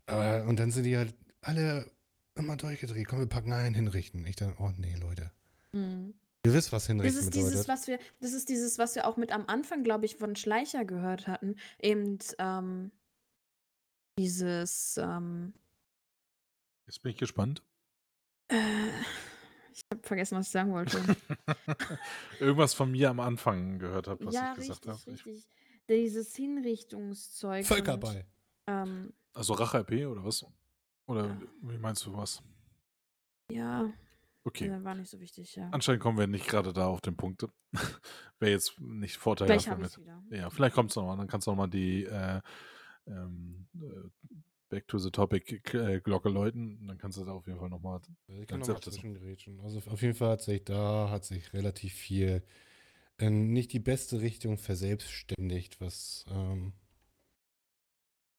[0.07, 1.87] Aber, und dann sind die halt alle
[2.37, 3.07] immer durchgedreht.
[3.09, 4.27] Komm, wir packen einen hinrichten.
[4.27, 5.31] Ich dann, oh nee, Leute.
[5.73, 6.15] Mhm.
[6.47, 7.69] Ihr wisst, was Das hinrichten ist dieses, bedeutet.
[7.69, 10.85] was wir, das ist dieses, was wir auch mit am Anfang, glaube ich, von Schleicher
[10.85, 11.57] gehört hatten.
[11.81, 12.91] Eben ähm,
[14.19, 15.55] dieses, ähm,
[16.87, 17.63] Jetzt bin ich gespannt.
[18.49, 18.57] äh,
[19.73, 21.01] ich habe vergessen, was ich sagen wollte.
[22.41, 25.15] Irgendwas von mir am Anfang gehört habe, was ja, ich gesagt richtig, habe.
[25.17, 25.47] Ich- richtig.
[25.89, 27.67] Dieses Hinrichtungszeug.
[27.67, 28.25] Völkerball.
[28.67, 30.45] Und, ähm, Also Rache-RP oder was?
[31.07, 32.43] Oder wie meinst du was?
[33.51, 33.93] ja,
[34.47, 34.71] Okay.
[34.85, 35.69] war nicht so wichtig, ja.
[35.71, 37.47] Anscheinend kommen wir nicht gerade da auf den Punkt.
[38.39, 39.65] Wäre jetzt nicht vorteilhaft.
[39.65, 40.23] Vielleicht wieder.
[40.31, 41.17] Ja, vielleicht kommt es nochmal.
[41.17, 42.41] Dann kannst du nochmal die äh,
[43.07, 44.09] ähm, äh,
[44.69, 46.87] Back to the Topic äh, Glocke läuten.
[46.87, 48.01] Dann kannst du da auf jeden Fall nochmal.
[48.27, 49.61] Ich kann Dann noch mal sagt das- zwischengrätschen.
[49.61, 52.43] Also auf jeden Fall hat sich da hat sich relativ viel
[53.17, 56.73] in nicht die beste Richtung verselbstständigt, was ähm,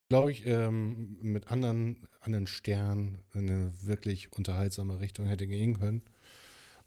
[0.08, 6.02] glaube ich ähm, mit anderen anderen Sternen in eine wirklich unterhaltsame Richtung hätte gehen können.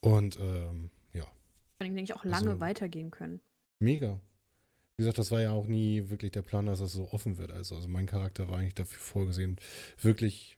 [0.01, 1.31] Und ähm, ja, Vor
[1.81, 3.41] allem denke ich auch lange Also- weitergehen können.
[3.79, 4.19] mega.
[4.97, 7.51] Wie gesagt, das war ja auch nie wirklich der Plan, dass das so offen wird.
[7.53, 9.55] Also, also mein Charakter war eigentlich dafür vorgesehen,
[10.01, 10.57] wirklich,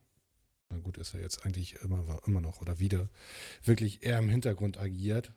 [0.71, 3.07] na gut, ist er jetzt eigentlich immer, war immer noch oder wieder,
[3.63, 5.31] wirklich eher im Hintergrund agiert.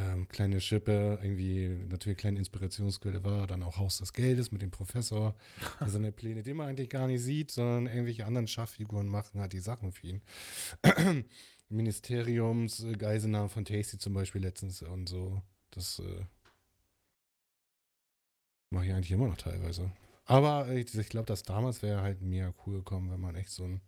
[0.00, 4.70] Ähm, kleine Schippe, irgendwie natürlich kleine Inspirationsquelle war, dann auch Haus des Geldes mit dem
[4.70, 5.34] Professor,
[5.78, 9.52] der seine Pläne, den man eigentlich gar nicht sieht, sondern irgendwelche anderen Schachfiguren machen halt
[9.52, 10.22] die Sachen für ihn.
[11.68, 15.42] Ministeriums, äh, Geiselnahmen von Tasty zum Beispiel letztens und so.
[15.70, 16.24] Das äh,
[18.70, 19.92] mache ich eigentlich immer noch teilweise.
[20.24, 23.64] Aber ich, ich glaube, dass damals wäre halt mega cool gekommen, wenn man echt so
[23.64, 23.80] ein,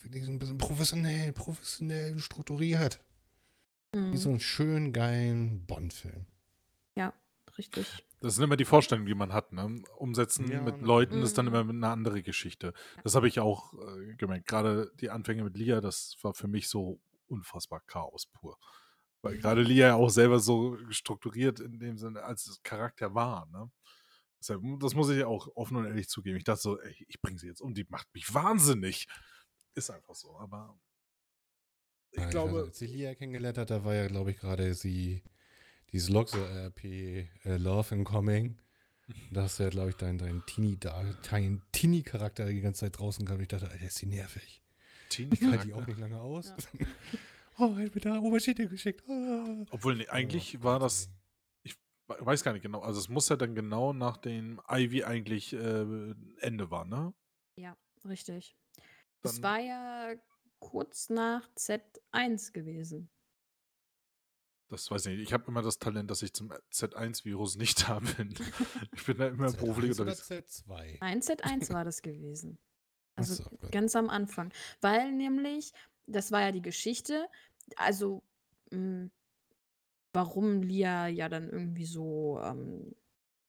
[0.00, 3.00] wirklich so ein bisschen professionell, professionell strukturiert.
[3.94, 4.12] Mhm.
[4.12, 6.26] Wie so einen schönen, geilen Bond-Film.
[7.56, 8.06] Richtig.
[8.20, 9.52] Das sind immer die Vorstellungen, die man hat.
[9.52, 9.82] Ne?
[9.96, 10.86] Umsetzen Ja, mit ne.
[10.86, 11.54] Leuten ist dann Mhm.
[11.54, 12.72] immer eine andere Geschichte.
[13.02, 14.46] Das habe ich auch äh, gemerkt.
[14.46, 18.58] Gerade die Anfänge mit Lia, das war für mich so unfassbar Chaos pur.
[19.22, 23.46] Weil gerade Lia ja auch selber so strukturiert in dem Sinne als Charakter war.
[23.46, 23.70] Ne?
[24.38, 26.36] Deshalb, das muss ich auch offen und ehrlich zugeben.
[26.36, 29.08] Ich dachte so, ey, ich bringe sie jetzt um, die macht mich wahnsinnig.
[29.74, 30.38] Ist einfach so.
[30.38, 30.78] Aber
[32.10, 34.38] ich Ja, weiß glaube, nicht, als ich Lia kennengelernt hat, da war ja, glaube ich,
[34.38, 35.22] gerade sie,
[35.92, 38.58] dieses Loxo-RP äh, Love Incoming.
[39.30, 42.98] Da hast du ja, glaube ich, deinen dein Teenie da, deinen Teenie-Charakter die ganze Zeit
[42.98, 43.40] draußen gehabt.
[43.40, 44.62] Ich dachte, Alter, ist die nervig.
[45.08, 46.48] Teenie Ich halte die auch nicht lange aus.
[46.78, 46.86] Ja.
[47.58, 49.02] oh, er hat mir da Oberschiede geschickt.
[49.08, 49.64] Ah.
[49.70, 51.08] Obwohl, nee, eigentlich Oh, war das
[51.62, 51.74] ich
[52.06, 52.80] we- weiß gar nicht genau.
[52.82, 57.14] Also es muss ja dann genau nach dem Ivy eigentlich äh, Ende war, ne?
[57.56, 58.58] Ja, richtig.
[59.22, 60.12] Es Dann- war ja
[60.58, 63.10] kurz nach Z1 gewesen.
[64.68, 65.28] Das weiß ich nicht.
[65.28, 68.34] Ich habe immer das Talent, dass ich zum Z1-Virus nicht da bin.
[68.92, 70.64] Ich bin da immer beruflich Z1 oder unterwegs.
[70.66, 70.98] Z2?
[71.00, 72.58] Nein, Z1 war das gewesen.
[73.16, 74.52] Also so, ganz am Anfang.
[74.80, 75.72] Weil nämlich,
[76.06, 77.28] das war ja die Geschichte,
[77.76, 78.22] also
[78.70, 79.10] mh,
[80.12, 82.94] warum Lia ja dann irgendwie so ähm,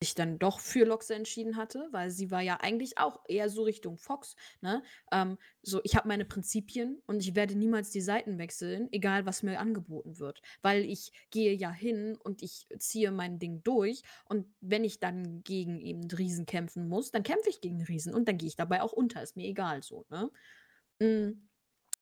[0.02, 3.64] sich dann doch für Loxe entschieden hatte, weil sie war ja eigentlich auch eher so
[3.64, 4.82] Richtung Fox, ne?
[5.12, 9.44] Ähm, so, ich habe meine Prinzipien und ich werde niemals die Seiten wechseln, egal was
[9.44, 10.42] mir angeboten wird.
[10.62, 15.44] Weil ich gehe ja hin und ich ziehe mein Ding durch und wenn ich dann
[15.44, 18.82] gegen eben Riesen kämpfen muss, dann kämpfe ich gegen Riesen und dann gehe ich dabei
[18.82, 20.32] auch unter, ist mir egal so, ne?
[21.00, 21.50] Mm,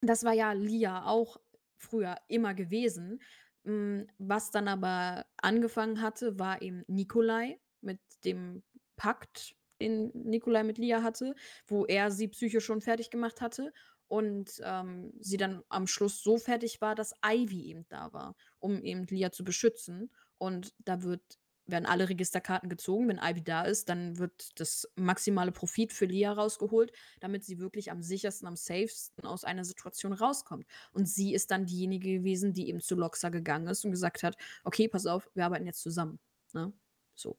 [0.02, 1.38] Das war ja Lia auch
[1.78, 3.22] früher immer gewesen.
[3.64, 8.62] Mm, Was dann aber angefangen hatte, war eben Nikolai mit dem
[8.96, 11.36] Pakt, den Nikolai mit Lia hatte,
[11.68, 13.74] wo er sie psychisch schon fertig gemacht hatte
[14.08, 18.82] und ähm, sie dann am Schluss so fertig war, dass Ivy eben da war, um
[18.82, 20.12] eben Lia zu beschützen.
[20.38, 21.22] Und da wird,
[21.66, 23.10] werden alle Registerkarten gezogen.
[23.10, 27.92] Wenn Ivy da ist, dann wird das maximale Profit für Lia rausgeholt, damit sie wirklich
[27.92, 30.66] am sichersten, am safesten aus einer Situation rauskommt.
[30.94, 34.38] Und sie ist dann diejenige gewesen, die eben zu Loxa gegangen ist und gesagt hat,
[34.64, 36.20] okay, pass auf, wir arbeiten jetzt zusammen.
[36.54, 36.72] Ne?
[37.14, 37.38] So.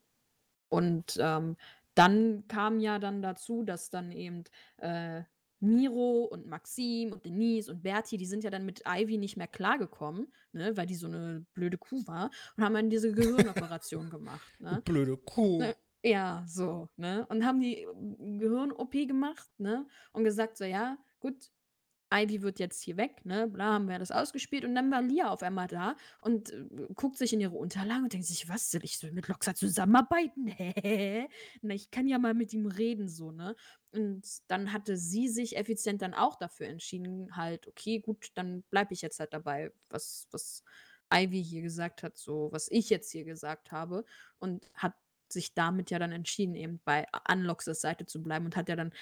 [0.69, 1.57] Und ähm,
[1.95, 4.45] dann kam ja dann dazu, dass dann eben
[4.79, 5.23] äh,
[5.61, 9.49] Miro und Maxim und Denise und Bertie, die sind ja dann mit Ivy nicht mehr
[9.49, 14.41] klargekommen, ne, weil die so eine blöde Kuh war und haben dann diese Gehirnoperation gemacht.
[14.61, 14.83] Ne?
[14.85, 15.59] Blöde Kuh.
[15.59, 15.75] Ne,
[16.05, 17.27] Ja, so, ne?
[17.29, 17.87] Und haben die
[18.39, 19.87] Gehirn-OP gemacht, ne?
[20.13, 21.51] Und gesagt, so, ja, gut,
[22.13, 23.47] Ivy wird jetzt hier weg, ne?
[23.49, 24.65] Bla, haben wir das ausgespielt.
[24.65, 26.65] Und dann war Lia auf einmal da und äh,
[26.95, 30.47] guckt sich in ihre Unterlagen und denkt sich, was, soll ich so mit Loxa zusammenarbeiten?
[30.57, 31.29] Hä?
[31.63, 33.55] Na, ich kann ja mal mit ihm reden, so, ne?
[33.93, 38.95] Und dann hatte sie sich effizient dann auch dafür entschieden, halt, okay, gut, dann bleibe
[38.95, 40.63] ich jetzt halt dabei, was, was
[41.13, 44.05] Ivy hier gesagt hat, so, was ich jetzt hier gesagt habe.
[44.39, 44.95] Und hat
[45.33, 48.93] sich damit ja dann entschieden, eben bei Unlocks Seite zu bleiben und hat ja dann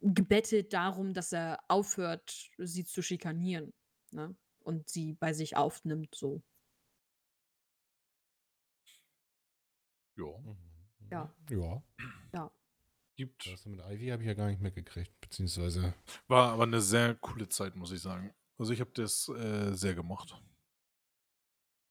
[0.00, 3.72] gebettet darum, dass er aufhört, sie zu schikanieren,
[4.10, 4.34] ne?
[4.60, 6.42] Und sie bei sich aufnimmt, so.
[10.16, 10.38] Ja.
[10.38, 10.56] Mhm.
[11.10, 11.34] Ja.
[11.50, 11.82] Ja.
[12.32, 12.50] Ja.
[13.16, 13.46] Gibt.
[13.46, 15.94] Das mit Ivy habe ich ja gar nicht mitgekriegt, beziehungsweise.
[16.26, 18.34] War aber eine sehr coole Zeit, muss ich sagen.
[18.58, 20.40] Also ich habe das äh, sehr gemocht.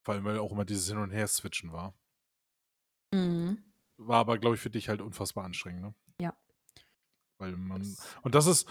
[0.04, 1.94] Vor allem, weil auch immer dieses Hin- und Her-Switchen war.
[3.12, 3.64] Mhm.
[3.98, 5.94] War aber, glaube ich, für dich halt unfassbar anstrengend, ne?
[6.20, 6.36] Ja.
[7.38, 7.80] Weil man.
[7.80, 8.68] Das Und das ist,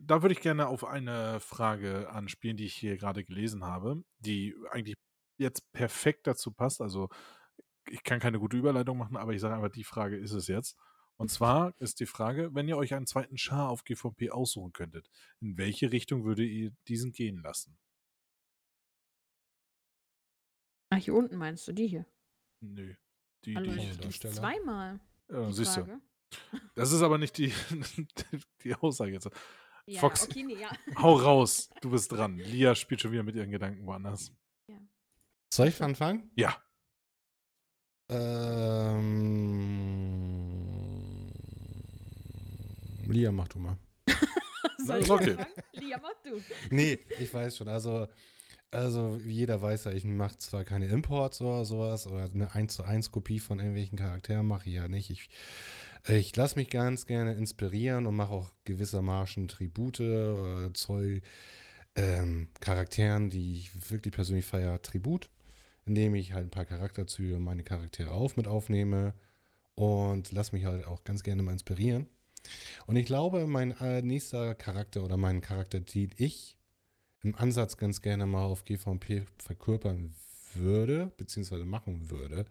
[0.00, 4.54] da würde ich gerne auf eine Frage anspielen, die ich hier gerade gelesen habe, die
[4.70, 4.96] eigentlich
[5.38, 6.80] jetzt perfekt dazu passt.
[6.80, 7.08] Also
[7.88, 10.76] ich kann keine gute Überleitung machen, aber ich sage einfach, die Frage ist es jetzt.
[11.16, 15.08] Und zwar ist die Frage, wenn ihr euch einen zweiten Char auf GVP aussuchen könntet,
[15.40, 17.78] in welche Richtung würdet ihr diesen gehen lassen?
[20.90, 22.06] Ah, hier unten meinst du die hier?
[22.60, 22.94] Nö.
[23.46, 24.34] Die, die ich, die Darsteller.
[24.34, 25.00] zweimal,
[25.30, 26.00] ja, die siehst du.
[26.74, 27.52] Das ist aber nicht die,
[28.64, 29.30] die Aussage jetzt.
[29.86, 30.70] Ja, Fox, okay, nee, ja.
[31.00, 32.36] hau raus, du bist dran.
[32.38, 34.32] Lia spielt schon wieder mit ihren Gedanken woanders.
[35.54, 36.30] Soll ich anfangen?
[36.34, 36.56] Ja,
[38.08, 39.32] Ähm.
[43.06, 43.76] Lia, mach du mal.
[44.86, 45.36] Soll ich okay.
[45.72, 46.40] Lia, mach du.
[46.70, 47.68] Nee, ich weiß schon.
[47.68, 48.06] Also,
[48.70, 52.84] also jeder weiß ja, ich mache zwar keine Imports oder sowas oder eine 1 zu
[52.84, 55.10] 1 Kopie von irgendwelchen Charakteren mache ich ja nicht.
[55.10, 55.28] Ich,
[56.08, 61.22] ich lasse mich ganz gerne inspirieren und mache auch gewissermaßen Tribute oder Zoll
[61.96, 65.30] ähm, Charakteren, die ich wirklich persönlich feiere, Tribut,
[65.86, 69.14] indem ich halt ein paar Charakterzüge meine Charaktere auf mit aufnehme
[69.74, 72.06] und lasse mich halt auch ganz gerne mal inspirieren.
[72.86, 76.55] Und ich glaube, mein äh, nächster Charakter oder mein Charakter, den ich
[77.22, 80.14] im Ansatz ganz gerne mal auf GVP verkörpern
[80.54, 82.46] würde, beziehungsweise machen würde,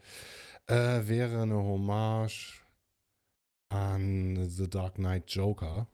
[0.67, 2.65] äh, wäre eine Hommage
[3.69, 5.87] an The Dark Knight Joker.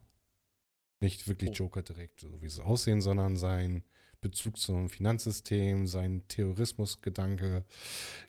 [0.99, 1.53] Nicht wirklich Oh.
[1.53, 3.84] Joker direkt, so wie sie aussehen, sondern sein
[4.22, 7.65] Bezug zum Finanzsystem, sein Terrorismusgedanke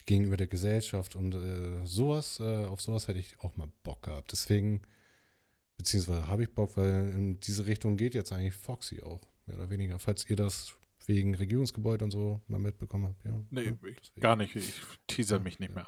[0.07, 4.31] gegenüber der Gesellschaft und äh, sowas, äh, auf sowas hätte ich auch mal Bock gehabt.
[4.31, 4.81] Deswegen,
[5.77, 9.69] beziehungsweise habe ich Bock, weil in diese Richtung geht jetzt eigentlich Foxy auch, mehr oder
[9.69, 9.99] weniger.
[9.99, 10.73] Falls ihr das
[11.05, 13.31] wegen Regierungsgebäude und so mal mitbekommen habt, ja.
[13.49, 13.97] nee, ja, deswegen.
[14.21, 14.55] gar nicht.
[14.55, 15.87] Ich teaser mich nicht mehr.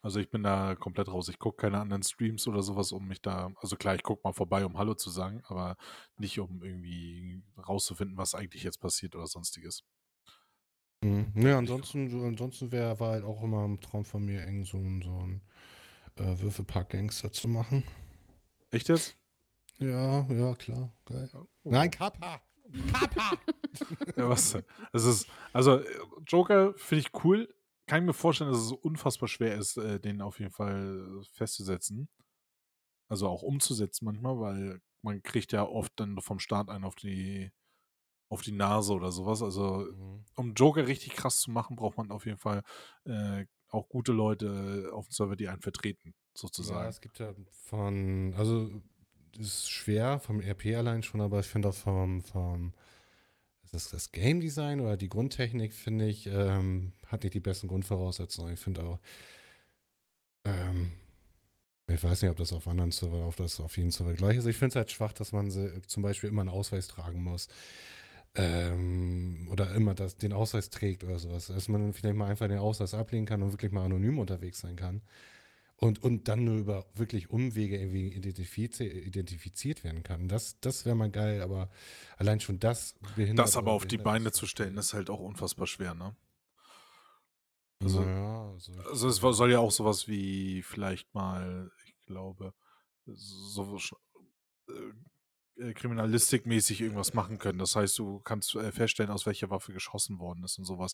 [0.00, 1.28] Also ich bin da komplett raus.
[1.28, 3.50] Ich gucke keine anderen Streams oder sowas, um mich da.
[3.60, 5.76] Also klar, ich gucke mal vorbei, um Hallo zu sagen, aber
[6.18, 9.82] nicht um irgendwie rauszufinden, was eigentlich jetzt passiert oder sonstiges.
[11.02, 11.32] Mhm.
[11.36, 14.76] Ja, ansonsten, so, ansonsten wäre war halt auch immer ein Traum von mir, eng so,
[14.78, 15.42] ein- so ein
[16.16, 17.84] äh, Würfelpark-Gangster zu machen.
[18.70, 19.16] Echt jetzt?
[19.78, 20.92] Ja, ja, klar.
[21.06, 21.30] Geil.
[21.34, 21.46] Oh.
[21.70, 22.40] Nein, Kappa!
[22.92, 23.38] Kappa!
[24.16, 24.64] Ja, was denn?
[24.92, 25.84] Es ist, also äh,
[26.26, 27.52] Joker finde ich cool.
[27.86, 32.08] Kann ich mir vorstellen, dass es unfassbar schwer ist, äh, den auf jeden Fall festzusetzen.
[33.08, 37.50] Also auch umzusetzen manchmal, weil man kriegt ja oft dann vom Start einen auf die
[38.30, 39.42] auf die Nase oder sowas.
[39.42, 40.24] Also Mhm.
[40.34, 42.62] um Joker richtig krass zu machen, braucht man auf jeden Fall
[43.04, 46.88] äh, auch gute Leute auf dem Server, die einen vertreten, Ja, sozusagen.
[46.88, 48.70] es gibt ja von, also
[49.38, 52.72] ist schwer vom RP allein schon, aber ich finde auch vom, vom
[53.72, 58.54] das, das Game Design oder die Grundtechnik, finde ich, ähm, hat nicht die besten Grundvoraussetzungen.
[58.54, 58.98] Ich finde auch,
[60.44, 60.92] ähm,
[61.88, 64.46] ich weiß nicht, ob das auf anderen Server, auf das auf jeden Server gleich ist.
[64.46, 67.48] Ich finde es halt schwach, dass man se- zum Beispiel immer einen Ausweis tragen muss.
[68.36, 71.48] Ähm, oder immer das, den Ausweis trägt oder sowas.
[71.48, 74.76] Dass man vielleicht mal einfach den Ausweis ablegen kann und wirklich mal anonym unterwegs sein
[74.76, 75.02] kann.
[75.80, 80.26] Und, und dann nur über wirklich Umwege irgendwie identifiziert, identifiziert werden kann.
[80.26, 81.70] Das, das wäre mal geil, aber
[82.16, 83.46] allein schon das behindert.
[83.46, 86.16] Das aber auf die Beine zu stellen, ist halt auch unfassbar schwer, ne?
[87.80, 92.54] Also, ja, also, Also es soll ja auch sowas wie vielleicht mal, ich glaube,
[93.06, 93.78] so
[94.68, 94.72] äh,
[95.58, 97.58] äh, kriminalistikmäßig irgendwas machen können.
[97.58, 100.92] Das heißt, du kannst äh, feststellen, aus welcher Waffe geschossen worden ist und sowas.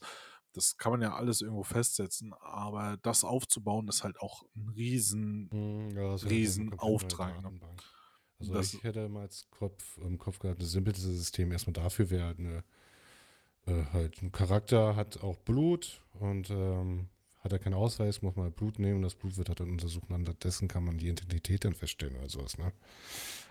[0.53, 5.49] Das kann man ja alles irgendwo festsetzen, aber das aufzubauen ist halt auch ein riesen
[5.51, 7.61] Hm, ja, halt riesen Auftrag, ne?
[8.39, 12.11] Also Das- ich hätte mal als Kopf, im Kopf gehabt, das simpelste System erstmal dafür
[12.11, 12.65] wäre halt eine
[13.66, 17.09] äh, halt ein Charakter hat auch Blut und ähm,
[17.45, 20.09] hat er keinen Ausweis, muss man halt Blut nehmen, das Blut wird halt dann untersucht
[20.09, 22.73] und anstattdessen kann man die Identität dann feststellen oder sowas, ne?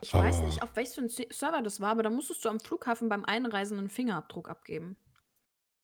[0.01, 3.07] Ich weiß Aber- nicht, auf welchem Server das war, aber da musstest du am Flughafen
[3.07, 4.97] beim Einreisen einen Fingerabdruck abgeben.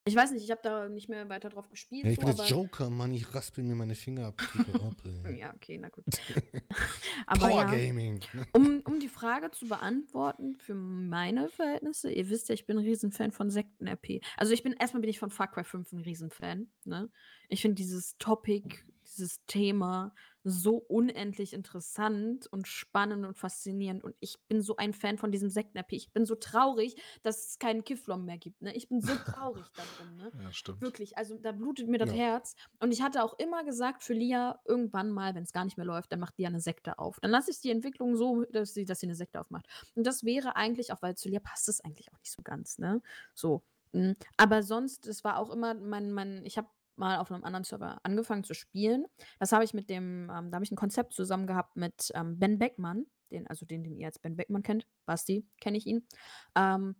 [0.09, 2.03] Ich weiß nicht, ich habe da nicht mehr weiter drauf gespielt.
[2.03, 4.95] Ja, ich so, bin jetzt aber- Joker, Mann, ich raspel mir meine Fingerabdrücke ab.
[5.25, 5.37] ey.
[5.39, 6.03] Ja, okay, na gut.
[7.27, 8.19] aber Power ja, Gaming.
[8.53, 12.83] um, um die Frage zu beantworten, für meine Verhältnisse, ihr wisst ja, ich bin ein
[12.83, 14.21] Riesenfan von Sekten-RP.
[14.35, 16.67] Also ich bin, erstmal bin ich von Far Cry 5 ein Riesenfan.
[16.85, 17.09] Ne?
[17.47, 18.67] Ich finde dieses Topic,
[19.05, 20.13] dieses Thema
[20.49, 25.49] so unendlich interessant und spannend und faszinierend und ich bin so ein Fan von diesem
[25.49, 25.93] Sekten-RP.
[25.93, 28.75] Ich bin so traurig, dass es keinen Kifflom mehr gibt, ne?
[28.75, 30.33] Ich bin so traurig darum, ne?
[30.33, 30.81] Ja, stimmt.
[30.81, 32.13] Wirklich, also da blutet mir das Ja.
[32.13, 35.85] Herz und ich hatte auch immer gesagt für Lia, irgendwann mal, wenn's gar nicht mehr
[35.85, 37.19] läuft, dann macht Lia 'ne Sekte auf.
[37.21, 39.67] Dann lasse ich die Entwicklung so, dass sie dass sie 'ne Sekte aufmacht.
[39.95, 42.77] Und das wäre eigentlich auch weil zu Lia passt es eigentlich auch nicht so ganz,
[42.79, 43.01] ne?
[43.33, 43.63] So,
[43.93, 46.69] hm, aber sonst, es war auch immer mein mein ich habe
[46.99, 49.05] mal auf 'nem anderen Server angefangen zu spielen.
[49.39, 52.39] Das habe ich mit dem ähm, da habe ich 'n Konzept zusammen gehabt mit, ähm,
[52.39, 54.87] Ben Beckmann, den also den, den ihr als Ben Beckmann kennt.
[55.05, 56.07] Basti, kenne ich ihn.
[56.55, 56.95] Ähm,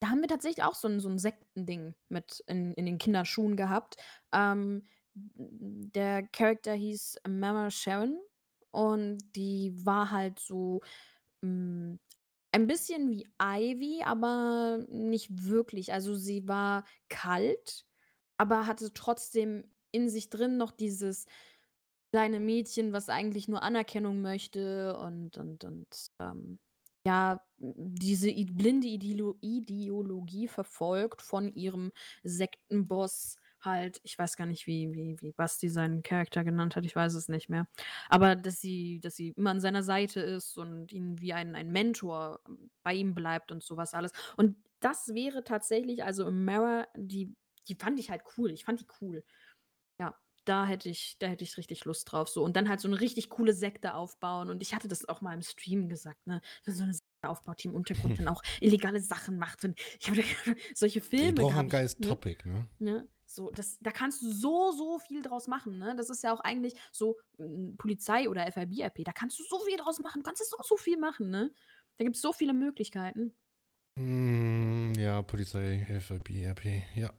[0.00, 3.56] da haben wir tatsächlich auch so 'n so 'n Sektending mit in in den Kinderschuhen
[3.56, 3.96] gehabt.
[4.34, 4.86] Ähm,
[5.16, 8.18] der Character hieß Mama Sharon
[8.72, 10.80] und die war halt so,
[11.42, 12.00] hm,
[12.52, 15.92] ein bisschen wie Ivy, aber nicht wirklich.
[15.94, 17.84] Also, sie war kalt,
[18.42, 21.26] aber hatte trotzdem in sich drin noch dieses
[22.12, 26.58] kleine Mädchen, was eigentlich nur Anerkennung möchte und und und, ähm,
[27.06, 31.92] ja, diese blinde Idilo Ideologie verfolgt von ihrem
[32.24, 34.00] Sektenboss halt.
[34.04, 37.28] Ich weiß gar nicht, wie wie wie Basti seinen Charakter genannt hat, ich weiß es
[37.28, 37.66] nicht mehr.
[38.08, 41.70] Aber dass sie dass sie immer an seiner Seite ist und ihn wie ein ein
[41.72, 42.40] Mentor
[42.82, 44.12] bei ihm bleibt und so was alles.
[44.36, 47.34] Und das wäre tatsächlich also Mara, die
[47.68, 48.50] die fand ich halt cool.
[48.52, 49.24] Ich fand die cool.
[50.00, 52.44] Ja, da hätte ich da hätte ich richtig Lust drauf so.
[52.44, 55.34] Und dann halt so 'ne richtig coole Sekte aufbauen und ich hatte das auch mal
[55.34, 56.40] im Stream gesagt, ne?
[56.66, 60.22] So 'ne Sekte aufbaut, die im Untergrund dann auch illegale Sachen macht und ich habe
[60.74, 62.18] solche Die Filme brauchen 'n habe ich, geiles ne?
[62.18, 62.68] Topic, ne?
[62.78, 63.08] Ne?
[63.26, 65.94] So, das da kannst du so, so viel draus machen, ne?
[65.96, 69.04] Das ist ja auch eigentlich so, hm, Polizei oder FIB-RP.
[69.04, 70.22] Da kannst du so viel draus machen.
[70.22, 71.52] Du kannst so, so viel machen, ne?
[71.98, 73.34] Da gibt's so viele Möglichkeiten.
[73.98, 77.12] Hm, ja, Polizei, FIB, RP, ja.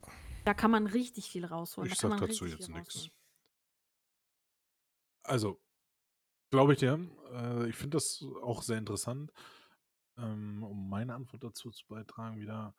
[0.48, 1.90] Da kann man richtig viel rausholen.
[1.90, 3.10] Ich Da man dazu jetzt nix.
[3.10, 3.11] rausholen.
[5.26, 5.61] Also,
[6.52, 6.99] glaube ich dir.
[7.34, 9.34] Äh, ich finde das auch sehr interessant.
[10.18, 12.76] Ähm, um meine Antwort dazu zu beitragen wieder.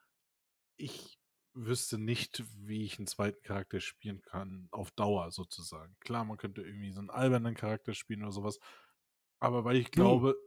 [0.77, 1.20] Ich
[1.55, 5.97] wüsste nicht, wie ich 'n zweiten Charakter spielen kann auf Dauer sozusagen.
[6.01, 8.61] Klar, man könnte irgendwie so 'n albernen Charakter spielen oder so was,
[9.41, 10.15] aber weil ich Hm.
[10.15, 10.43] glaube na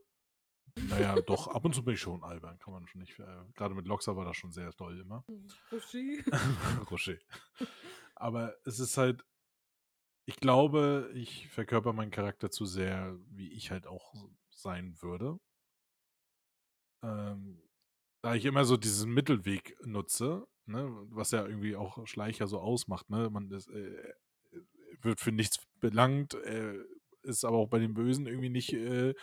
[1.00, 3.26] ja, doch, ab und zu bin ich schon albern, kann man schon nicht äh,
[3.56, 5.24] grade mit Loxa war das schon sehr doll immer.
[5.72, 6.90] Rocher.
[6.90, 7.18] Rocher.
[8.16, 9.24] Aber es ist halt
[10.28, 14.14] ich glaube, ich verkörper meinen Charakter zu sehr, wie ich halt auch
[14.50, 15.40] sein würde.
[17.02, 17.62] Ähm,
[18.22, 23.10] da ich immer so diesen Mittelweg nutze, ne, was ja irgendwie auch Schleicher so ausmacht,
[23.10, 23.30] ne?
[23.30, 24.14] Man ist, äh,
[25.02, 26.78] wird für nichts belangt, äh,
[27.24, 29.14] ist aber auch bei den Bösen irgendwie nicht, äh,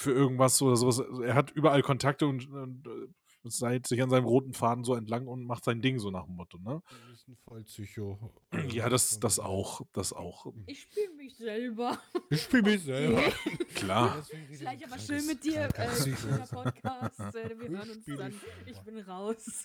[0.00, 1.00] für irgendwas oder so was.
[1.00, 3.08] Also, er hat überall Kontakte und und, äh,
[3.44, 6.36] seilt sich an seinem roten Faden so entlang und macht sein Ding so nach dem
[6.36, 6.82] Motto, ne?
[6.90, 8.18] Du bist 'n Vollpsycho.
[8.70, 10.52] Ja, das das auch, das auch.
[10.66, 11.98] Ich spiele mich selber.
[12.28, 13.22] Ich spiele mich selber.
[13.74, 14.22] Klar.
[14.48, 17.20] Vielleicht aber schön mit dir, äh, Podcast.
[17.34, 18.34] Äh, wir Ich hören uns dann.
[18.66, 19.64] Ich bin raus.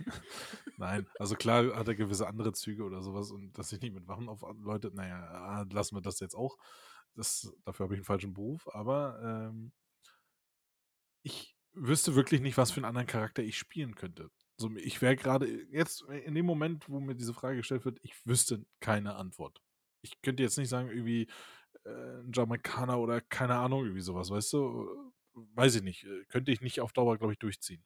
[0.76, 4.06] Nein, also klar hat er gewisse andere Züge oder sowas und dass ich nicht mit
[4.08, 6.56] Waffen auf Leute na ja, lassen wir das jetzt auch.
[7.16, 9.20] Das dafür habe ich 'n falschen Beruf, aber,
[9.50, 9.72] ähm
[11.24, 14.30] ich wüsste wirklich nicht, was für 'n anderen Charakter ich spielen könnte.
[14.58, 18.14] So, ich wäre grade jetzt in dem Moment, wo mir diese Frage gestellt wird, ich
[18.26, 19.60] wüsste keine Antwort.
[20.02, 21.26] Ich könnte jetzt nicht sagen, irgendwie,
[21.84, 21.90] äh,
[22.22, 25.12] 'n Jamaikaner oder keine Ahnung, irgendwie so was, weißt du?
[25.34, 26.04] Weiß ich nicht.
[26.04, 27.84] Äh, könnte ich nicht auf Dauer, glaube ich, durchziehen.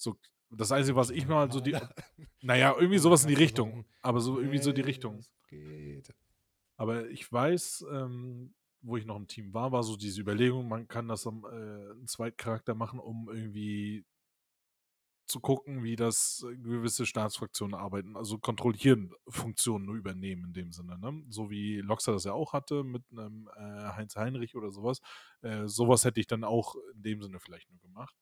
[0.00, 0.18] So,
[0.50, 2.34] das Einzige, was ich mal so die Jamaikaner.
[2.42, 5.26] na ja, irgendwie so was in die Richtung, aber so irgendwie so die Richtung.
[5.48, 6.14] geht?
[6.78, 10.88] Aber ich weiß, ähm, wo ich noch im Team war, war so diese Überlegung, man
[10.88, 14.04] kann das am äh, 'n zweiten Charakter machen, um irgendwie
[15.28, 20.72] zu gucken, wie das äh, gewisse Staatsfraktionen arbeiten, also kontrollieren Funktionen nur übernehmen in dem
[20.72, 21.22] Sinne, ne?
[21.30, 23.60] So wie Loxa das ja auch hatte mit 'nem, äh,
[23.96, 25.00] Heinz Heinrich oder so was.
[25.40, 28.14] Äh, so was hätte ich dann auch in dem Sinne vielleicht nur gemacht.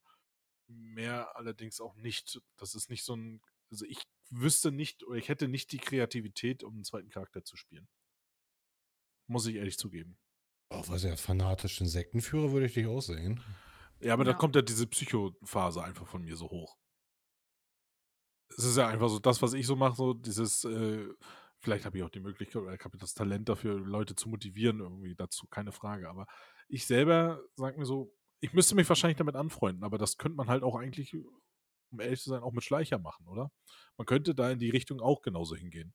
[0.68, 2.40] Mehr allerdings auch nicht.
[2.58, 6.64] Das ist nicht so 'n also, ich wüsste nicht oder ich hätte nicht die Kreativität,
[6.64, 7.86] um 'n zweiten Charakter zu spielen.
[9.28, 10.18] Muss ich ehrlich zugeben.
[10.70, 13.40] Auch was ja fanatischen Sektenführer würde ich dich auch sehen.
[14.00, 14.36] Ja, aber da Ja.
[14.38, 16.76] kommt ja diese Psychophase einfach von mir so hoch.
[18.50, 21.08] Es ist ja einfach so das, was ich so mache, so dieses, äh
[21.58, 24.80] vielleicht habe ich auch die Möglichkeit oder ich habe das Talent dafür, Leute zu motivieren
[24.80, 26.08] irgendwie dazu, keine Frage.
[26.08, 26.26] Aber
[26.68, 30.48] ich selber sage mir so, ich müsste mich wahrscheinlich damit anfreunden, aber das könnte man
[30.48, 31.14] halt auch eigentlich,
[31.90, 33.52] um ehrlich zu sein, auch mit Schleicher machen, oder?
[33.96, 35.94] Man könnte da in die Richtung auch genauso hingehen.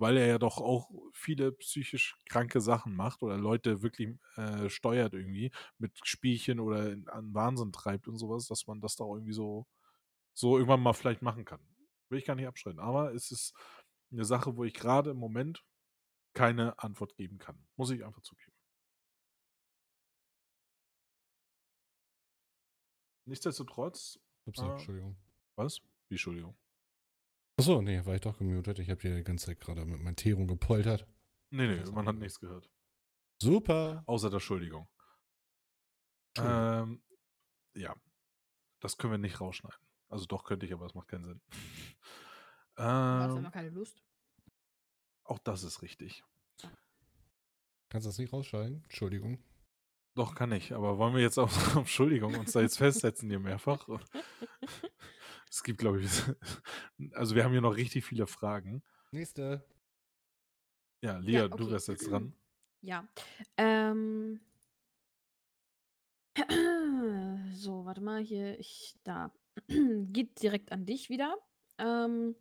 [0.00, 5.14] Weil er ja doch auch viele psychisch kranke Sachen macht oder Leute wirklich, äh, steuert
[5.14, 9.04] irgendwie mit Spielchen oder in an Wahnsinn treibt und so was, dass man das da
[9.04, 9.66] irgendwie so
[10.34, 11.60] so irgendwann mal vielleicht machen kann.
[12.10, 13.54] Will ich gar nicht abstreiten, aber es ist
[14.10, 15.64] 'ne Sache, wo ich grade im Moment
[16.34, 17.66] keine Antwort geben kann.
[17.76, 18.52] Muss ich einfach zugeben.
[23.26, 24.18] Nichtsdestotrotz.
[24.46, 25.16] Ups, äh, Entschuldigung.
[25.56, 25.80] was?
[26.08, 26.56] Wie, Entschuldigung.
[27.60, 28.78] Achso, nee, war ich doch gemutet.
[28.78, 31.06] Ich habe hier die ganze Zeit gerade mit meinem Tee rumgepoltert.
[31.50, 32.70] Nee, nee, man hat nichts gehört.
[33.38, 34.02] Super.
[34.06, 34.88] Außer der Entschuldigung.
[36.34, 36.82] Entschuldigung.
[36.82, 37.02] Ähm,
[37.74, 37.94] ja.
[38.80, 39.78] Das können wir nicht rausschneiden.
[40.08, 41.40] Also doch könnte ich, aber das macht keinen Sinn.
[42.76, 44.02] Du hast ähm, einfach keine Lust.
[45.24, 46.24] auch das ist richtig.
[47.90, 48.84] Kannst du das nicht rausschneiden?
[48.84, 49.38] Entschuldigung.
[50.14, 50.72] Doch, kann ich.
[50.72, 53.86] Aber wollen wir jetzt auf, auf Entschuldigung uns da jetzt festsetzen hier mehrfach?
[55.50, 56.10] Es gibt, glaube ich,
[57.14, 58.82] also wir haben hier noch richtig viele Fragen.
[59.10, 59.64] Nächste.
[61.02, 61.72] Ja, Lia, Ja, du okay.
[61.72, 62.34] wärst jetzt dran.
[62.82, 63.06] Ja.
[63.58, 64.40] Ähm.
[67.52, 69.34] So, warte mal, hier, ich, da.
[69.68, 71.36] Geht direkt an dich wieder.
[71.76, 72.36] Ähm,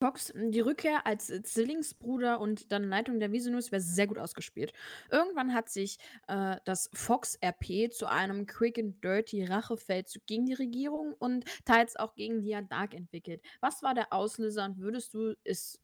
[0.00, 4.72] Fox, die Rückkehr als äh, Zwillingsbruder und dann Leitung der Visinus wäre sehr gut ausgespielt.
[5.10, 5.98] Irgendwann hat sich
[6.28, 12.14] äh, das Fox-RP zu einem Quick and Dirty Rachefeldzug gegen die Regierung und teils auch
[12.14, 13.42] gegen Lia Dark entwickelt.
[13.60, 15.80] Was war der Auslöser und würdest du es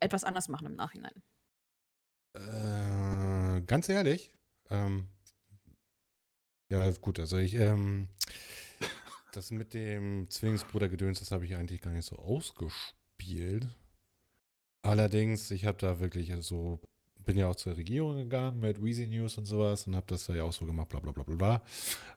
[0.00, 1.22] etwas anders machen im Nachhinein?
[2.34, 4.32] Äh, ganz ehrlich,
[4.68, 5.08] ähm,
[6.70, 8.08] ja, gut, also ich, ähm,
[9.32, 13.03] das mit dem Zwillingsbruder-Gedöns, das habe ich eigentlich gar nicht so ausgespielt.
[14.82, 16.80] Allerdings, ich habe da wirklich, also,
[17.24, 20.34] bin ja auch zur Regierung gegangen mit Weezy News und sowas und habe das da
[20.34, 21.62] ja auch so gemacht, bla bla bla bla.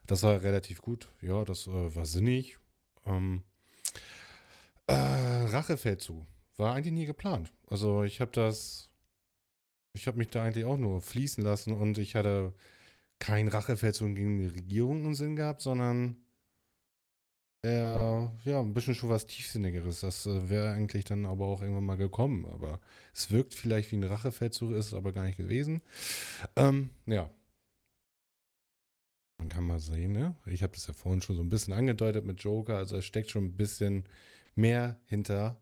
[0.06, 2.58] Das war relativ gut, ja, das äh, war sinnig.
[3.06, 3.42] Ähm,
[4.86, 6.26] äh, Rachefeldzug
[6.56, 7.52] war eigentlich nie geplant.
[7.68, 8.90] Also ich habe das,
[9.94, 12.52] ich habe mich da eigentlich auch nur fließen lassen und ich hatte
[13.18, 16.16] kein Rachefeldzug gegen die Regierung im Sinn gehabt, sondern
[17.68, 20.00] eher, ja, ein bisschen schon was Tiefsinnigeres.
[20.00, 22.46] Das äh, wäre eigentlich dann aber auch irgendwann mal gekommen.
[22.46, 22.80] Aber
[23.14, 25.82] es wirkt vielleicht wie ein Rachefeldzug, ist es aber gar nicht gewesen.
[26.56, 27.30] Ähm, ja.
[29.38, 30.34] Man kann mal sehen, ne?
[30.46, 33.30] Ich habe das ja vorhin schon so ein bisschen angedeutet mit Joker, also es steckt
[33.30, 34.04] schon ein bisschen
[34.56, 35.56] mehr hinter.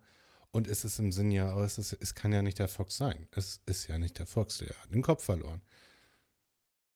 [0.51, 2.97] Und es ist im Sinn ja, aber es, ist, es kann ja nicht der Fox
[2.97, 3.29] sein.
[3.33, 5.61] Es ist ja nicht der Fox, der hat den Kopf verloren.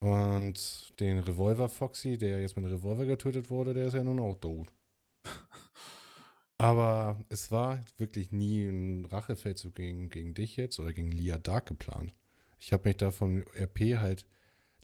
[0.00, 4.18] Und den Revolver Foxy, der jetzt mit einem Revolver getötet wurde, der ist ja nun
[4.18, 4.72] auch tot.
[6.58, 11.66] Aber es war wirklich nie ein Rachefeldzug gegen, gegen dich jetzt oder gegen Lia Dark
[11.66, 12.12] geplant.
[12.58, 14.26] Ich habe mich da von RP halt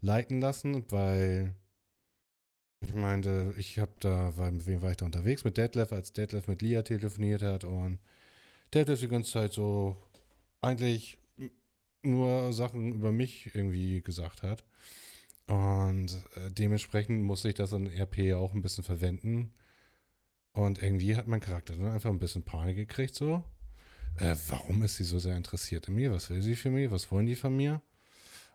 [0.01, 1.55] leiten lassen, weil
[2.81, 5.45] ich meinte, ich habe da, weil, mit wem war ich da unterwegs?
[5.45, 7.99] Mit Detlef, als Detlef mit Lia telefoniert hat und
[8.73, 9.97] Detlef die ganze Zeit so
[10.61, 11.19] eigentlich
[12.03, 14.65] nur Sachen über mich irgendwie gesagt hat.
[15.47, 19.53] Und äh, dementsprechend musste ich das in RP auch ein bisschen verwenden.
[20.57, 23.45] Und irgendwie hat mein Charakter dann einfach ein bisschen Panik gekriegt, so.
[24.19, 26.11] Äh, warum ist sie so sehr interessiert in mir?
[26.13, 26.91] Was will sie für mich?
[26.91, 27.83] Was wollen die von mir?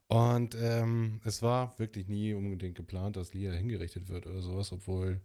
[0.08, 5.22] Und ähm, es war wirklich nie unbedingt geplant, dass Lia hingerichtet wird oder sowas, obwohl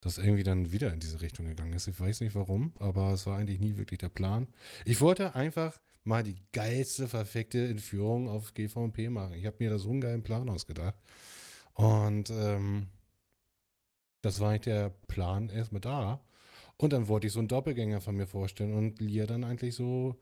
[0.00, 1.86] das irgendwie dann wieder in diese Richtung gegangen ist.
[1.86, 4.48] Ich weiß nicht warum, aber es war eigentlich nie wirklich der Plan.
[4.84, 9.34] Ich wollte einfach mal die geilste, verfickte Entführung auf GVP machen.
[9.34, 10.96] Ich habe mir da so einen geilen Plan ausgedacht.
[11.74, 12.88] Und ähm,
[14.26, 16.20] das war eigentlich der Plan erstmal da.
[16.76, 20.16] Und dann wollte ich so einen Doppelgänger von mir vorstellen und Lia dann eigentlich so,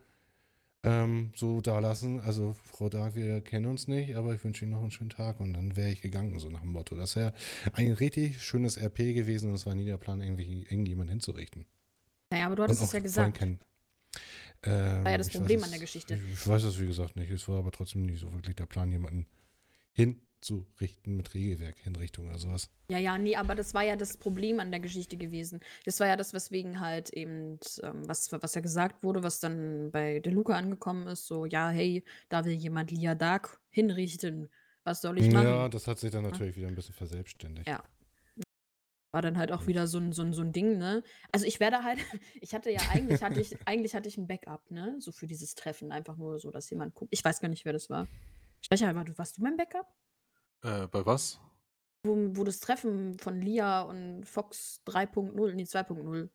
[0.85, 2.21] ähm, so da lassen.
[2.21, 5.41] Also, Frau Dark, wir kennen uns nicht, aber ich wünsche Ihnen noch einen schönen Tag.
[5.41, 6.95] Und dann wäre ich gegangen, so nach dem Motto.
[6.95, 7.33] Das wäre
[7.73, 11.67] ein richtig schönes RP gewesen und es war nie der Plan, irgendwie irgendjemand hinzurichten.
[12.31, 13.39] Naja, aber du hattest es ja gesagt.
[13.39, 13.59] kein-
[14.67, 16.19] Ähm, War ja das weiß Problem es- an der Geschichte.
[16.33, 17.31] Ich, weiß es, wie gesagt, nicht.
[17.31, 19.27] Es war aber trotzdem nicht so wirklich der Plan, jemanden
[20.45, 22.71] hinzurichten mit Regelwerk, Hinrichtung oder sowas.
[22.89, 25.61] Ja, ja, nee, aber das war ja das Problem an der Geschichte gewesen.
[25.85, 29.91] Das war ja das, weswegen halt eben, ähm, was, was ja gesagt wurde, was dann
[29.91, 34.51] bei De Luca angekommen ist, so, ja, hey, da will jemand Lia Dark hinrichten.
[34.85, 35.47] Was soll ich machen?
[35.47, 37.67] Ja, das hat sich dann natürlich wieder ein bisschen verselbstständigt.
[37.67, 37.83] Ja.
[39.13, 41.03] War dann halt auch wieder so ein, so ein, so ein Ding, ne?
[41.33, 42.01] Also ich werde halt,
[42.41, 44.97] ich hatte ja eigentlich, hatte ich, eigentlich hatte ich ein Backup, ne?
[44.99, 45.91] So für dieses Treffen.
[45.91, 47.11] Einfach nur so, dass jemand guckt.
[47.13, 48.09] Ich weiß gar nicht, wer das war.
[48.61, 49.87] Sprecher, warst du mein Backup?
[50.65, 51.41] Äh, bei was?
[52.05, 56.31] Wo, wo das Treffen von Lia und Fox 3.0, nee, 2.0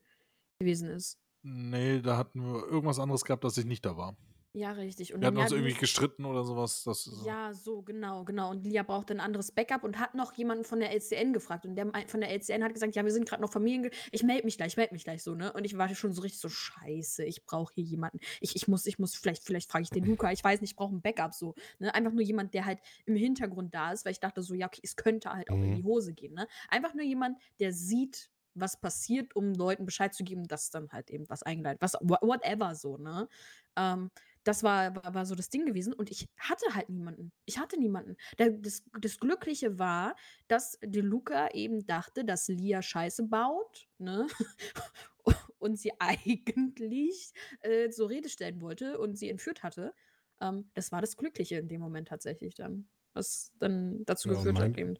[0.59, 1.19] gewesen ist.
[1.41, 4.15] Nee, da hatten wir irgendwas anderes gehabt, dass ich nicht da war.
[4.53, 5.13] Ja, richtig.
[5.13, 6.83] Und Wir hatten dann, uns irgendwie gestritten oder sowas.
[6.83, 8.49] Das, Ja, so, genau, genau.
[8.49, 11.67] Und Lia brauchte ein anderes Backup und hat noch jemanden von der LCN gefragt.
[11.67, 13.91] Und der von der LCN hat gesagt, ja, wir sind gerade noch Familien.
[14.11, 15.53] Ich melde mich gleich, melde mich gleich so, ne?
[15.53, 18.19] Und ich war schon so richtig so, scheiße, ich brauche hier jemanden.
[18.41, 20.75] Ich, ich muss, ich muss, vielleicht, vielleicht frage ich den Luca, ich weiß nicht, ich
[20.75, 21.53] brauche ein Backup so.
[21.77, 21.93] Ne?
[21.93, 24.81] Einfach nur jemand, der halt im Hintergrund da ist, weil ich dachte so, ja, okay,
[24.83, 25.75] es könnte halt auch in Mhm.
[25.75, 26.47] die Hose gehen, ne?
[26.69, 31.11] Einfach nur jemand, der sieht, was passiert, um Leuten Bescheid zu geben, dass dann halt
[31.11, 33.29] eben was eingeleitet, was, wha- whatever so, ne?
[33.75, 34.09] Ähm,
[34.49, 37.31] das war war so das Ding gewesen und ich hatte halt niemanden.
[37.45, 38.17] Ich hatte niemanden.
[38.37, 40.15] Da das das Glückliche war,
[40.47, 44.27] dass De Luca eben dachte, dass Lia Scheiße baut, ne?
[45.59, 49.93] Und sie eigentlich, äh, zur Rede stellen wollte und sie entführt hatte.
[50.41, 54.59] Ähm, das war das Glückliche in dem Moment tatsächlich dann, was dann dazu Ja, geführt
[54.59, 54.95] mein hat eben.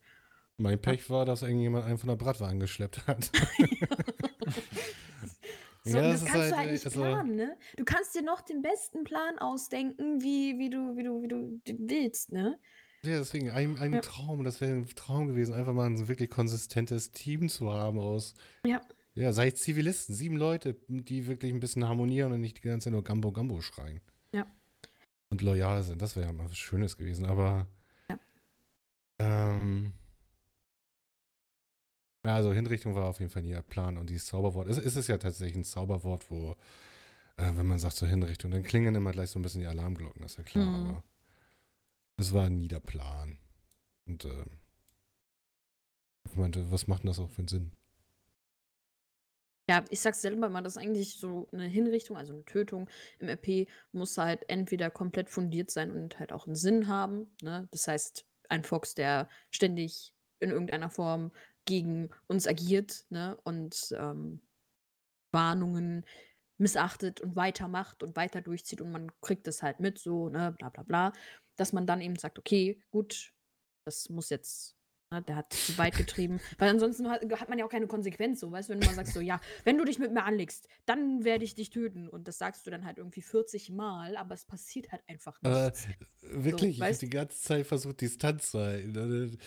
[0.57, 0.81] mein.
[0.81, 3.31] Pech war, dass irgendjemand einen von der Bratwaren geschleppt hat.
[5.89, 7.57] So, Ja, und das das ist kannst du halt, halt nicht also planen, ne?
[7.77, 11.61] Du kannst dir noch den besten Plan ausdenken, wie wie du wie du wie du
[11.65, 12.59] d willst, ne?
[13.03, 14.01] Ja, deswegen ein ein Ja.
[14.01, 14.43] Traum.
[14.43, 18.33] Das wäre ein Traum gewesen, einfach mal 'n wirklich konsistentes Team zu haben aus
[18.65, 18.89] Ja.
[19.15, 22.85] ja, sei es Zivilisten, 7 Leute, die wirklich 'n bisschen harmonieren und nicht die ganze
[22.85, 24.01] Zeit nur Gambo, Gambo schreien.
[24.33, 24.49] Ja.
[25.31, 26.01] Und loyal sind.
[26.01, 27.67] Das wäre ja mal was Schönes gewesen, aber
[28.09, 28.19] Ja.
[29.19, 29.98] ähm
[32.29, 34.95] ja, also Hinrichtung war auf jeden Fall nie der Plan und dieses Zauberwort es es
[34.95, 36.51] ist ja tatsächlich 'n Zauberwort, wo,
[37.37, 40.21] äh, wenn man sagt so Hinrichtung, dann klingen immer gleich so 'n bisschen die Alarmglocken,
[40.23, 40.99] das ist ja klar, Mhm.
[40.99, 41.03] aber
[42.19, 43.39] es war nie der Plan.
[44.07, 44.45] Und, äh
[46.25, 47.71] ich meinte, was macht denn das auch für 'n Sinn?
[49.69, 52.89] Ja, ich sage selber immer, dass eigentlich so 'ne Hinrichtung, also 'ne Tötung
[53.19, 57.67] im RP muss halt entweder komplett fundiert sein und halt auch 'n Sinn haben, ne?
[57.71, 61.31] Das heißt, ein Fox, der ständig in irgendeiner Form
[61.69, 64.41] gegen uns agiert, ne, und, ähm,
[65.31, 66.05] Warnungen
[66.57, 70.69] missachtet und weitermacht und weiter durchzieht und man kriegt das halt mit so, ne, bla
[70.69, 71.13] bla bla,
[71.57, 73.33] dass man dann eben sagt: „Okay, gut,
[73.85, 74.77] das muss jetzt
[75.11, 78.39] ne, der hat zu weit getrieben.“ Weil ansonsten ha hat man ja auch keine Konsequenz
[78.41, 80.67] so, weißt du, wenn du mal sagst so: „Ja, wenn du dich mit mir anlegst,
[80.85, 84.35] dann werde ich dich töten.“ Und das sagst du dann halt irgendwie 40 Mal, aber
[84.35, 85.89] es passiert halt einfach Aber nichts.
[86.21, 89.39] wirklich, ich habe die ganze Zeit versucht, Distanz zu halten.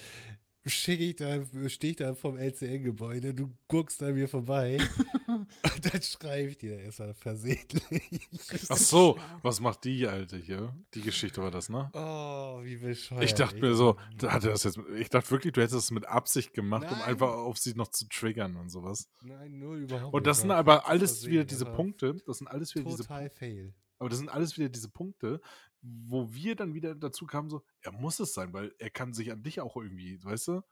[0.65, 4.79] Schicke ich da stehe ich da vorm LCN-Gebäude, du guckst an mir vorbei
[5.27, 5.49] und
[5.93, 8.29] dann schreibe ich dir erst mal versehentlich.
[8.69, 10.73] Ach so, was macht die Alte hier?
[10.95, 11.91] Die Geschichte war das, ne?
[11.95, 13.25] Oh, wie bescheuert.
[13.25, 16.07] Ich dachte mir so, da hat das jetzt ich dachte wirklich, du hättest es mit
[16.07, 17.03] Absicht gemacht, um Nein.
[17.09, 19.09] einfach auf sie noch zu triggern und sowas.
[19.23, 20.43] Nein, null überhaupt Und das nicht.
[20.43, 23.75] sind aber alles versehen, wieder diese Punkte das sind alles wieder diese Total fail.
[23.99, 25.41] aber das sind alles wieder diese Punkte,
[25.83, 29.33] wo wir dann wieder dazu kamen so, er muss es sein, weil er kann sich
[29.33, 30.63] an dich auch irgendwie, weißt du?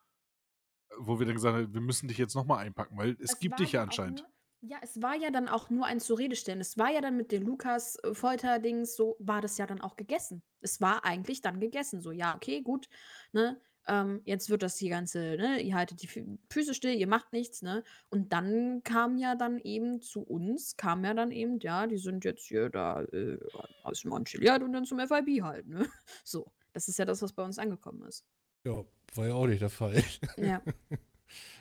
[0.99, 3.53] Wo wir dann gesagt haben, wir müssen dich jetzt noch mal einpacken, weil es gibt
[3.53, 4.20] war dich ja anscheinend.
[4.20, 6.61] Nur, ja, es war ja dann auch nur ein zur Rede stellen.
[6.61, 9.97] Es war ja dann mit den Lukas äh, Folterdings so war das ja dann auch
[9.97, 10.43] gegessen.
[10.61, 12.01] Es war eigentlich dann gegessen.
[12.01, 12.89] So, ja, okay, gut,
[13.32, 13.61] ne?
[13.86, 17.32] Ähm, jetzt wird das die ganze, ne, ihr haltet die Fü Füße still, ihr macht
[17.32, 17.82] nichts, ne?
[18.09, 22.24] Und dann kam ja dann eben zu uns, kam ja dann eben, ja, die sind
[22.24, 23.39] jetzt hier da äh,
[23.82, 25.86] aus dem Chiliad und dann zum FIB halt, ne?
[26.24, 28.24] So, das ist ja das, was bei uns angekommen ist.
[28.65, 28.85] Ja,
[29.15, 30.02] war ja auch nicht der Fall.
[30.36, 30.62] Ja.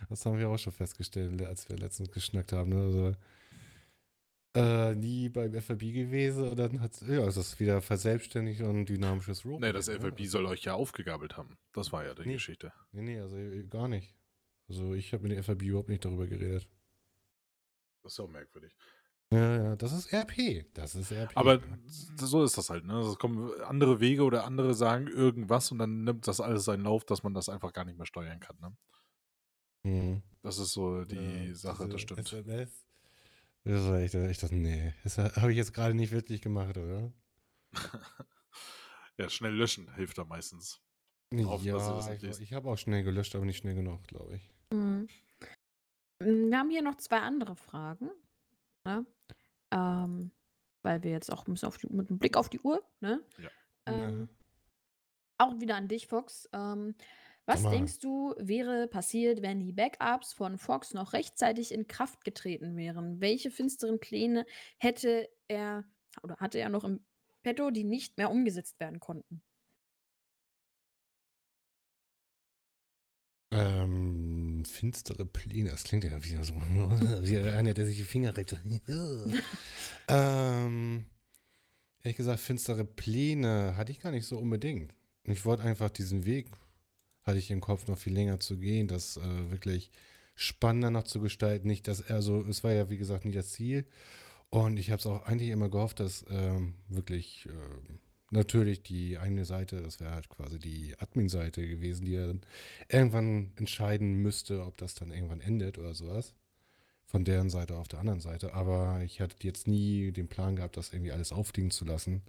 [0.10, 2.72] Das haben wir auch schon festgestellt, als wir letztens geschnackt haben.
[2.72, 2.82] Ne?
[2.82, 3.16] Also,
[4.60, 9.46] äh, nie beim FAB gewesen und dann hat ja, es ist wieder verselbstständigt und dynamisches
[9.46, 9.68] Roleplay.
[9.68, 10.00] Ne, das ne?
[10.00, 11.58] FLB soll euch ja aufgegabelt haben.
[11.74, 12.34] Das war ja die Nee.
[12.34, 12.72] Geschichte.
[12.92, 14.16] Nee, nee, also äh, gar nicht.
[14.68, 16.68] Also ich habe mit der FAB überhaupt nicht darüber geredet.
[18.04, 18.76] Das ist auch merkwürdig.
[19.32, 20.66] Ja, ja, das ist RP.
[20.74, 21.32] Das ist RP.
[21.36, 21.60] Aber
[22.16, 23.00] so ist das halt, ne?
[23.02, 27.06] Es kommen andere Wege oder andere sagen irgendwas und dann nimmt das alles seinen Lauf,
[27.06, 28.76] dass man das einfach gar nicht mehr steuern kann, ne?
[29.84, 30.24] Mhm.
[30.42, 32.20] Das ist so die Ja, Sache, das stimmt.
[32.22, 32.86] SMS.
[33.64, 37.12] Das war echt, ich dachte, nee, das habe ich jetzt gerade nicht wirklich gemacht, oder?
[39.18, 40.82] ja, schnell löschen hilft da meistens.
[41.34, 44.52] Hoffen, ja, nicht ich, ich habe auch schnell gelöscht, aber nicht schnell genug, glaube ich.
[44.72, 45.08] Mhm.
[46.22, 48.10] Hm, Wir haben hier noch zwei andere Fragen,
[48.86, 49.06] ne?
[49.72, 50.32] Ähm,
[50.82, 53.24] weil wir jetzt auch ein bisschen auf die, mit einem Blick auf die Uhr, ne?
[53.38, 53.50] Ja.
[53.86, 54.30] Ähm,
[55.38, 56.50] auch wieder an dich, Fox.
[56.52, 56.96] Ähm,
[57.50, 57.72] was mal.
[57.72, 63.20] denkst du, wäre passiert, wenn die Backups von Fox noch rechtzeitig in Kraft getreten wären?
[63.20, 64.46] Welche finsteren Pläne
[64.78, 65.84] hätte er
[66.24, 67.00] oder hatte er noch im
[67.44, 69.42] Petto, die nicht mehr umgesetzt werden konnten?
[73.52, 76.54] Ähm, finstere Pläne, das klingt ja wieder so,
[77.24, 78.56] wie einer, der sich die Finger reckt.
[80.08, 81.06] ähm,
[82.04, 84.94] ehrlich gesagt, finstere Pläne hatte ich gar nicht so unbedingt.
[85.24, 86.50] Ich wollte einfach diesen Weg,
[87.30, 89.92] hatte ich im Kopf, noch viel länger zu gehen, das äh, wirklich
[90.36, 91.68] spannender noch zu gestalten.
[91.68, 93.86] Nicht, dass er so, es war ja wie gesagt nie das Ziel.
[94.50, 98.00] Und ich habe es auch eigentlich immer gehofft, dass ähm, wirklich ähm,
[98.32, 102.42] natürlich die eine Seite, das wäre halt quasi die Admin-Seite gewesen, die dann
[102.88, 106.34] irgendwann entscheiden müsste, ob das dann irgendwann endet oder sowas.
[107.06, 108.54] Von deren Seite auf der anderen Seite.
[108.54, 112.22] Aber ich hatte jetzt nie den Plan gehabt, das irgendwie alles auffliegen zu lassen.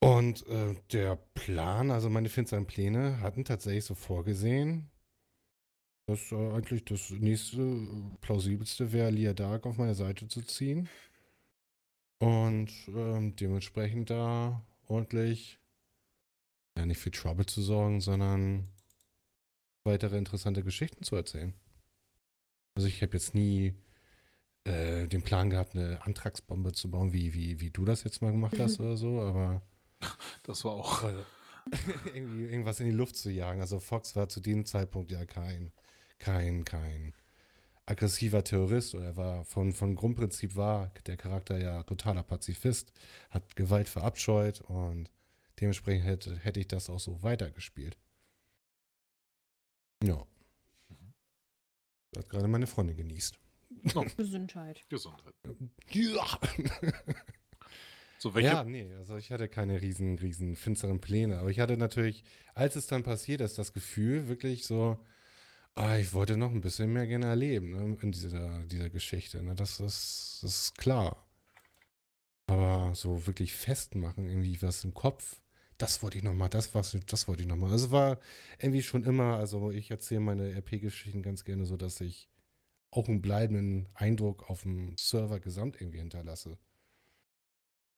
[0.00, 4.90] Und äh, der Plan, also meine finsteren Pläne, hatten tatsächlich so vorgesehen,
[6.06, 7.86] dass äh, eigentlich das nächste äh,
[8.22, 10.88] plausibelste wäre, Lia Dark auf meine Seite zu ziehen.
[12.18, 15.58] Und ähm, dementsprechend da ordentlich,
[16.76, 18.68] ja, nicht für Trouble zu sorgen, sondern
[19.84, 21.54] weitere interessante Geschichten zu erzählen.
[22.74, 23.74] Also ich habe jetzt nie
[24.64, 28.32] äh, den Plan gehabt, eine Antragsbombe zu bauen, wie, wie, wie du das jetzt mal
[28.32, 29.62] gemacht hast oder so, aber
[30.42, 31.04] Das war auch.
[31.04, 31.24] Also,
[32.14, 33.60] irgendwie irgendwas in die Luft zu jagen.
[33.60, 35.72] Also Fox war zu dem Zeitpunkt ja kein,
[36.18, 37.14] kein, kein
[37.86, 42.92] aggressiver Terrorist oder er war von, von Grundprinzip war der Charakter ja totaler Pazifist,
[43.30, 45.10] hat Gewalt verabscheut und
[45.60, 47.96] dementsprechend hätte, hätte ich das auch so weitergespielt.
[50.02, 50.26] Ja.
[52.16, 53.38] Hat gerade meine Freundin genießt.
[54.16, 54.84] Gesundheit.
[54.88, 55.34] Gesundheit.
[55.90, 56.38] Ja.
[58.22, 61.38] So, welche, Ja, nee, also ich hatte keine riesen, riesen finsteren Pläne.
[61.38, 62.22] Aber ich hatte natürlich,
[62.54, 64.98] als es dann passiert ist, das Gefühl wirklich so,
[65.74, 69.42] ah, ich wollte noch ein bisschen mehr gerne erleben, ne, in dieser, dieser Geschichte.
[69.42, 69.54] Ne?
[69.54, 71.26] Das ist, das ist klar.
[72.46, 75.40] Aber so wirklich festmachen, irgendwie was im Kopf,
[75.78, 77.70] das wollte ich noch mal, das, das wollte ich noch mal.
[77.70, 78.18] Also es war
[78.58, 82.28] irgendwie schon immer, also ich erzähle meine RP-Geschichten ganz gerne so, dass ich
[82.90, 86.58] auch einen bleibenden Eindruck auf dem Server gesamt irgendwie hinterlasse.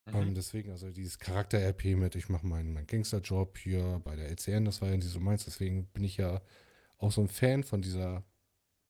[0.06, 0.14] Mhm.
[0.14, 4.64] Ähm, deswegen, also dieses Charakter-RP mit, ich mache meinen, meinen Gangster-Job hier bei der LCN,
[4.64, 6.40] das war ja nicht so meins, deswegen bin ich ja
[6.98, 8.24] auch so ein Fan von dieser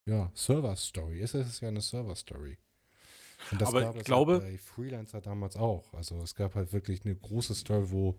[0.07, 1.21] ja, Server-Story.
[1.21, 2.59] Es ist ja eine Server-Story.
[3.51, 5.93] Und das Aber gab ich es halt glaube- bei Freelancer damals auch.
[5.95, 8.19] Also es gab halt wirklich eine große Story, wo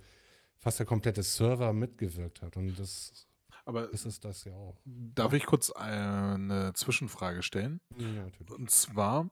[0.58, 2.58] fast der komplette Server mitgewirkt hat.
[2.58, 3.28] Und das
[3.66, 4.78] aber ist es das ja auch.
[4.86, 7.80] darf ich kurz eine Zwischenfrage stellen?
[7.98, 8.52] Ja, natürlich.
[8.52, 9.30] Und zwar,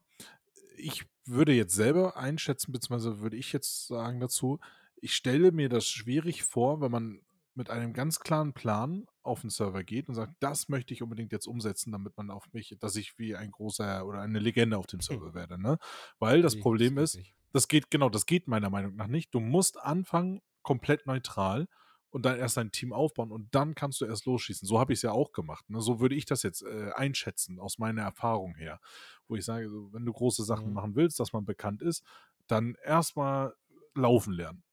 [0.81, 4.59] ich würde jetzt selber einschätzen, beziehungsweise würde ich jetzt sagen dazu,
[4.95, 7.21] ich stelle mir das schwierig vor, wenn man
[7.53, 11.31] mit einem ganz klaren Plan auf den Server geht und sagt, das möchte ich unbedingt
[11.31, 14.87] jetzt umsetzen, damit man auf mich, dass ich wie ein großer oder eine Legende auf
[14.87, 15.77] dem Server werde, ne?
[16.19, 17.19] Weil das Nee, Problem ist,
[17.51, 19.33] das geht, genau, das geht meiner Meinung nach nicht.
[19.33, 21.67] Du musst anfangen, komplett neutral
[22.11, 24.67] und dann erst dein Team aufbauen und dann kannst du erst losschießen.
[24.67, 25.69] So habe ich es ja auch gemacht.
[25.69, 25.81] Ne?
[25.81, 28.79] So würde ich das jetzt äh, einschätzen, aus meiner Erfahrung her.
[29.27, 30.73] Wo ich sage, wenn du große Sachen Mhm.
[30.73, 32.03] machen willst, dass man bekannt ist,
[32.47, 33.55] dann erstmal
[33.95, 34.63] laufen lernen.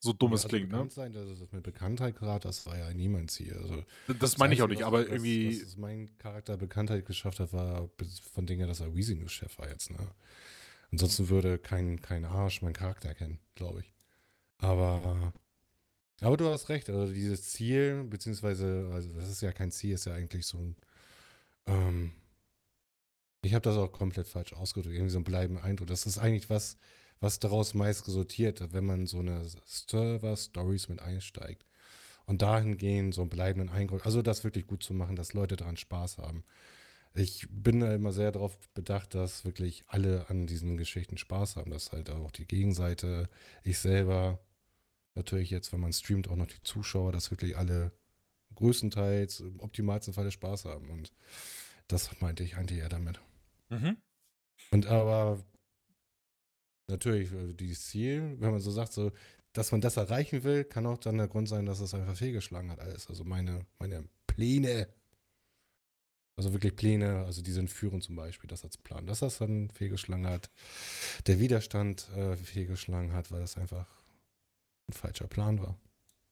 [0.00, 0.88] So dumm Ja, es also klingt, ne?
[0.90, 3.54] sein, dass es mit Bekanntheit gerade, das war ja nie mein Ziel.
[3.54, 3.84] Also
[4.18, 5.62] Das meine ich auch nicht, aber was, irgendwie.
[5.62, 7.88] Was mein Charakter Bekanntheit geschafft hat, war
[8.32, 9.90] von Dingen, dass er Weezy News Chef war jetzt.
[9.90, 9.98] Ne?
[10.92, 13.92] Ansonsten würde kein, kein Arsch meinen Charakter kennen, glaube ich.
[14.58, 15.32] Aber,
[16.20, 16.90] aber du hast recht.
[16.90, 20.76] Also dieses Ziel, beziehungsweise, also das ist ja kein Ziel, ist ja eigentlich so ein.
[21.66, 22.12] Ähm,
[23.42, 24.94] ich habe das auch komplett falsch ausgedrückt.
[24.96, 25.88] Irgendwie so ein bleibender Eindruck.
[25.88, 26.76] Das ist eigentlich was,
[27.20, 31.64] was daraus meist resultiert, wenn man so eine Server-Stories mit einsteigt.
[32.26, 35.78] Und dahingehend so einen bleibenden Eindruck, also das wirklich gut zu machen, dass Leute daran
[35.78, 36.44] Spaß haben.
[37.14, 41.70] Ich bin da immer sehr darauf bedacht, dass wirklich alle an diesen Geschichten Spaß haben,
[41.70, 43.30] dass halt auch die Gegenseite,
[43.64, 44.38] ich selber,
[45.18, 47.92] natürlich jetzt, wenn man streamt, auch noch die Zuschauer, dass wirklich alle
[48.54, 50.90] größtenteils im optimalsten Falle Spaß haben.
[50.90, 51.12] Und
[51.88, 53.20] das meinte ich eigentlich eher damit.
[53.68, 53.98] Mhm.
[54.70, 55.44] Und aber
[56.88, 59.12] natürlich, also dieses Ziel, wenn man so sagt, so,
[59.52, 62.70] dass man das erreichen will, kann auch dann der Grund sein, dass es einfach fehlgeschlagen
[62.70, 63.08] hat alles.
[63.08, 64.88] Also meine, meine Pläne,
[66.36, 70.26] also wirklich Pläne, also diese Entführung zum Beispiel, das als Plan, dass das dann fehlgeschlagen
[70.26, 70.50] hat,
[71.26, 73.97] der Widerstand äh, fehlgeschlagen hat, weil das einfach
[74.88, 75.78] ein falscher Plan war.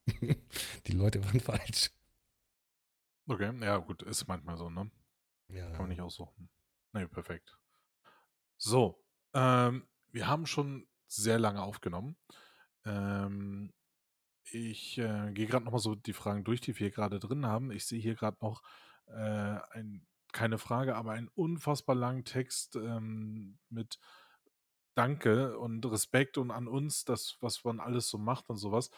[0.87, 1.91] Die Leute waren falsch.
[3.29, 4.91] Okay, ja, gut, ist manchmal so, ne?
[5.49, 5.71] Ja.
[5.71, 6.49] Kann man nicht aussuchen.
[6.93, 7.59] Nee, perfekt.
[8.57, 9.05] So,
[9.35, 12.17] ähm, wir haben schon sehr lange aufgenommen.
[12.85, 13.73] Ähm,
[14.45, 17.71] ich äh, gehe gerade nochmal so die Fragen durch, die wir gerade drin haben.
[17.71, 18.63] Ich sehe hier gerade noch
[19.07, 23.99] äh, ein, keine Frage, aber einen unfassbar langen Text ähm, mit
[24.97, 28.91] Danke und Respekt und an uns, das, was man alles so macht und sowas.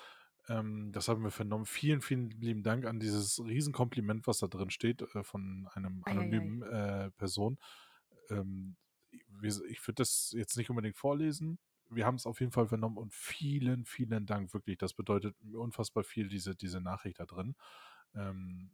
[0.49, 1.66] Ähm, das haben wir vernommen.
[1.66, 6.11] Vielen, vielen lieben Dank an dieses Riesenkompliment, was da drin steht, äh, von einem Ei,
[6.11, 6.19] ei, ei.
[6.19, 7.59] anonymen äh, Person.
[8.31, 8.77] Ähm,
[9.43, 11.59] ich würde das jetzt nicht unbedingt vorlesen.
[11.91, 14.79] Wir haben es auf jeden Fall vernommen und vielen, vielen Dank, wirklich.
[14.79, 17.57] Das bedeutet mir unfassbar viel, diese, diese Nachricht da drin.
[18.15, 18.70] Ähm,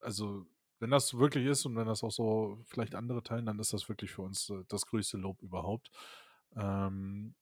[0.00, 0.46] also,
[0.80, 3.88] wenn das wirklich ist und wenn das auch so vielleicht andere teilen, dann ist das
[3.88, 5.90] wirklich für uns äh, das größte Lob überhaupt.
[6.56, 7.34] Ähm,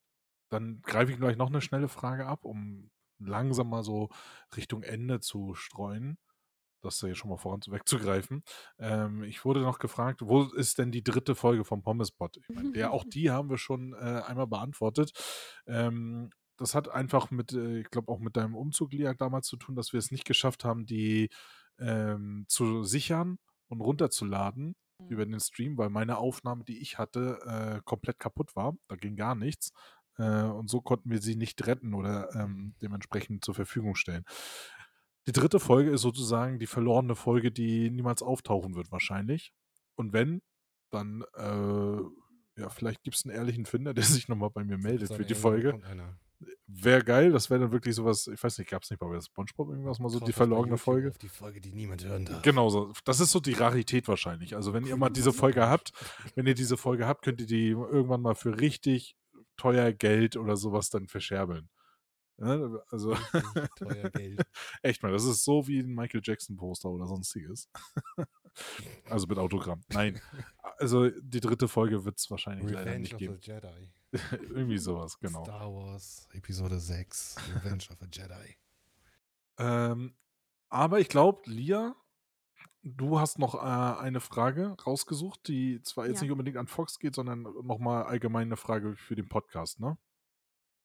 [0.49, 2.89] dann greife ich gleich noch eine schnelle Frage ab, um
[3.19, 4.09] langsam mal so
[4.55, 6.17] Richtung Ende zu streuen.
[6.81, 8.43] Das hier schon mal voran wegzugreifen.
[8.79, 12.37] Ähm, ich wurde noch gefragt, wo ist denn die dritte Folge vom Pommespot?
[12.37, 15.11] Ich meine, der, auch die haben wir schon äh, einmal beantwortet.
[15.65, 19.57] Ähm, das hat einfach mit, äh, ich glaube auch mit deinem Umzug, Lia, damals zu
[19.57, 21.29] tun, dass wir es nicht geschafft haben, die
[21.79, 23.37] ähm, zu sichern
[23.67, 24.75] und runterzuladen
[25.09, 28.75] über den Stream, weil meine Aufnahme, die ich hatte, äh, komplett kaputt war.
[28.87, 29.71] Da ging gar nichts.
[30.17, 34.23] äh, und so konnten wir sie nicht retten oder ähm, dementsprechend zur Verfügung stellen.
[35.27, 39.53] Die dritte Folge ist sozusagen die verlorene Folge, die niemals auftauchen wird wahrscheinlich.
[39.95, 40.41] Und wenn,
[40.89, 45.09] dann, äh, ja, vielleicht gibt es einen ehrlichen Finder, der sich nochmal bei mir meldet
[45.13, 45.79] für die Folge.
[46.67, 49.69] Wäre geil, das wäre dann wirklich sowas, ich weiß nicht, gab es nicht bei Spongebob
[49.69, 51.11] irgendwas mal so die verlorene Folge?
[51.19, 52.43] die Folge, die niemand hören darf.
[52.43, 52.93] Genau so.
[53.05, 54.55] Das ist so die Rarität wahrscheinlich.
[54.55, 55.93] Also wenn ihr mal diese Folge habt,
[56.35, 59.15] wenn ihr diese Folge habt, könnt ihr die irgendwann mal für richtig
[59.55, 61.69] teuer Geld oder sowas dann verscherbeln.
[62.37, 63.15] Ja, also
[63.77, 64.41] teuer Geld.
[64.83, 67.67] echt mal, das ist so wie ein Michael Jackson Poster oder sonstiges.
[69.09, 69.81] also mit Autogramm.
[69.89, 70.21] Nein.
[70.77, 73.39] Also die dritte Folge wird es wahrscheinlich Revenge leider nicht geben.
[73.41, 73.89] Jedi.
[74.31, 75.43] Irgendwie sowas, genau.
[75.43, 78.55] Star Wars, Episode 6, Revenge of the Jedi.
[79.59, 80.13] Ähm,
[80.69, 81.95] aber ich glaube, Lia,
[82.83, 83.57] du hast noch äh,
[83.99, 86.21] eine Frage rausgesucht, die zwar jetzt Ja.
[86.25, 89.97] nicht unbedingt an Fox geht, sondern nochmal allgemein eine Frage für den Podcast, ne?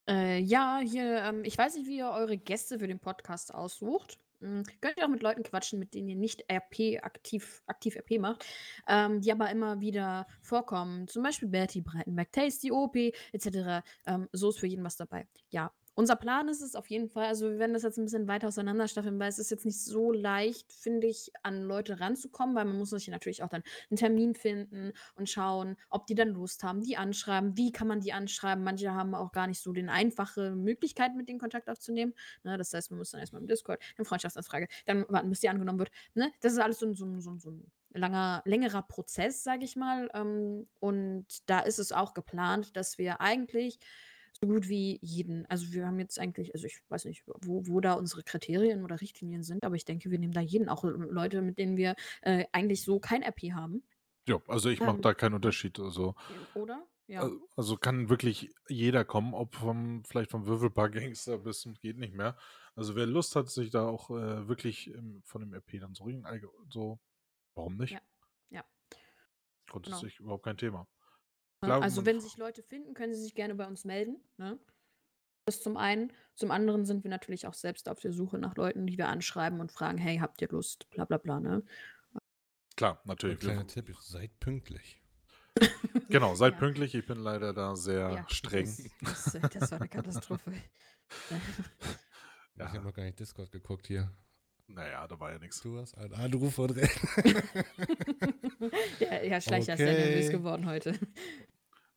[0.09, 4.19] Äh, ja, hier, ähm, ich weiß nicht, wie ihr eure Gäste für den Podcast aussucht.
[4.43, 8.19] Hm, könnt ihr auch mit Leuten quatschen, mit denen ihr nicht RP aktiv, aktiv RP
[8.19, 8.44] macht,
[8.89, 11.06] ähm, die aber immer wieder vorkommen.
[11.06, 12.97] Zum Beispiel Bertie Breitenberg, Tasty, OP,
[13.32, 13.85] etc.
[14.06, 15.28] Ähm, so ist für jeden was dabei.
[15.51, 18.27] Ja, unser Plan ist es auf jeden Fall, also wir werden das jetzt ein bisschen
[18.28, 22.64] weiter auseinanderstaffeln, weil es ist jetzt nicht so leicht, finde ich, an Leute ranzukommen, weil
[22.64, 26.62] man muss sich natürlich auch dann einen Termin finden und schauen, ob die dann Lust
[26.62, 28.64] haben, die anschreiben, wie kann man die anschreiben.
[28.64, 32.14] Manche haben auch gar nicht so den einfache Möglichkeit, mit denen Kontakt aufzunehmen.
[32.43, 32.56] Ne?
[32.56, 35.78] Das heißt, man muss dann erstmal im Discord, eine Freundschaftsanfrage, dann warten, bis die angenommen
[35.78, 35.90] wird.
[36.14, 36.32] Ne?
[36.40, 40.09] Das ist alles so, ein- so, so, so ein langer, längerer Prozess, sage ich mal.
[40.14, 43.78] Ähm, und da ist es auch geplant, dass wir eigentlich
[44.41, 47.81] so gut wie jeden, also wir haben jetzt eigentlich, also ich weiß nicht, wo, wo
[47.81, 51.43] da unsere Kriterien oder Richtlinien sind, aber ich denke, wir nehmen da jeden, auch Leute,
[51.43, 53.83] mit denen wir äh, eigentlich so kein RP haben.
[54.29, 55.79] Ja, also ich mache Ähm, da keinen Unterschied.
[55.81, 56.15] Also,
[56.55, 56.87] Oder?
[57.09, 57.23] Ja.
[57.23, 62.15] al- also kann wirklich jeder kommen, ob vom, vielleicht vom Würfelpaar-Gangster bis zum geht nicht
[62.15, 62.37] mehr.
[62.75, 66.09] Also wer Lust hat, sich da auch äh, wirklich ähm, von dem RP dann so
[66.71, 67.01] so,
[67.55, 67.93] warum nicht?
[67.93, 68.01] Ja,
[68.51, 68.65] ja.
[69.67, 70.87] Grundsätzlich überhaupt kein Thema.
[71.65, 71.75] Ne?
[71.75, 74.17] Also wenn sich Leute finden, können sie sich gerne bei uns melden.
[74.37, 74.59] Ne?
[75.47, 76.13] Das zum einen.
[76.35, 79.61] Zum anderen sind wir natürlich auch selbst auf der Suche nach Leuten, die wir anschreiben
[79.61, 80.89] und fragen, hey, habt ihr Lust?
[80.91, 81.41] Bla bla bla.
[81.41, 81.63] Ne?
[82.77, 83.41] Klar, Ein natürlich.
[83.43, 85.01] wir- kleiner Tipp, seid pünktlich.
[86.09, 86.59] Genau, seid Ja.
[86.59, 86.95] pünktlich.
[86.95, 88.67] Ich bin leider da sehr Ja, streng.
[89.01, 90.53] Das, das, das war eine Katastrophe.
[92.55, 94.13] Ich habe Ja, noch gar nicht Discord geguckt hier.
[94.67, 95.61] naja, da war ja nichts.
[95.63, 96.89] Du hast einen Anruf von drin.
[99.01, 100.37] ja, ja, Schleicher ist sehr nervös Okay.
[100.37, 100.99] geworden heute.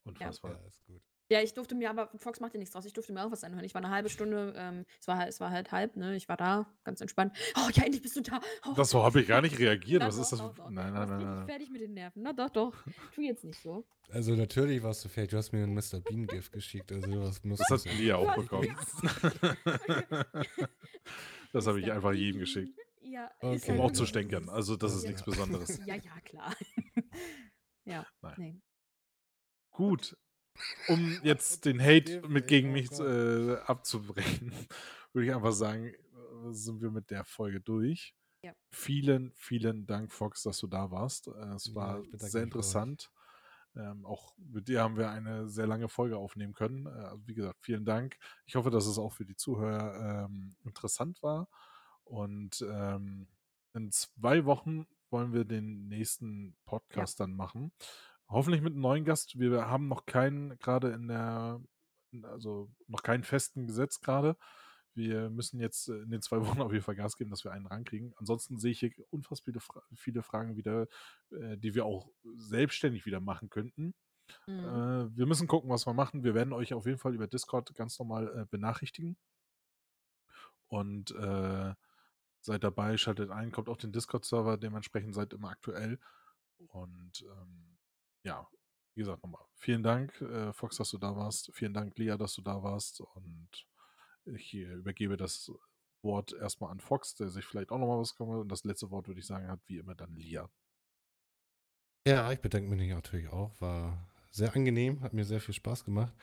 [0.05, 0.51] Unfassbar.
[0.51, 1.01] ja, ist gut.
[1.31, 3.43] Ja, ich durfte mir aber, Fox macht ja nichts draus, ich durfte mir auch was
[3.43, 3.65] anhören.
[3.65, 6.15] Ich war eine halbe Stunde, ähm, es, war, halt- es war halt halb, ne?
[6.15, 7.35] Ich war da, ganz entspannt.
[7.57, 8.39] Oh ja, endlich bist du da.
[8.67, 10.01] Oh, Das so habe ich gar nicht reagiert.
[10.03, 10.47] na Was ist doch, das?
[10.49, 10.69] doch, doch.
[10.69, 11.45] Nein, nein, nein, richtig nein.
[11.47, 12.21] fertig mit den Nerven.
[12.21, 12.75] Na doch, doch.
[13.15, 13.87] Tu jetzt nicht so.
[14.11, 15.31] Also natürlich warst du fertig.
[15.31, 15.99] Du hast mir ein Mr.
[15.99, 16.91] Bean Gift geschickt.
[16.91, 18.67] Also was muss Das hat Lia auch bekommen.
[21.53, 22.77] das habe ich einfach jedem geschickt.
[23.01, 23.55] Ja, Okay.
[23.55, 23.93] ist Um auch Ja.
[23.93, 24.49] zu stänkern.
[24.49, 25.09] Also, das ist Ja.
[25.09, 25.79] nichts Besonderes.
[25.87, 26.53] Ja, ja, klar.
[27.85, 28.33] ja, Nein.
[28.37, 28.61] nee.
[29.75, 30.17] Gut.
[30.87, 34.51] Um jetzt den Hate mit it gegen mich äh, abzubrechen,
[35.13, 38.15] würde ich einfach sagen, äh, sind wir mit der Folge durch.
[38.41, 38.53] Ja.
[38.71, 41.27] Vielen, vielen Dank, Fox, dass du da warst.
[41.27, 43.11] Äh, Es Ja, war sehr interessant.
[43.75, 46.85] Ähm, auch mit dir haben wir eine sehr lange Folge aufnehmen können.
[46.85, 48.17] Äh, also wie gesagt, vielen Dank.
[48.45, 51.49] Ich hoffe, dass es auch für die Zuhörer ähm, interessant war.
[52.05, 53.27] Und ähm,
[53.73, 57.73] in zwei Wochen wollen wir den nächsten Podcast dann machen.
[58.27, 59.39] Hoffentlich mit einem neuen Gast.
[59.39, 61.61] Wir haben noch keinen gerade in der,
[62.23, 64.35] also noch keinen festen Gesetz gerade.
[64.95, 67.51] Wir müssen jetzt äh, in den zwei Wochen auf jeden Fall Gas geben, dass wir
[67.51, 68.13] einen rankriegen.
[68.17, 70.87] Ansonsten sehe ich hier unfassbar viele, Fra viele Fragen wieder,
[71.31, 73.93] äh, die wir auch selbstständig wieder machen könnten.
[74.47, 74.59] Mhm.
[74.59, 76.23] Äh, wir müssen gucken, was wir machen.
[76.23, 79.17] Wir werden euch auf jeden Fall über Discord ganz normal äh, benachrichtigen.
[80.67, 81.73] Und äh,
[82.41, 85.99] seid dabei, schaltet ein, kommt auf den Discord-Server, dementsprechend seid immer aktuell.
[86.69, 87.74] Und ähm,
[88.25, 88.47] ja,
[88.95, 91.51] wie gesagt, nochmal vielen Dank, äh, Fox, dass du da warst.
[91.53, 93.01] Vielen Dank, Lia, dass du da warst.
[93.01, 93.49] Und
[94.25, 95.51] ich äh, übergebe das
[96.01, 98.31] Wort erstmal an Fox, der sich vielleicht auch nochmal was kommt.
[98.31, 100.49] Und das letzte Wort, würde ich sagen, hat wie immer dann Lia.
[102.07, 103.59] Ja, ich bedanke mich natürlich auch.
[103.59, 106.13] War sehr angenehm, hat mir sehr viel Spaß gemacht.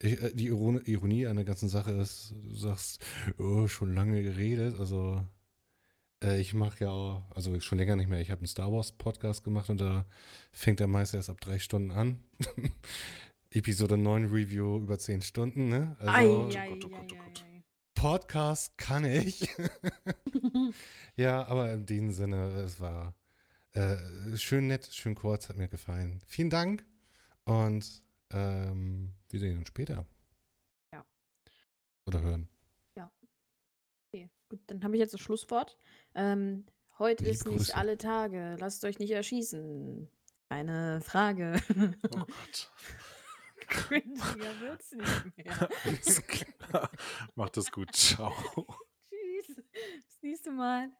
[0.00, 3.04] Ich, äh, die Iron Ironie an der ganzen Sache ist, du sagst,
[3.38, 4.78] oh, schon lange geredet.
[4.80, 5.24] Also,
[6.22, 8.20] äh, ich mache ja auch, also schon länger nicht mehr.
[8.20, 10.06] Ich habe einen Star Wars Podcast gemacht und da
[10.52, 12.22] fängt der meist erst ab drei Stunden an.
[13.50, 15.96] Episode 9 Review über zehn Stunden, ne?
[16.00, 17.64] Ei, Also, ei, Gott, oh ei, Gott, oh ei.
[17.94, 19.48] Podcast kann ich.
[21.16, 23.14] ja, aber in diesem Sinne, es war
[23.72, 23.96] äh,
[24.36, 26.20] schön nett, schön kurz, hat mir gefallen.
[26.26, 26.84] Vielen Dank
[27.44, 30.06] und ähm, wir sehen uns später.
[32.06, 32.48] oder hören.
[34.10, 35.76] Okay, gut, dann habe ich jetzt das Schlusswort.
[36.14, 36.66] Ähm,
[36.98, 38.56] heute Liebe ist nicht alle Tage.
[38.58, 40.10] Lasst euch nicht erschießen.
[40.48, 41.60] Eine Frage.
[42.10, 42.72] Oh Gott.
[43.68, 45.68] Cringiger wird's nicht mehr.
[45.84, 46.90] Alles klar.
[47.34, 47.94] Macht es gut.
[47.94, 48.32] Ciao.
[49.10, 49.56] Tschüss.
[49.56, 50.90] Bis nächste Mal.